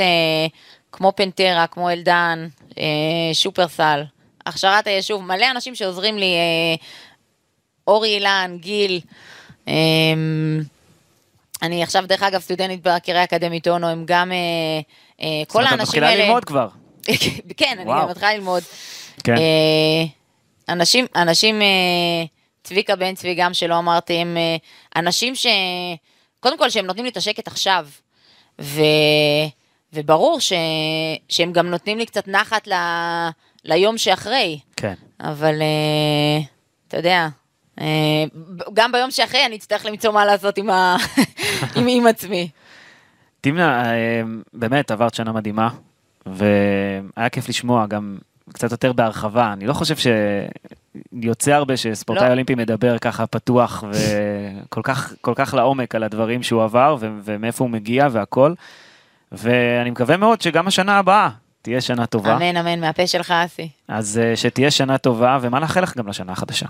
כמו 0.92 1.12
פנטרה, 1.16 1.68
כמו 1.68 1.90
אלדן, 1.90 2.48
שופרסל, 3.34 4.04
הכשרת 4.46 4.88
היישוב, 4.88 5.24
מלא 5.24 5.52
אנשים 5.52 5.76
שעוזרים 5.76 6.18
לי, 6.18 6.36
אורי 7.88 8.16
אילן, 8.16 8.58
גיל, 8.60 9.00
אני 11.62 11.84
עכשיו, 11.84 12.04
דרך 12.08 12.24
אגב, 12.24 12.42
סטודנטית 12.42 12.82
בקריה 12.84 13.22
האקדמית 13.22 13.68
אונו, 13.68 13.88
הם 13.88 14.04
גם, 14.08 14.32
כל 15.48 15.64
האנשים 15.64 15.70
האלה... 15.70 15.74
את 15.74 15.82
מתחילה 15.82 16.16
ללמוד 16.16 16.46
כבר. 16.46 16.68
כן, 17.58 17.76
אני 17.80 17.90
גם 17.90 18.10
מתחילה 18.10 18.34
ללמוד. 18.34 18.64
כן. 19.24 19.36
אה, 19.38 20.04
אנשים, 20.70 21.06
אנשים, 21.16 21.62
אה, 21.62 22.24
צביקה 22.64 22.96
בן 22.96 23.16
צבי 23.16 23.36
גם 23.36 23.54
שלא 23.54 23.78
אמרתי, 23.78 24.14
הם 24.14 24.38
אה, 24.38 24.56
אנשים 24.96 25.36
ש... 25.36 25.48
קודם 26.40 26.58
כל 26.58 26.70
שהם 26.70 26.86
נותנים 26.86 27.06
לי 27.06 27.12
את 27.12 27.18
השקט 27.18 27.48
עכשיו, 27.48 27.88
ו... 28.62 28.82
וברור 29.94 30.40
ש... 30.40 30.54
שהם 31.30 31.52
גם 31.54 31.68
נותנים 31.68 31.98
לי 31.98 32.06
קצת 32.06 32.28
נחת 32.28 32.68
ל... 32.68 32.74
ליום 33.66 33.98
שאחרי. 33.98 34.60
כן. 34.76 34.94
אבל 35.20 35.62
אתה 36.88 36.98
יודע, 36.98 37.28
גם 38.74 38.92
ביום 38.92 39.12
שאחרי 39.12 39.46
אני 39.46 39.56
אצטרך 39.56 39.86
למצוא 39.86 40.12
מה 40.12 40.26
לעשות 40.26 40.58
עם, 40.58 40.70
ה... 40.70 40.96
עם, 41.76 41.86
עם 41.88 42.08
עצמי. 42.08 42.50
תמנה, 43.42 43.84
באמת 44.54 44.92
עברת 44.92 45.14
שנה 45.14 45.32
מדהימה, 45.32 45.70
והיה 46.26 47.30
כיף 47.32 47.50
לשמוע 47.50 47.86
גם 47.86 48.18
קצת 48.54 48.72
יותר 48.72 48.94
בהרחבה. 48.94 49.54
אני 49.54 49.68
לא 49.68 49.74
חושב 49.74 49.96
שיוצא 51.14 51.52
הרבה 51.52 51.78
שספורטאי 51.78 52.26
לא. 52.26 52.32
אולימפי 52.32 52.56
מדבר 52.56 52.98
ככה 52.98 53.28
פתוח 53.28 53.84
וכל 53.92 54.82
כך, 54.84 55.14
כל 55.22 55.34
כך 55.36 55.54
לעומק 55.54 55.96
על 55.96 56.04
הדברים 56.04 56.44
שהוא 56.44 56.64
עבר 56.64 56.98
ו- 57.00 57.10
ומאיפה 57.24 57.64
הוא 57.64 57.72
מגיע 57.72 58.08
והכל. 58.12 58.54
ואני 59.32 59.90
מקווה 59.90 60.18
מאוד 60.18 60.42
שגם 60.42 60.68
השנה 60.68 60.98
הבאה 60.98 61.30
תהיה 61.62 61.82
שנה 61.82 62.06
טובה. 62.06 62.36
אמן, 62.36 62.58
אמן, 62.58 62.80
מהפה 62.80 63.08
שלך, 63.08 63.32
אסי. 63.32 63.70
אז 63.88 64.20
uh, 64.24 64.36
שתהיה 64.36 64.72
שנה 64.72 64.98
טובה, 64.98 65.38
ומה 65.42 65.60
נאחל 65.60 65.82
לך 65.82 65.98
גם 65.98 66.08
לשנה 66.08 66.32
החדשה? 66.32 66.66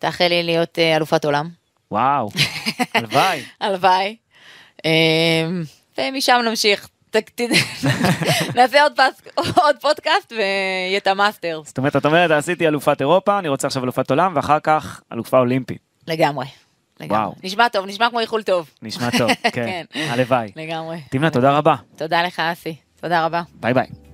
תאחל 0.00 0.28
לי 0.28 0.42
להיות 0.42 0.78
uh, 0.78 0.96
אלופת 0.96 1.24
עולם. 1.24 1.48
וואו, 1.90 2.28
הלוואי. 2.94 3.42
הלוואי. 3.60 4.16
Um, 4.78 4.82
ומשם 5.98 6.40
נמשיך. 6.48 6.88
נעשה 8.56 8.82
עוד, 8.82 8.92
פס, 8.96 9.22
עוד 9.56 9.76
פודקאסט 9.80 10.32
ויהיה 10.32 10.98
את 10.98 11.06
המאסטר. 11.06 11.62
זאת 11.64 11.78
אומרת, 11.78 11.96
את 11.96 12.06
אומרת, 12.06 12.30
עשיתי 12.30 12.68
אלופת 12.68 13.00
אירופה, 13.00 13.38
אני 13.38 13.48
רוצה 13.48 13.66
עכשיו 13.66 13.84
אלופת 13.84 14.10
עולם, 14.10 14.32
ואחר 14.36 14.58
כך 14.62 15.00
אלופה 15.12 15.38
אולימפית. 15.38 15.78
לגמרי. 16.08 16.46
לגמרי. 17.00 17.18
וואו. 17.18 17.34
נשמע 17.42 17.68
טוב, 17.68 17.86
נשמע 17.86 18.10
כמו 18.10 18.20
איחול 18.20 18.42
טוב. 18.42 18.70
נשמע 18.82 19.10
טוב, 19.18 19.30
כן. 19.52 19.84
כן. 19.92 20.06
הלוואי. 20.10 20.52
לגמרי. 20.56 21.00
תמנע, 21.10 21.30
תודה 21.30 21.52
רבה. 21.52 21.74
תודה 21.96 22.22
לך, 22.22 22.40
אסי. 22.40 22.76
תודה 23.00 23.24
רבה. 23.24 23.42
ביי 23.54 23.74
ביי. 23.74 24.09